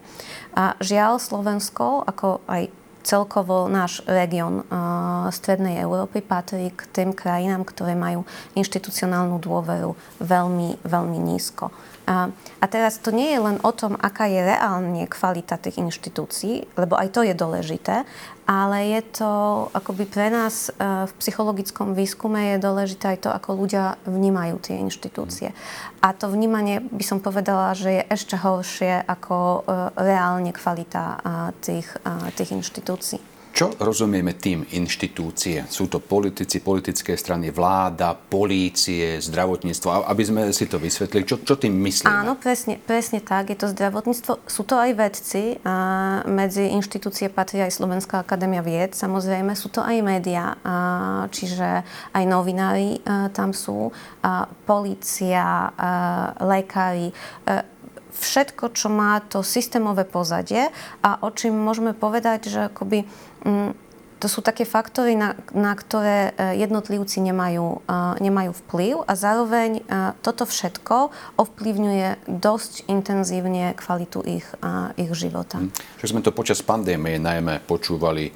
A 0.52 0.76
žiaľ, 0.84 1.16
Slovensko, 1.16 2.04
ako 2.04 2.44
aj 2.44 2.68
celkovo 3.02 3.66
náš 3.66 4.00
región 4.06 4.62
uh, 4.70 5.26
Strednej 5.34 5.82
Európy 5.82 6.22
patrí 6.22 6.70
k 6.70 6.86
tým 6.94 7.10
krajinám, 7.10 7.66
ktoré 7.66 7.98
majú 7.98 8.22
inštitucionálnu 8.54 9.42
dôveru 9.42 9.98
veľmi, 10.22 10.86
veľmi 10.86 11.18
nízko. 11.18 11.74
A, 12.06 12.34
a 12.34 12.66
teraz 12.66 12.98
to 12.98 13.14
nie 13.14 13.30
je 13.30 13.40
len 13.40 13.58
o 13.62 13.70
tom, 13.70 13.94
aká 13.94 14.26
je 14.26 14.42
reálne 14.42 15.06
kvalita 15.06 15.54
tých 15.56 15.78
inštitúcií, 15.78 16.66
lebo 16.74 16.98
aj 16.98 17.08
to 17.14 17.20
je 17.22 17.34
dôležité, 17.34 18.02
ale 18.42 18.76
je 18.98 19.22
to 19.22 19.30
akoby 19.70 20.04
pre 20.10 20.26
nás 20.26 20.68
e, 20.68 21.06
v 21.06 21.12
psychologickom 21.22 21.94
výskume 21.94 22.54
je 22.54 22.64
dôležité 22.64 23.14
aj 23.14 23.18
to, 23.22 23.30
ako 23.30 23.54
ľudia 23.54 23.96
vnímajú 24.02 24.58
tie 24.58 24.82
inštitúcie. 24.82 25.54
A 26.02 26.10
to 26.10 26.26
vnímanie 26.26 26.82
by 26.82 27.04
som 27.06 27.22
povedala, 27.22 27.78
že 27.78 28.02
je 28.02 28.08
ešte 28.10 28.34
horšie 28.34 29.06
ako 29.06 29.36
e, 29.38 29.60
reálne 29.94 30.50
kvalita 30.50 31.22
tých, 31.62 31.86
tých 32.34 32.50
inštitúcií. 32.50 33.31
Čo 33.52 33.76
rozumieme 33.76 34.32
tým 34.32 34.64
inštitúcie? 34.72 35.68
Sú 35.68 35.84
to 35.84 36.00
politici, 36.00 36.64
politické 36.64 37.20
strany, 37.20 37.52
vláda, 37.52 38.16
polície, 38.16 39.20
zdravotníctvo? 39.20 40.08
Aby 40.08 40.22
sme 40.24 40.40
si 40.56 40.64
to 40.64 40.80
vysvetlili, 40.80 41.28
čo, 41.28 41.36
čo 41.44 41.60
tým 41.60 41.76
myslíme? 41.84 42.08
Áno, 42.08 42.40
presne, 42.40 42.80
presne 42.80 43.20
tak. 43.20 43.52
Je 43.52 43.60
to 43.60 43.68
zdravotníctvo. 43.68 44.48
Sú 44.48 44.64
to 44.64 44.80
aj 44.80 44.96
vedci. 44.96 45.60
A 45.68 45.76
medzi 46.24 46.72
inštitúcie 46.72 47.28
patrí 47.28 47.60
aj 47.60 47.76
Slovenská 47.76 48.24
akadémia 48.24 48.64
vied. 48.64 48.96
Samozrejme, 48.96 49.52
sú 49.52 49.68
to 49.68 49.84
aj 49.84 50.00
médiá, 50.00 50.56
čiže 51.28 51.84
aj 52.16 52.24
novinári 52.24 53.04
a, 53.04 53.28
tam 53.36 53.52
sú, 53.52 53.92
a, 54.24 54.48
polícia, 54.64 55.44
a, 55.44 56.32
lekári. 56.40 57.12
A, 57.44 57.68
všetko, 58.12 58.70
čo 58.76 58.88
má 58.92 59.18
to 59.24 59.42
systémové 59.42 60.04
pozadie 60.04 60.70
a 61.02 61.18
o 61.24 61.28
čím 61.34 61.58
môžeme 61.58 61.96
povedať, 61.96 62.52
že 62.52 62.60
akoby 62.70 63.08
to 64.22 64.30
sú 64.30 64.38
také 64.38 64.62
faktory, 64.62 65.18
na, 65.18 65.34
na 65.50 65.74
ktoré 65.74 66.30
e, 66.38 66.62
jednotlivci 66.62 67.18
nemajú, 67.26 67.82
uh, 67.82 68.14
nemajú 68.22 68.54
vplyv 68.54 69.02
a 69.02 69.18
zároveň 69.18 69.82
uh, 69.82 70.14
toto 70.22 70.46
všetko 70.46 71.10
ovplyvňuje 71.42 72.30
dosť 72.30 72.86
intenzívne 72.86 73.74
kvalitu 73.74 74.22
ich, 74.22 74.46
ich 74.94 75.10
života. 75.18 75.58
Hm. 75.58 75.74
Že 75.98 76.06
sme 76.06 76.20
to 76.22 76.30
počas 76.30 76.62
pandémie 76.62 77.18
najmä 77.18 77.66
počúvali, 77.66 78.30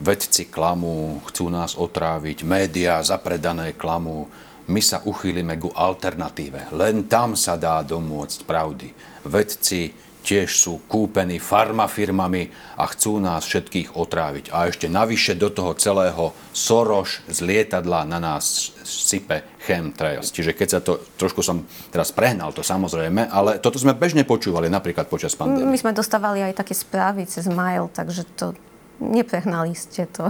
vedci 0.00 0.48
klamu, 0.48 1.20
chcú 1.28 1.52
nás 1.52 1.76
otráviť, 1.76 2.48
médiá 2.48 3.02
zapredané 3.04 3.76
klamu, 3.76 4.30
my 4.68 4.80
sa 4.84 5.04
uchýlime 5.04 5.56
ku 5.56 5.72
alternatíve. 5.72 6.72
Len 6.76 7.08
tam 7.08 7.36
sa 7.36 7.56
dá 7.56 7.80
domôcť 7.80 8.44
pravdy. 8.44 8.88
Vedci 9.24 10.07
tiež 10.28 10.52
sú 10.52 10.84
kúpení 10.84 11.40
farmafirmami 11.40 12.52
a 12.76 12.84
chcú 12.92 13.16
nás 13.16 13.48
všetkých 13.48 13.96
otráviť. 13.96 14.52
A 14.52 14.68
ešte 14.68 14.92
navyše 14.92 15.32
do 15.40 15.48
toho 15.48 15.72
celého 15.72 16.36
Soroš 16.52 17.24
z 17.32 17.38
lietadla 17.40 18.04
na 18.04 18.20
nás 18.20 18.76
sype 18.84 19.56
chemtrails. 19.64 20.28
Čiže 20.28 20.52
keď 20.52 20.68
sa 20.68 20.80
to, 20.84 21.00
trošku 21.16 21.40
som 21.40 21.64
teraz 21.88 22.12
prehnal 22.12 22.52
to 22.52 22.60
samozrejme, 22.60 23.32
ale 23.32 23.56
toto 23.56 23.80
sme 23.80 23.96
bežne 23.96 24.28
počúvali 24.28 24.68
napríklad 24.68 25.08
počas 25.08 25.32
pandémie. 25.32 25.72
My 25.72 25.80
sme 25.80 25.96
dostávali 25.96 26.44
aj 26.44 26.60
také 26.60 26.76
správy 26.76 27.24
cez 27.24 27.48
mail, 27.48 27.88
takže 27.88 28.28
to 28.36 28.52
neprehnali 29.00 29.72
ste 29.72 30.04
to. 30.12 30.28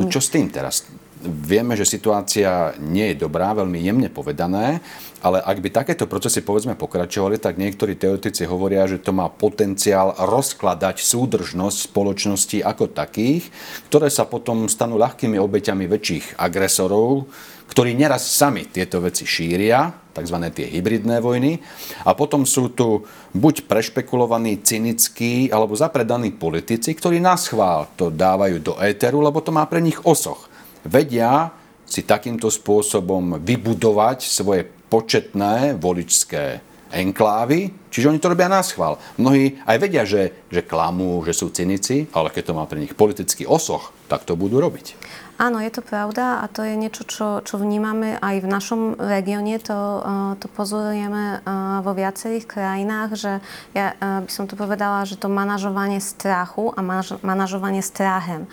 No 0.00 0.08
čo 0.08 0.24
s 0.24 0.32
tým 0.32 0.48
teraz? 0.48 0.88
Vieme, 1.20 1.76
že 1.76 1.84
situácia 1.84 2.72
nie 2.80 3.12
je 3.12 3.20
dobrá, 3.28 3.52
veľmi 3.52 3.76
jemne 3.76 4.08
povedané, 4.08 4.80
ale 5.20 5.44
ak 5.44 5.60
by 5.60 5.68
takéto 5.68 6.08
procesy 6.08 6.40
povedzme 6.40 6.80
pokračovali, 6.80 7.36
tak 7.36 7.60
niektorí 7.60 7.92
teoretici 7.92 8.48
hovoria, 8.48 8.88
že 8.88 9.04
to 9.04 9.12
má 9.12 9.28
potenciál 9.28 10.16
rozkladať 10.16 11.04
súdržnosť 11.04 11.92
spoločnosti 11.92 12.64
ako 12.64 12.88
takých, 12.96 13.52
ktoré 13.92 14.08
sa 14.08 14.24
potom 14.24 14.64
stanú 14.64 14.96
ľahkými 14.96 15.36
obeťami 15.36 15.84
väčších 15.84 16.40
agresorov, 16.40 17.28
ktorí 17.68 17.92
neraz 17.92 18.24
sami 18.24 18.66
tieto 18.72 19.04
veci 19.04 19.28
šíria, 19.28 19.92
tzv. 20.10 20.36
tie 20.50 20.66
hybridné 20.72 21.22
vojny, 21.22 21.60
a 22.02 22.16
potom 22.16 22.42
sú 22.48 22.72
tu 22.72 23.04
buď 23.36 23.68
prešpekulovaní, 23.68 24.64
cynickí 24.64 25.52
alebo 25.52 25.76
zapredaní 25.76 26.34
politici, 26.34 26.96
ktorí 26.96 27.22
nás 27.22 27.46
chvál 27.46 27.92
to 27.94 28.08
dávajú 28.08 28.56
do 28.58 28.74
éteru, 28.82 29.22
lebo 29.22 29.38
to 29.44 29.54
má 29.54 29.68
pre 29.68 29.84
nich 29.84 30.00
osoch 30.02 30.49
vedia 30.84 31.50
si 31.86 32.06
takýmto 32.06 32.46
spôsobom 32.46 33.42
vybudovať 33.42 34.22
svoje 34.22 34.62
početné 34.90 35.74
voličské 35.74 36.62
enklávy, 36.90 37.70
čiže 37.90 38.10
oni 38.10 38.18
to 38.18 38.30
robia 38.34 38.50
na 38.50 38.62
schvál. 38.66 38.98
Mnohí 39.14 39.62
aj 39.62 39.76
vedia, 39.78 40.02
že, 40.02 40.46
že 40.50 40.66
klamú, 40.66 41.22
že 41.22 41.34
sú 41.34 41.50
cynici, 41.54 42.10
ale 42.10 42.34
keď 42.34 42.50
to 42.50 42.56
má 42.58 42.66
pre 42.66 42.82
nich 42.82 42.98
politický 42.98 43.46
osoch, 43.46 43.94
tak 44.10 44.26
to 44.26 44.34
budú 44.34 44.58
robiť. 44.58 44.99
Áno, 45.40 45.56
je 45.64 45.72
to 45.72 45.80
pravda 45.80 46.44
a 46.44 46.52
to 46.52 46.60
je 46.60 46.76
niečo, 46.76 47.08
čo, 47.08 47.40
čo 47.40 47.56
vnímame 47.56 48.20
aj 48.20 48.44
v 48.44 48.50
našom 48.52 48.80
regióne, 49.00 49.56
to, 49.56 49.72
uh, 49.72 50.36
to 50.36 50.52
pozorujeme 50.52 51.40
uh, 51.40 51.80
vo 51.80 51.96
viacerých 51.96 52.44
krajinách, 52.44 53.16
že 53.16 53.32
ja 53.72 53.96
uh, 53.96 54.20
by 54.20 54.28
som 54.28 54.44
to 54.44 54.52
povedala, 54.52 55.08
že 55.08 55.16
to 55.16 55.32
manažovanie 55.32 55.96
strachu 55.96 56.76
a 56.76 56.84
manaž, 56.84 57.16
manažovanie 57.24 57.80
stráhem. 57.80 58.44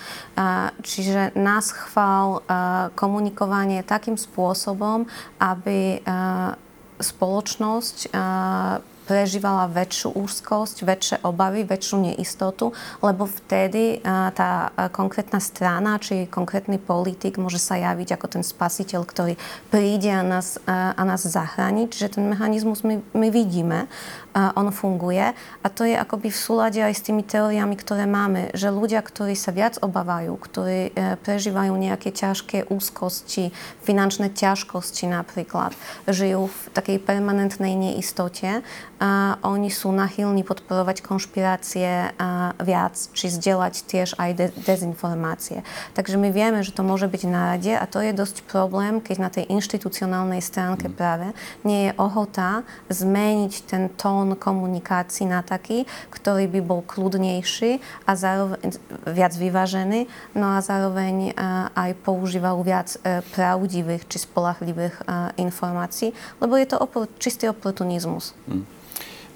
Čiže 0.79 1.35
nás 1.35 1.75
chvál 1.75 2.45
komunikovanie 2.95 3.83
takým 3.83 4.15
spôsobom, 4.15 5.09
aby 5.41 5.99
spoločnosť 7.01 7.97
prežívala 9.07 9.71
väčšiu 9.71 10.11
úzkosť, 10.19 10.83
väčšie 10.83 11.17
obavy, 11.23 11.63
väčšiu 11.63 12.11
neistotu, 12.11 12.75
lebo 12.99 13.23
vtedy 13.23 14.03
tá 14.35 14.75
konkrétna 14.91 15.39
strana 15.39 15.95
či 15.97 16.27
konkrétny 16.27 16.75
politik 16.75 17.39
môže 17.39 17.57
sa 17.57 17.79
javiť 17.79 18.19
ako 18.19 18.27
ten 18.27 18.43
spasiteľ, 18.43 19.07
ktorý 19.07 19.33
príde 19.71 20.11
a 20.11 20.21
nás, 20.21 20.59
a 20.67 21.01
nás 21.07 21.23
zachráni. 21.23 21.87
Čiže 21.87 22.19
ten 22.19 22.27
mechanizmus 22.27 22.83
my, 22.83 22.99
my 23.15 23.27
vidíme, 23.31 23.87
on 24.53 24.69
funguje 24.69 25.33
a 25.35 25.67
to 25.73 25.81
je 25.81 25.97
akoby 25.97 26.29
v 26.29 26.37
súlade 26.37 26.77
aj 26.77 26.93
s 26.93 27.05
tými 27.05 27.25
teóriami, 27.25 27.73
ktoré 27.73 28.05
máme, 28.05 28.53
že 28.53 28.69
ľudia, 28.69 29.01
ktorí 29.01 29.33
sa 29.33 29.49
viac 29.49 29.81
obávajú, 29.81 30.33
ktorí 30.37 30.93
e, 30.93 31.17
prežívajú 31.25 31.73
nejaké 31.73 32.13
ťažké 32.13 32.69
úzkosti, 32.69 33.49
finančné 33.81 34.29
ťažkosti 34.31 35.09
napríklad, 35.09 35.73
žijú 36.05 36.53
v 36.53 36.59
takej 36.77 36.97
permanentnej 37.01 37.73
neistote, 37.73 38.61
a 38.97 39.37
oni 39.45 39.69
sú 39.69 39.93
nachylní 39.93 40.41
podporovať 40.41 41.05
konšpirácie 41.05 42.17
viac, 42.57 42.95
či 43.13 43.29
zdieľať 43.29 43.73
tiež 43.85 44.17
aj 44.17 44.31
de- 44.33 44.53
dezinformácie. 44.65 45.61
Takže 45.93 46.17
my 46.17 46.33
vieme, 46.33 46.65
že 46.65 46.73
to 46.73 46.81
môže 46.81 47.05
byť 47.05 47.21
na 47.29 47.53
rade 47.53 47.73
a 47.77 47.85
to 47.85 48.01
je 48.01 48.09
dosť 48.09 48.49
problém, 48.49 48.97
keď 48.97 49.17
na 49.21 49.29
tej 49.29 49.45
inštitucionálnej 49.53 50.41
stránke 50.41 50.89
mm. 50.89 50.93
práve 50.97 51.27
nie 51.61 51.89
je 51.89 51.91
ohota 52.01 52.65
zmeniť 52.89 53.53
ten 53.69 53.93
tón 53.93 54.26
komunikácií 54.35 55.29
na 55.29 55.45
taký, 55.45 55.87
ktorý 56.11 56.49
by 56.51 56.59
bol 56.65 56.81
kľudnejší 56.83 57.79
a 58.03 58.11
zároveň 58.17 58.75
viac 59.07 59.33
vyvážený, 59.37 60.09
no 60.35 60.57
a 60.57 60.59
zároveň 60.59 61.31
aj 61.77 61.91
používal 62.01 62.59
viac 62.65 62.97
e, 62.99 63.21
pravdivých 63.31 64.09
či 64.09 64.25
spolahlivých 64.25 65.05
informácií, 65.37 66.11
lebo 66.41 66.57
je 66.57 66.67
to 66.67 66.77
opor- 66.81 67.11
čistý 67.21 67.47
oportunizmus. 67.47 68.33
Mm. 68.49 68.65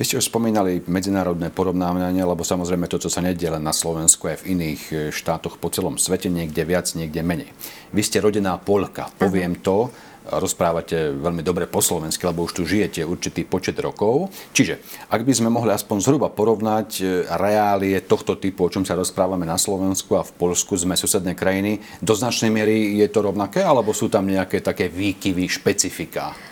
Vy 0.02 0.10
ste 0.10 0.18
už 0.18 0.34
spomínali 0.34 0.82
medzinárodné 0.90 1.54
porovnávanie, 1.54 2.26
lebo 2.26 2.42
samozrejme 2.42 2.90
to, 2.90 2.98
čo 2.98 3.14
sa 3.14 3.22
nedie 3.22 3.46
len 3.46 3.62
na 3.62 3.70
Slovensku, 3.70 4.26
aj 4.34 4.42
v 4.42 4.58
iných 4.58 4.82
e, 4.90 4.94
štátoch 5.14 5.62
po 5.62 5.70
celom 5.70 6.02
svete, 6.02 6.26
niekde 6.26 6.66
viac, 6.66 6.90
niekde 6.98 7.22
menej. 7.22 7.54
Vy 7.94 8.02
ste 8.02 8.18
rodená 8.18 8.58
Polka, 8.58 9.14
poviem 9.22 9.62
to, 9.62 9.94
rozprávate 10.30 11.16
veľmi 11.18 11.42
dobre 11.42 11.66
po 11.66 11.82
slovensky, 11.82 12.24
lebo 12.30 12.46
už 12.46 12.62
tu 12.62 12.64
žijete 12.68 13.02
určitý 13.02 13.48
počet 13.48 13.78
rokov. 13.82 14.30
Čiže, 14.54 14.82
ak 15.10 15.26
by 15.26 15.34
sme 15.34 15.50
mohli 15.50 15.74
aspoň 15.74 15.98
zhruba 16.04 16.30
porovnať 16.30 16.90
e, 17.02 17.04
reálie 17.26 17.98
tohto 18.06 18.38
typu, 18.38 18.70
o 18.70 18.74
čom 18.74 18.86
sa 18.86 18.94
rozprávame 18.94 19.50
na 19.50 19.58
Slovensku 19.58 20.14
a 20.14 20.22
v 20.22 20.32
Polsku, 20.38 20.78
sme 20.78 20.94
susedné 20.94 21.34
krajiny, 21.34 21.82
do 22.00 22.14
značnej 22.14 22.54
miery 22.54 23.02
je 23.02 23.08
to 23.10 23.26
rovnaké, 23.26 23.66
alebo 23.66 23.96
sú 23.96 24.08
tam 24.12 24.30
nejaké 24.30 24.62
také 24.62 24.88
výkyvy, 24.92 25.50
špecifika? 25.50 26.52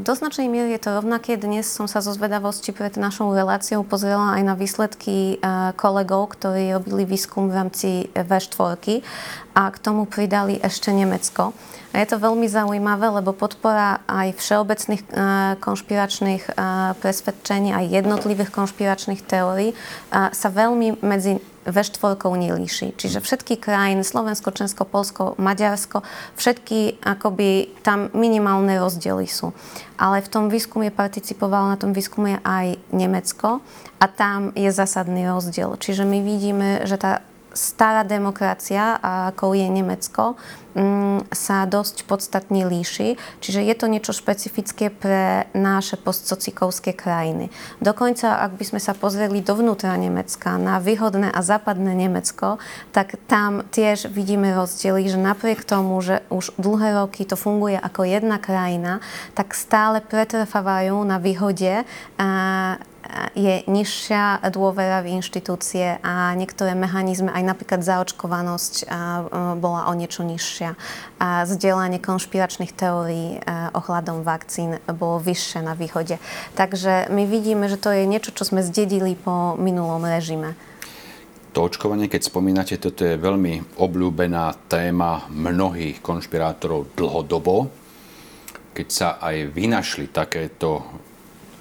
Do 0.00 0.16
značnej 0.16 0.48
miery 0.48 0.72
je 0.72 0.88
to 0.88 0.96
rovnaké. 0.96 1.36
Dnes 1.36 1.68
som 1.68 1.84
sa 1.84 2.00
zo 2.00 2.16
zvedavosti 2.16 2.72
pred 2.72 2.96
našou 2.96 3.36
reláciou 3.36 3.84
pozrela 3.84 4.40
aj 4.40 4.42
na 4.48 4.54
výsledky 4.56 5.36
kolegov, 5.76 6.32
ktorí 6.32 6.72
robili 6.80 7.04
výskum 7.04 7.52
v 7.52 7.56
rámci 7.60 7.88
V4 8.16 9.04
a 9.52 9.62
k 9.68 9.76
tomu 9.76 10.08
pridali 10.08 10.56
ešte 10.64 10.88
Nemecko. 10.96 11.52
A 11.90 11.98
je 11.98 12.06
to 12.06 12.22
veľmi 12.22 12.46
zaujímavé, 12.46 13.10
lebo 13.10 13.34
podpora 13.34 13.98
aj 14.06 14.38
všeobecných 14.38 15.02
konšpiračných 15.58 16.54
presvedčení, 17.02 17.74
aj 17.74 17.90
jednotlivých 17.90 18.54
konšpiračných 18.54 19.26
teórií 19.26 19.74
sa 20.10 20.48
veľmi 20.54 21.02
medzi 21.02 21.42
V4 21.60 22.16
nelíši. 22.16 22.96
Čiže 22.96 23.20
všetky 23.20 23.60
krajiny, 23.60 24.00
Slovensko, 24.00 24.48
Česko, 24.54 24.88
Polsko, 24.88 25.36
Maďarsko, 25.36 26.00
všetky 26.38 27.02
akoby 27.04 27.74
tam 27.84 28.08
minimálne 28.16 28.80
rozdiely 28.80 29.28
sú. 29.28 29.52
Ale 30.00 30.24
v 30.24 30.30
tom 30.32 30.48
výskume 30.48 30.88
participovalo 30.88 31.74
na 31.74 31.76
tom 31.76 31.92
výskume 31.92 32.40
aj 32.46 32.80
Nemecko 32.96 33.60
a 34.00 34.06
tam 34.08 34.56
je 34.56 34.72
zásadný 34.72 35.28
rozdiel. 35.28 35.76
Čiže 35.76 36.08
my 36.08 36.18
vidíme, 36.24 36.68
že 36.88 36.96
tá 36.96 37.20
stará 37.52 38.06
demokracia, 38.06 38.98
ako 39.00 39.54
je 39.54 39.66
Nemecko, 39.66 40.38
mm, 40.74 41.30
sa 41.34 41.66
dosť 41.66 42.06
podstatne 42.06 42.66
líši. 42.66 43.18
Čiže 43.42 43.60
je 43.66 43.74
to 43.74 43.86
niečo 43.90 44.12
špecifické 44.14 44.90
pre 44.90 45.50
naše 45.54 45.98
postsocikovské 45.98 46.94
krajiny. 46.94 47.50
Dokonca, 47.82 48.42
ak 48.42 48.54
by 48.58 48.64
sme 48.64 48.80
sa 48.82 48.94
pozreli 48.94 49.42
dovnútra 49.42 49.94
Nemecka, 49.98 50.58
na 50.60 50.78
výhodné 50.78 51.30
a 51.30 51.40
západné 51.42 51.94
Nemecko, 51.94 52.62
tak 52.94 53.18
tam 53.26 53.66
tiež 53.70 54.10
vidíme 54.10 54.54
rozdiely, 54.54 55.10
že 55.10 55.18
napriek 55.18 55.66
tomu, 55.66 55.98
že 56.02 56.22
už 56.30 56.54
dlhé 56.58 57.02
roky 57.02 57.26
to 57.26 57.34
funguje 57.34 57.78
ako 57.78 58.06
jedna 58.06 58.38
krajina, 58.38 59.02
tak 59.34 59.54
stále 59.54 60.02
pretrvávajú 60.02 60.96
na 61.06 61.18
výhode 61.18 61.86
je 63.34 63.62
nižšia 63.66 64.44
dôvera 64.54 65.02
v 65.02 65.18
inštitúcie 65.18 65.98
a 66.00 66.34
niektoré 66.38 66.78
mechanizmy, 66.78 67.30
aj 67.30 67.44
napríklad 67.44 67.80
zaočkovanosť 67.82 68.86
bola 69.58 69.90
o 69.90 69.92
niečo 69.98 70.22
nižšia. 70.22 70.78
A 71.18 71.44
zdieľanie 71.44 71.98
konšpiračných 71.98 72.72
teórií 72.74 73.42
ohľadom 73.74 74.22
vakcín 74.22 74.78
bolo 74.90 75.18
vyššie 75.18 75.60
na 75.62 75.74
výhode. 75.74 76.22
Takže 76.54 77.10
my 77.10 77.26
vidíme, 77.26 77.66
že 77.66 77.76
to 77.76 77.90
je 77.92 78.06
niečo, 78.06 78.30
čo 78.30 78.46
sme 78.46 78.62
zdedili 78.62 79.18
po 79.18 79.58
minulom 79.58 80.06
režime. 80.06 80.54
To 81.50 81.66
očkovanie, 81.66 82.06
keď 82.06 82.30
spomínate, 82.30 82.78
toto 82.78 83.02
je 83.02 83.18
veľmi 83.18 83.74
obľúbená 83.74 84.70
téma 84.70 85.26
mnohých 85.34 85.98
konšpirátorov 85.98 86.94
dlhodobo. 86.94 87.66
Keď 88.70 88.86
sa 88.86 89.18
aj 89.18 89.50
vynašli 89.50 90.14
takéto 90.14 90.86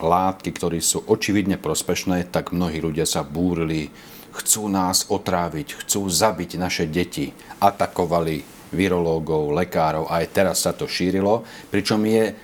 látky, 0.02 0.50
ktoré 0.56 0.80
sú 0.80 1.04
očividne 1.06 1.60
prospešné, 1.60 2.32
tak 2.32 2.56
mnohí 2.56 2.80
ľudia 2.80 3.06
sa 3.06 3.22
búrili, 3.22 3.91
chcú 4.34 4.72
nás 4.72 5.08
otráviť, 5.12 5.86
chcú 5.86 6.08
zabiť 6.08 6.56
naše 6.56 6.86
deti, 6.88 7.32
atakovali 7.60 8.41
virológov, 8.72 9.52
lekárov, 9.54 10.08
aj 10.08 10.26
teraz 10.30 10.64
sa 10.64 10.72
to 10.72 10.86
šírilo, 10.86 11.43
pričom 11.74 12.06
je 12.06 12.38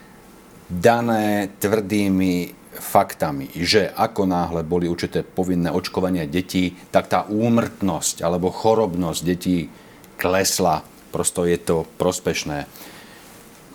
dané 0.65 1.53
tvrdými 1.61 2.65
faktami, 2.75 3.47
že 3.55 3.87
ako 3.93 4.27
náhle 4.27 4.61
boli 4.67 4.89
určité 4.91 5.23
povinné 5.23 5.71
očkovania 5.71 6.27
detí, 6.27 6.75
tak 6.91 7.07
tá 7.07 7.23
úmrtnosť 7.29 8.19
alebo 8.25 8.51
chorobnosť 8.51 9.21
detí 9.23 9.71
klesla. 10.19 10.83
Prosto 11.13 11.47
je 11.47 11.55
to 11.55 11.87
prospešné 11.95 12.67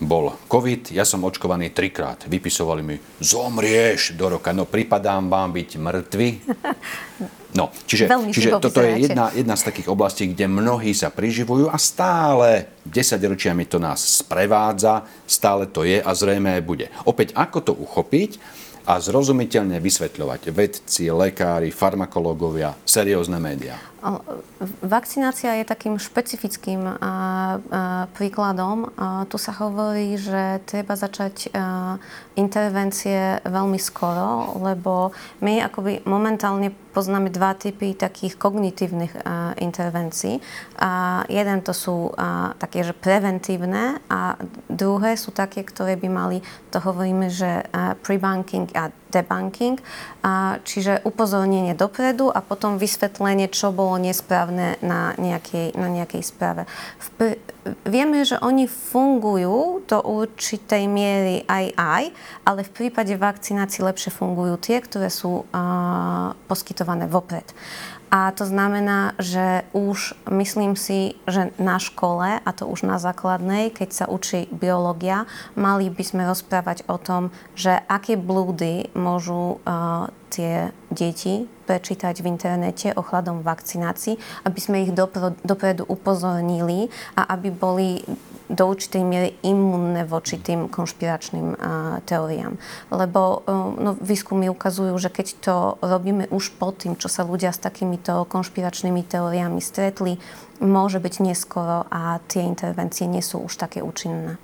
bol 0.00 0.32
COVID, 0.48 0.96
ja 0.96 1.04
som 1.04 1.22
očkovaný 1.22 1.76
trikrát. 1.76 2.24
Vypisovali 2.24 2.82
mi, 2.82 2.96
zomrieš 3.20 4.16
do 4.16 4.36
roka, 4.36 4.50
no 4.56 4.64
pripadám 4.64 5.28
vám 5.28 5.52
byť 5.52 5.70
mŕtvy. 5.76 6.28
No, 7.50 7.66
čiže, 7.82 8.06
čiže 8.30 8.62
toto 8.62 8.78
je 8.78 9.10
jedna, 9.10 9.34
jedna 9.34 9.58
z 9.58 9.66
takých 9.66 9.90
oblastí, 9.90 10.30
kde 10.30 10.46
mnohí 10.46 10.94
sa 10.94 11.10
priživujú 11.10 11.66
a 11.66 11.82
stále 11.82 12.70
10 12.86 13.18
ročiami 13.18 13.66
to 13.66 13.82
nás 13.82 14.22
sprevádza, 14.22 15.02
stále 15.26 15.66
to 15.66 15.82
je 15.82 15.98
a 15.98 16.10
zrejme 16.14 16.62
bude. 16.62 16.86
Opäť, 17.02 17.34
ako 17.34 17.58
to 17.58 17.72
uchopiť? 17.74 18.38
a 18.90 18.96
zrozumiteľne 18.98 19.76
vysvetľovať 19.78 20.50
vedci, 20.50 21.12
lekári, 21.12 21.70
farmakológovia, 21.70 22.74
seriózne 22.82 23.36
médiá? 23.36 23.76
Vakcinácia 24.80 25.60
je 25.60 25.64
takým 25.68 26.00
špecifickým 26.00 26.84
a, 26.84 26.94
a, 26.96 27.12
príkladom. 28.16 28.92
A 28.96 29.28
tu 29.28 29.36
sa 29.36 29.52
hovorí, 29.60 30.16
že 30.16 30.64
treba 30.64 30.96
začať 30.96 31.52
intervencie 32.36 33.40
veľmi 33.44 33.76
skoro, 33.76 34.56
lebo 34.60 35.12
my 35.44 35.60
akoby 35.64 36.04
momentálne 36.08 36.72
poznáme 36.90 37.30
dva 37.30 37.54
typy 37.54 37.94
takých 37.94 38.34
kognitívnych 38.40 39.14
intervencií. 39.62 40.42
A 40.80 41.22
jeden 41.30 41.60
to 41.62 41.70
sú 41.76 42.10
také, 42.58 42.82
že 42.82 42.96
preventívne 42.96 44.00
a 44.10 44.34
druhé 44.66 45.14
sú 45.14 45.30
také, 45.30 45.62
ktoré 45.62 45.94
by 45.94 46.08
mali, 46.10 46.38
to 46.74 46.82
hovoríme, 46.82 47.30
že 47.30 47.62
pre-banking 48.02 48.72
a 48.74 48.90
debunking, 49.10 49.82
a, 50.22 50.62
čiže 50.62 51.02
upozornenie 51.02 51.74
dopredu 51.74 52.30
a 52.30 52.40
potom 52.40 52.78
vysvetlenie, 52.78 53.50
čo 53.50 53.74
bolo 53.74 53.98
nesprávne 53.98 54.78
na 54.80 55.12
nejakej, 55.18 55.74
na 55.74 55.90
nejakej 55.90 56.22
správe. 56.22 56.64
V, 57.18 57.36
vieme, 57.84 58.22
že 58.22 58.38
oni 58.40 58.70
fungujú 58.70 59.84
do 59.84 59.98
určitej 60.00 60.86
miery 60.86 61.42
aj 61.44 61.74
aj, 61.76 62.04
ale 62.46 62.60
v 62.62 62.70
prípade 62.70 63.12
vakcinácií 63.18 63.84
lepšie 63.84 64.14
fungujú 64.14 64.56
tie, 64.56 64.78
ktoré 64.78 65.10
sú 65.10 65.44
a, 65.50 66.32
poskytované 66.46 67.10
vopred. 67.10 67.44
A 68.10 68.34
to 68.34 68.42
znamená, 68.42 69.14
že 69.22 69.62
už 69.70 70.18
myslím 70.34 70.74
si, 70.74 71.14
že 71.30 71.54
na 71.62 71.78
škole, 71.78 72.42
a 72.42 72.50
to 72.50 72.66
už 72.66 72.82
na 72.82 72.98
základnej, 72.98 73.70
keď 73.70 73.88
sa 73.94 74.04
učí 74.10 74.50
biológia, 74.50 75.30
mali 75.54 75.86
by 75.94 76.02
sme 76.02 76.26
rozprávať 76.26 76.82
o 76.90 76.98
tom, 76.98 77.30
že 77.54 77.78
aké 77.86 78.18
blúdy 78.18 78.90
môžu 78.98 79.62
uh, 79.62 80.10
tie 80.30 80.70
deti 80.94 81.50
prečítať 81.66 82.22
v 82.22 82.30
internete 82.30 82.94
ohľadom 82.94 83.42
vakcinácií, 83.42 84.18
aby 84.46 84.58
sme 84.58 84.82
ich 84.86 84.94
dopredu 85.42 85.86
upozornili 85.86 86.90
a 87.18 87.34
aby 87.34 87.50
boli 87.50 88.02
do 88.50 88.66
určitej 88.66 89.02
miery 89.06 89.30
imunné 89.46 90.02
voči 90.02 90.42
tým 90.42 90.66
konšpiračným 90.66 91.54
uh, 91.54 91.58
teóriám. 92.02 92.58
Lebo 92.90 93.46
uh, 93.46 93.78
no, 93.78 93.94
výskumy 93.94 94.50
ukazujú, 94.50 94.90
že 94.98 95.14
keď 95.14 95.26
to 95.38 95.54
robíme 95.78 96.26
už 96.34 96.58
po 96.58 96.74
tým, 96.74 96.98
čo 96.98 97.06
sa 97.06 97.22
ľudia 97.22 97.54
s 97.54 97.62
takýmito 97.62 98.26
konšpiračnými 98.26 99.06
teóriami 99.06 99.62
stretli, 99.62 100.18
môže 100.58 100.98
byť 100.98 101.14
neskoro 101.22 101.86
a 101.88 102.18
tie 102.26 102.42
intervencie 102.42 103.06
nie 103.06 103.22
sú 103.22 103.46
už 103.46 103.54
také 103.54 103.86
účinné. 103.86 104.36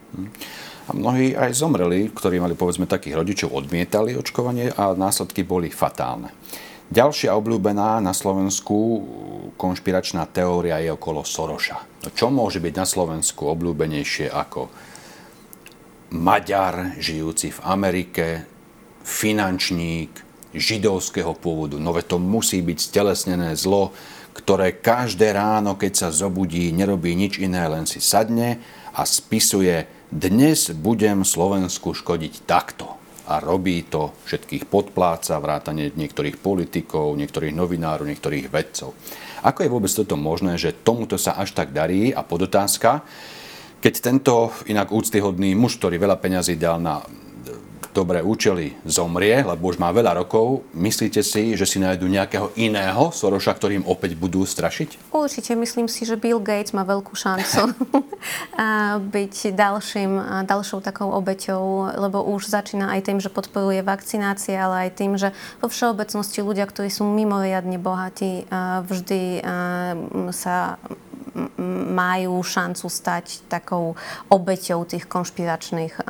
A 0.87 0.95
mnohí 0.95 1.35
aj 1.35 1.59
zomreli, 1.59 2.15
ktorí 2.15 2.39
mali 2.39 2.55
povedzme 2.55 2.87
takých 2.87 3.19
rodičov, 3.19 3.51
odmietali 3.51 4.15
očkovanie 4.15 4.71
a 4.71 4.95
následky 4.95 5.43
boli 5.43 5.67
fatálne. 5.67 6.31
Ďalšia 6.87 7.35
obľúbená 7.35 7.99
na 7.99 8.15
Slovensku 8.15 9.03
konšpiračná 9.59 10.31
teória 10.31 10.79
je 10.79 10.95
okolo 10.95 11.27
Soroša. 11.27 12.07
No 12.07 12.09
čo 12.15 12.31
môže 12.31 12.63
byť 12.63 12.75
na 12.79 12.87
Slovensku 12.87 13.51
obľúbenejšie 13.51 14.31
ako 14.31 14.71
Maďar 16.15 16.95
žijúci 17.03 17.51
v 17.51 17.61
Amerike, 17.67 18.27
finančník 19.03 20.23
židovského 20.55 21.35
pôvodu. 21.35 21.83
No 21.83 21.91
to 21.99 22.23
musí 22.23 22.63
byť 22.63 22.79
stelesnené 22.79 23.59
zlo, 23.59 23.91
ktoré 24.39 24.79
každé 24.79 25.35
ráno, 25.35 25.75
keď 25.75 26.07
sa 26.07 26.09
zobudí, 26.15 26.71
nerobí 26.71 27.19
nič 27.19 27.43
iné, 27.43 27.67
len 27.67 27.83
si 27.91 27.99
sadne 27.99 28.63
a 28.95 29.03
spisuje 29.03 29.96
dnes 30.17 30.73
budem 30.73 31.29
Slovensku 31.29 31.93
škodiť 31.93 32.49
takto 32.49 32.97
a 33.29 33.37
robí 33.37 33.85
to, 33.85 34.17
všetkých 34.25 34.65
podpláca, 34.65 35.37
vrátane 35.37 35.93
niektorých 35.93 36.41
politikov, 36.41 37.13
niektorých 37.21 37.53
novinárov, 37.53 38.09
niektorých 38.09 38.49
vedcov. 38.49 38.97
Ako 39.45 39.61
je 39.61 39.73
vôbec 39.73 39.93
toto 39.93 40.17
možné, 40.17 40.57
že 40.57 40.73
tomuto 40.73 41.21
sa 41.21 41.37
až 41.37 41.53
tak 41.53 41.77
darí 41.77 42.17
a 42.17 42.25
podotázka, 42.25 43.05
keď 43.85 43.95
tento 44.01 44.57
inak 44.65 44.89
úctyhodný 44.89 45.53
muž, 45.53 45.77
ktorý 45.77 46.01
veľa 46.01 46.17
peňazí 46.17 46.57
dal 46.57 46.81
na 46.81 47.05
dobré 47.97 48.21
účely 48.21 48.77
zomrie, 48.85 49.41
lebo 49.41 49.73
už 49.73 49.81
má 49.81 49.89
veľa 49.89 50.21
rokov, 50.21 50.69
myslíte 50.77 51.25
si, 51.25 51.57
že 51.57 51.65
si 51.65 51.81
nájdu 51.81 52.05
nejakého 52.05 52.53
iného 52.61 53.09
Soroša, 53.09 53.57
ktorým 53.57 53.89
opäť 53.89 54.13
budú 54.21 54.45
strašiť? 54.45 55.17
Určite, 55.17 55.57
myslím 55.57 55.89
si, 55.89 56.05
že 56.05 56.21
Bill 56.21 56.37
Gates 56.37 56.77
má 56.77 56.85
veľkú 56.85 57.17
šancu 57.17 57.73
byť 59.17 59.35
ďalším, 59.57 60.45
ďalšou 60.45 60.85
takou 60.85 61.09
obeťou, 61.17 61.97
lebo 61.97 62.21
už 62.37 62.53
začína 62.53 62.93
aj 62.93 63.01
tým, 63.09 63.19
že 63.25 63.33
podporuje 63.33 63.81
vakcinácie, 63.81 64.53
ale 64.53 64.87
aj 64.87 64.91
tým, 64.93 65.17
že 65.17 65.33
vo 65.65 65.73
všeobecnosti 65.73 66.45
ľudia, 66.45 66.69
ktorí 66.69 66.93
sú 66.93 67.09
mimoriadne 67.09 67.81
bohatí, 67.81 68.45
vždy 68.85 69.41
sa 70.37 70.77
majú 71.91 72.39
šancu 72.45 72.87
stať 72.87 73.47
takou 73.51 73.99
obeťou 74.31 74.87
tých 74.87 75.11
konšpiračných, 75.11 76.07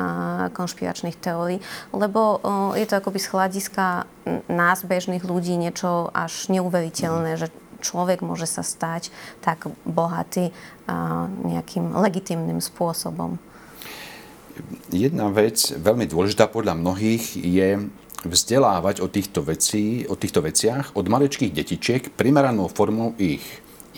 konšpiračných 0.53 1.17
teórií. 1.17 1.59
Lebo 1.95 2.43
je 2.77 2.85
to 2.85 3.01
akoby 3.01 3.19
z 3.23 3.33
hľadiska 3.33 4.05
nás, 4.51 4.85
bežných 4.85 5.25
ľudí, 5.25 5.57
niečo 5.57 6.13
až 6.13 6.53
neuveriteľné, 6.53 7.41
že 7.41 7.49
človek 7.81 8.21
môže 8.25 8.49
sa 8.49 8.65
stať 8.65 9.15
tak 9.41 9.69
bohatý 9.89 10.53
nejakým 11.45 11.97
legitimným 11.97 12.61
spôsobom. 12.61 13.41
Jedna 14.89 15.29
vec, 15.29 15.77
veľmi 15.77 16.09
dôležitá 16.09 16.49
podľa 16.49 16.77
mnohých, 16.77 17.37
je 17.37 17.89
vzdelávať 18.25 19.05
o 19.05 19.09
týchto, 19.13 19.45
vecí, 19.45 20.09
o 20.09 20.17
týchto 20.17 20.41
veciach 20.41 20.97
od 20.97 21.07
maličkých 21.07 21.53
detičiek, 21.53 22.09
primeranou 22.17 22.67
formou 22.73 23.13
ich 23.21 23.45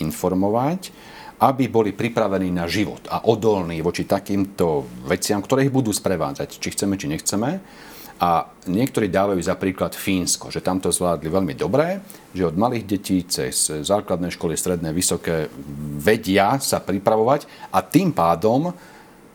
informovať, 0.01 0.91
aby 1.39 1.71
boli 1.71 1.95
pripravení 1.95 2.51
na 2.51 2.67
život 2.67 3.07
a 3.07 3.31
odolní 3.31 3.79
voči 3.79 4.03
takýmto 4.03 4.87
veciam, 5.07 5.39
ktoré 5.39 5.71
ich 5.71 5.75
budú 5.75 5.95
sprevádzať, 5.95 6.59
či 6.59 6.75
chceme, 6.75 6.99
či 6.99 7.07
nechceme. 7.07 7.51
A 8.19 8.51
niektorí 8.67 9.07
dávajú 9.07 9.39
za 9.39 9.55
príklad 9.55 9.95
Fínsko, 9.95 10.51
že 10.51 10.59
tam 10.59 10.83
to 10.83 10.91
zvládli 10.91 11.31
veľmi 11.31 11.55
dobre, 11.55 12.03
že 12.35 12.51
od 12.51 12.59
malých 12.59 12.85
detí 12.91 13.23
cez 13.23 13.71
základné 13.71 14.35
školy, 14.35 14.59
stredné, 14.59 14.91
vysoké 14.91 15.47
vedia 16.03 16.59
sa 16.59 16.83
pripravovať 16.83 17.71
a 17.71 17.79
tým 17.87 18.11
pádom 18.11 18.75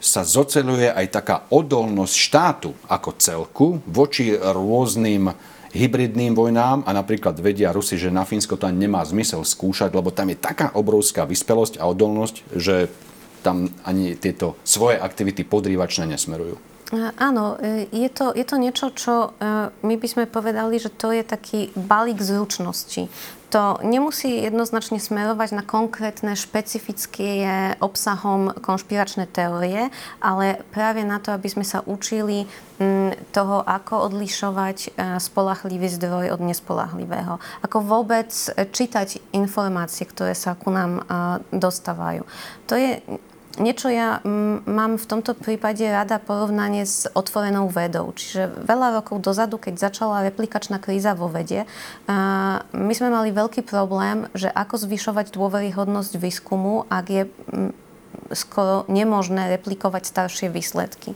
sa 0.04 0.28
zoceluje 0.28 0.92
aj 0.92 1.08
taká 1.16 1.48
odolnosť 1.48 2.16
štátu 2.20 2.76
ako 2.92 3.10
celku 3.16 3.68
voči 3.88 4.36
rôznym 4.36 5.32
hybridným 5.74 6.38
vojnám 6.38 6.86
a 6.86 6.92
napríklad 6.94 7.34
vedia 7.42 7.74
Rusi, 7.74 7.98
že 7.98 8.14
na 8.14 8.24
Fínsko 8.24 8.56
ani 8.62 8.86
nemá 8.86 9.02
zmysel 9.02 9.42
skúšať, 9.42 9.90
lebo 9.92 10.14
tam 10.14 10.30
je 10.30 10.38
taká 10.38 10.72
obrovská 10.78 11.26
vyspelosť 11.26 11.82
a 11.82 11.90
odolnosť, 11.90 12.36
že 12.54 12.88
tam 13.42 13.68
ani 13.84 14.16
tieto 14.16 14.56
svoje 14.64 15.02
aktivity 15.02 15.44
podrývačne 15.44 16.08
nesmerujú. 16.14 16.56
Áno, 17.18 17.58
e, 17.58 17.90
je 17.90 18.10
to, 18.14 18.38
je 18.38 18.46
to 18.46 18.56
niečo, 18.62 18.94
čo 18.94 19.14
e, 19.34 19.74
my 19.74 19.96
by 19.98 20.08
sme 20.08 20.30
povedali, 20.30 20.78
že 20.78 20.94
to 20.94 21.10
je 21.10 21.26
taký 21.26 21.74
balík 21.74 22.22
zručností 22.22 23.10
to 23.54 23.78
nemusí 23.86 24.42
jednoznačne 24.42 24.98
smerovať 24.98 25.54
na 25.54 25.62
konkrétne 25.62 26.34
špecifické 26.34 27.46
obsahom 27.78 28.50
konšpiračné 28.50 29.30
teórie, 29.30 29.94
ale 30.18 30.66
práve 30.74 31.06
na 31.06 31.22
to, 31.22 31.30
aby 31.30 31.54
sme 31.54 31.62
sa 31.62 31.86
učili 31.86 32.50
mm, 32.82 33.30
toho, 33.30 33.62
ako 33.62 34.10
odlišovať 34.10 34.78
e, 34.82 34.90
spolahlivý 35.22 35.86
zdroj 35.86 36.34
od 36.34 36.42
nespolahlivého. 36.42 37.38
Ako 37.62 37.86
vôbec 37.86 38.34
čítať 38.74 39.22
informácie, 39.38 40.10
ktoré 40.10 40.34
sa 40.34 40.58
ku 40.58 40.74
nám 40.74 40.98
e, 40.98 41.02
dostávajú. 41.54 42.26
To 42.66 42.74
je 42.74 43.06
niečo 43.62 43.90
ja 43.90 44.24
mám 44.66 44.98
v 44.98 45.06
tomto 45.06 45.38
prípade 45.38 45.86
rada 45.86 46.18
porovnanie 46.18 46.86
s 46.86 47.06
otvorenou 47.12 47.70
vedou. 47.70 48.10
Čiže 48.14 48.66
veľa 48.66 49.02
rokov 49.02 49.22
dozadu, 49.22 49.62
keď 49.62 49.78
začala 49.78 50.26
replikačná 50.26 50.82
kríza 50.82 51.14
vo 51.14 51.30
vede, 51.30 51.70
my 52.74 52.94
sme 52.94 53.14
mali 53.14 53.30
veľký 53.30 53.62
problém, 53.66 54.26
že 54.34 54.50
ako 54.50 54.82
zvyšovať 54.82 55.34
dôveryhodnosť 55.36 56.14
výskumu, 56.18 56.90
ak 56.90 57.06
je 57.10 57.24
skoro 58.34 58.90
nemožné 58.90 59.54
replikovať 59.60 60.10
staršie 60.10 60.48
výsledky. 60.50 61.14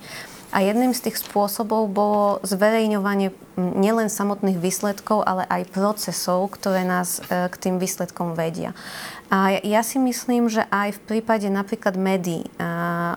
A 0.55 0.63
jedným 0.63 0.95
z 0.95 1.11
tých 1.11 1.19
spôsobov 1.19 1.91
bolo 1.91 2.39
zverejňovanie 2.47 3.35
nielen 3.59 4.07
samotných 4.07 4.61
výsledkov, 4.61 5.27
ale 5.27 5.43
aj 5.49 5.73
procesov, 5.75 6.55
ktoré 6.55 6.87
nás 6.87 7.19
e, 7.27 7.51
k 7.51 7.55
tým 7.57 7.75
výsledkom 7.83 8.31
vedia. 8.31 8.71
A 9.27 9.59
ja 9.59 9.83
si 9.83 9.99
myslím, 9.99 10.47
že 10.47 10.63
aj 10.71 10.95
v 10.95 11.03
prípade 11.03 11.51
napríklad 11.51 11.99
médií 11.99 12.47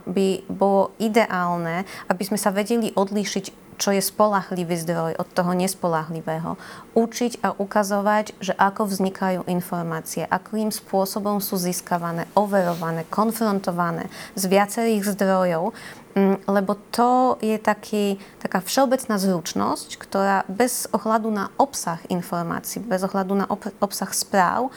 by 0.02 0.28
bolo 0.50 0.90
ideálne, 0.98 1.86
aby 2.10 2.22
sme 2.26 2.34
sa 2.34 2.50
vedeli 2.50 2.90
odlíšiť 2.90 3.59
čo 3.80 3.96
je 3.96 4.04
spolahlivý 4.04 4.76
zdroj 4.76 5.16
od 5.16 5.28
toho 5.32 5.56
nespolahlivého. 5.56 6.60
Učiť 6.92 7.40
a 7.40 7.56
ukazovať, 7.56 8.36
že 8.38 8.52
ako 8.52 8.92
vznikajú 8.92 9.48
informácie, 9.48 10.28
akým 10.28 10.68
spôsobom 10.68 11.40
sú 11.40 11.56
získavané, 11.56 12.28
overované, 12.36 13.08
konfrontované 13.08 14.12
z 14.36 14.44
viacerých 14.52 15.16
zdrojov 15.16 15.72
Mm, 16.10 16.42
lebo 16.50 16.74
to 16.90 17.38
je 17.38 17.54
taký, 17.54 18.18
taká 18.42 18.58
všeobecná 18.58 19.14
zručnosť, 19.14 19.94
ktorá 19.94 20.42
bez 20.50 20.90
ohľadu 20.90 21.30
na 21.30 21.54
obsah 21.54 22.02
informácií, 22.10 22.82
bez 22.82 23.06
ohľadu 23.06 23.38
na 23.38 23.46
ob, 23.46 23.62
obsah 23.78 24.10
správ 24.10 24.74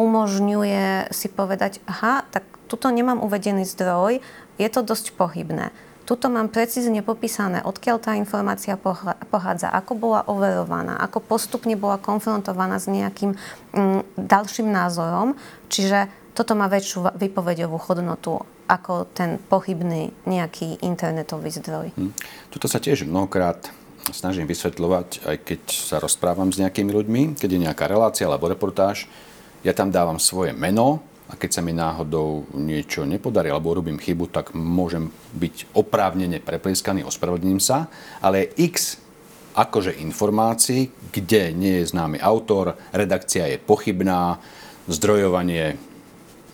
umožňuje 0.00 1.12
si 1.12 1.28
povedať, 1.28 1.84
aha, 1.84 2.24
tak 2.32 2.48
tuto 2.64 2.88
nemám 2.88 3.20
uvedený 3.20 3.68
zdroj, 3.68 4.24
je 4.56 4.68
to 4.72 4.80
dosť 4.80 5.12
pohybné. 5.20 5.68
Tuto 6.04 6.28
mám 6.28 6.52
precízne 6.52 7.00
popísané, 7.00 7.64
odkiaľ 7.64 7.96
tá 7.96 8.12
informácia 8.12 8.76
pochádza, 9.32 9.72
ako 9.72 9.92
bola 9.96 10.20
overovaná, 10.28 11.00
ako 11.00 11.24
postupne 11.24 11.72
bola 11.80 11.96
konfrontovaná 11.96 12.76
s 12.76 12.92
nejakým 12.92 13.32
mm, 13.72 14.20
ďalším 14.20 14.68
názorom. 14.68 15.32
Čiže 15.72 16.12
toto 16.36 16.52
má 16.52 16.68
väčšiu 16.68 17.16
vypovedovú 17.16 17.80
hodnotu 17.88 18.36
ako 18.68 19.08
ten 19.16 19.40
pochybný 19.40 20.12
nejaký 20.28 20.84
internetový 20.84 21.48
zdroj. 21.52 21.96
Hm. 21.96 22.12
Tuto 22.52 22.68
sa 22.68 22.80
tiež 22.80 23.08
mnohokrát 23.08 23.72
snažím 24.12 24.44
vysvetľovať, 24.44 25.24
aj 25.24 25.36
keď 25.40 25.60
sa 25.72 25.96
rozprávam 25.96 26.52
s 26.52 26.60
nejakými 26.60 26.92
ľuďmi, 26.92 27.22
keď 27.40 27.48
je 27.48 27.64
nejaká 27.64 27.88
relácia 27.88 28.28
alebo 28.28 28.52
reportáž, 28.52 29.08
ja 29.64 29.72
tam 29.72 29.88
dávam 29.88 30.20
svoje 30.20 30.52
meno 30.52 31.00
a 31.24 31.40
keď 31.40 31.50
sa 31.50 31.64
mi 31.64 31.72
náhodou 31.72 32.44
niečo 32.52 33.08
nepodarí 33.08 33.48
alebo 33.48 33.72
urobím 33.72 33.96
chybu, 33.96 34.28
tak 34.28 34.52
môžem 34.52 35.08
byť 35.34 35.72
oprávnene 35.72 36.38
preplieskaný, 36.44 37.04
ospravedlním 37.04 37.58
sa, 37.58 37.88
ale 38.20 38.52
x 38.54 39.00
akože 39.54 40.02
informácií, 40.02 40.90
kde 41.14 41.54
nie 41.54 41.80
je 41.80 41.94
známy 41.94 42.18
autor, 42.20 42.74
redakcia 42.90 43.46
je 43.48 43.58
pochybná, 43.62 44.42
zdrojovanie 44.84 45.80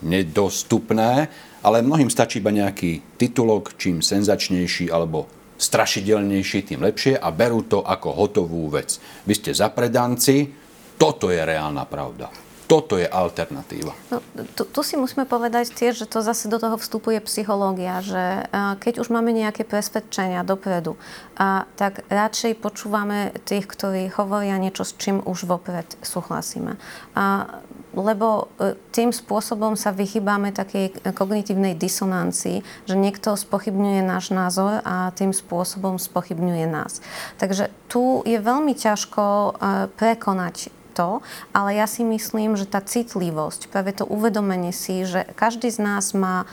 nedostupné 0.07 1.27
ale 1.61 1.85
mnohým 1.85 2.09
stačí 2.09 2.41
iba 2.41 2.53
nejaký 2.53 3.21
titulok, 3.21 3.77
čím 3.77 4.01
senzačnejší 4.01 4.89
alebo 4.89 5.29
strašidelnejší, 5.61 6.73
tým 6.73 6.81
lepšie 6.81 7.21
a 7.21 7.29
berú 7.29 7.69
to 7.69 7.85
ako 7.85 8.17
hotovú 8.17 8.73
vec. 8.73 8.97
Vy 9.29 9.35
ste 9.37 9.53
zapredanci, 9.53 10.49
toto 10.97 11.29
je 11.29 11.41
reálna 11.41 11.85
pravda 11.85 12.50
toto 12.71 12.95
je 12.95 13.03
alternatíva. 13.03 13.91
No, 14.15 14.23
tu, 14.55 14.63
tu 14.63 14.81
si 14.87 14.95
musíme 14.95 15.27
povedať 15.27 15.75
tiež, 15.75 15.99
že 15.99 16.07
to 16.07 16.23
zase 16.23 16.47
do 16.47 16.63
toho 16.63 16.79
vstupuje 16.79 17.19
psychológia, 17.27 17.99
že 17.99 18.47
keď 18.55 19.03
už 19.03 19.11
máme 19.11 19.35
nejaké 19.35 19.67
presvedčenia 19.67 20.47
dopredu, 20.47 20.95
a, 21.35 21.67
tak 21.75 22.07
radšej 22.07 22.63
počúvame 22.63 23.35
tých, 23.43 23.67
ktorí 23.67 24.15
hovoria 24.15 24.55
niečo, 24.55 24.87
s 24.87 24.95
čím 24.95 25.19
už 25.19 25.51
vopred 25.51 25.99
súhlasíme. 25.99 26.79
A, 27.19 27.59
lebo 27.91 28.47
e, 28.63 28.79
tým 28.95 29.11
spôsobom 29.11 29.75
sa 29.75 29.91
vychybáme 29.91 30.55
takej 30.55 31.03
kognitívnej 31.11 31.75
disonancii, 31.75 32.63
že 32.87 32.95
niekto 32.95 33.35
spochybňuje 33.35 34.07
náš 34.07 34.31
názor 34.31 34.79
a 34.87 35.11
tým 35.19 35.35
spôsobom 35.35 35.99
spochybňuje 35.99 36.71
nás. 36.71 37.03
Takže 37.43 37.67
tu 37.91 38.23
je 38.23 38.39
veľmi 38.39 38.79
ťažko 38.79 39.25
e, 39.27 39.51
prekonať 39.99 40.71
to, 41.01 41.25
ale 41.57 41.81
ja 41.81 41.89
si 41.89 42.05
myslím, 42.05 42.61
že 42.61 42.69
tá 42.69 42.85
citlivosť, 42.85 43.73
práve 43.73 43.97
to 43.97 44.05
uvedomenie 44.05 44.77
si, 44.77 45.09
že 45.09 45.25
každý 45.33 45.73
z 45.73 45.81
nás 45.81 46.13
má 46.13 46.45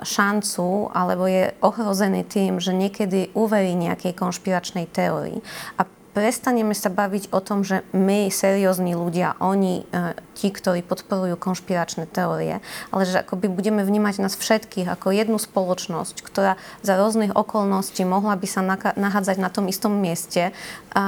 šancu 0.00 0.88
alebo 0.96 1.28
je 1.28 1.52
ohrozený 1.60 2.24
tým, 2.24 2.64
že 2.64 2.72
niekedy 2.72 3.28
uverí 3.36 3.76
nejakej 3.76 4.16
konšpiračnej 4.16 4.88
teórii. 4.88 5.44
A 5.76 5.84
prestaneme 6.14 6.72
sa 6.72 6.88
baviť 6.88 7.34
o 7.34 7.42
tom, 7.42 7.66
že 7.66 7.82
my, 7.90 8.30
seriózni 8.30 8.94
ľudia, 8.94 9.34
oni, 9.42 9.82
e, 9.90 10.14
tí, 10.38 10.54
ktorí 10.54 10.86
podporujú 10.86 11.34
konšpiračné 11.34 12.06
teórie, 12.06 12.62
ale 12.94 13.02
že 13.02 13.20
akoby 13.20 13.50
budeme 13.50 13.82
vnímať 13.82 14.22
nás 14.22 14.38
všetkých 14.38 14.86
ako 14.86 15.10
jednu 15.10 15.36
spoločnosť, 15.42 16.22
ktorá 16.22 16.54
za 16.86 16.94
rôznych 16.94 17.34
okolností 17.34 18.06
mohla 18.06 18.38
by 18.38 18.46
sa 18.46 18.62
nachádzať 18.94 19.36
na 19.42 19.50
tom 19.50 19.66
istom 19.66 19.98
mieste, 19.98 20.54
a, 20.94 21.04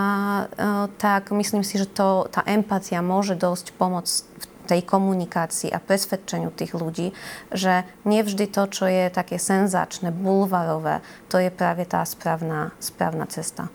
e, 0.50 0.90
tak 0.98 1.30
myslím 1.30 1.62
si, 1.62 1.78
že 1.78 1.86
to, 1.86 2.26
tá 2.26 2.42
empatia 2.42 2.98
môže 2.98 3.38
dosť 3.38 3.72
pomôcť 3.78 4.14
v 4.42 4.46
tej 4.66 4.82
komunikácii 4.82 5.70
a 5.70 5.78
presvedčeniu 5.78 6.50
tých 6.50 6.74
ľudí, 6.74 7.14
že 7.54 7.86
nevždy 8.02 8.50
to, 8.50 8.66
čo 8.66 8.90
je 8.90 9.06
také 9.14 9.38
senzačné, 9.38 10.10
bulvarové, 10.10 11.06
to 11.30 11.38
je 11.38 11.54
práve 11.54 11.86
tá 11.86 12.02
správna, 12.02 12.74
správna 12.82 13.30
cesta. 13.30 13.70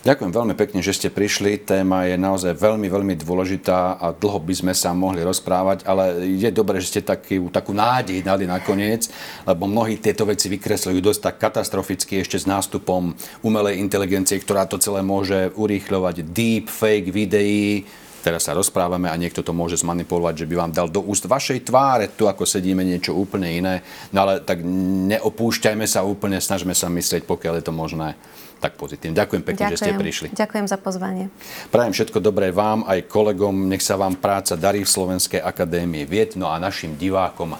Ďakujem 0.00 0.32
veľmi 0.32 0.54
pekne, 0.56 0.80
že 0.80 0.96
ste 0.96 1.12
prišli. 1.12 1.60
Téma 1.60 2.08
je 2.08 2.16
naozaj 2.16 2.56
veľmi, 2.56 2.88
veľmi 2.88 3.20
dôležitá 3.20 4.00
a 4.00 4.16
dlho 4.16 4.40
by 4.40 4.54
sme 4.56 4.72
sa 4.72 4.96
mohli 4.96 5.20
rozprávať, 5.20 5.84
ale 5.84 6.24
je 6.40 6.48
dobré, 6.48 6.80
že 6.80 6.88
ste 6.88 7.02
taký, 7.04 7.36
takú 7.52 7.76
nádej 7.76 8.24
dali 8.24 8.48
nakoniec, 8.48 9.12
lebo 9.44 9.68
mnohí 9.68 10.00
tieto 10.00 10.24
veci 10.24 10.48
vykresľujú 10.48 11.04
dosť 11.04 11.20
tak 11.20 11.36
katastroficky 11.36 12.24
ešte 12.24 12.40
s 12.40 12.48
nástupom 12.48 13.12
umelej 13.44 13.76
inteligencie, 13.76 14.40
ktorá 14.40 14.64
to 14.64 14.80
celé 14.80 15.04
môže 15.04 15.52
urýchľovať. 15.52 16.32
Deep 16.32 16.72
fake 16.72 17.12
videí, 17.12 17.84
teraz 18.24 18.48
sa 18.48 18.56
rozprávame 18.56 19.12
a 19.12 19.20
niekto 19.20 19.44
to 19.44 19.52
môže 19.52 19.84
zmanipulovať, 19.84 20.48
že 20.48 20.48
by 20.48 20.54
vám 20.64 20.72
dal 20.72 20.88
do 20.88 21.04
úst 21.04 21.28
vašej 21.28 21.68
tváre 21.68 22.08
tu, 22.16 22.24
ako 22.24 22.48
sedíme, 22.48 22.88
niečo 22.88 23.12
úplne 23.12 23.52
iné. 23.52 23.84
No 24.16 24.24
ale 24.24 24.40
tak 24.40 24.64
neopúšťajme 24.64 25.84
sa 25.84 26.08
úplne, 26.08 26.40
snažme 26.40 26.72
sa 26.72 26.88
myslieť, 26.88 27.28
pokiaľ 27.28 27.60
je 27.60 27.64
to 27.68 27.74
možné 27.76 28.16
tak 28.60 28.76
pozitívne. 28.76 29.16
Ďakujem 29.16 29.42
pekne, 29.42 29.62
Ďakujem. 29.64 29.80
že 29.80 29.80
ste 29.80 29.92
prišli. 29.96 30.26
Ďakujem 30.36 30.66
za 30.68 30.76
pozvanie. 30.76 31.24
Prajem 31.72 31.92
všetko 31.96 32.20
dobré 32.20 32.52
vám 32.52 32.84
aj 32.84 33.08
kolegom. 33.08 33.66
Nech 33.66 33.80
sa 33.80 33.96
vám 33.96 34.20
práca 34.20 34.54
darí 34.54 34.84
v 34.84 34.92
Slovenskej 34.92 35.40
akadémii 35.40 36.04
vied. 36.04 36.36
No 36.36 36.52
a 36.52 36.60
našim 36.60 37.00
divákom 37.00 37.56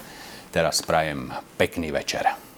teraz 0.53 0.85
prajem 0.85 1.33
pekný 1.57 1.89
večer. 1.89 2.50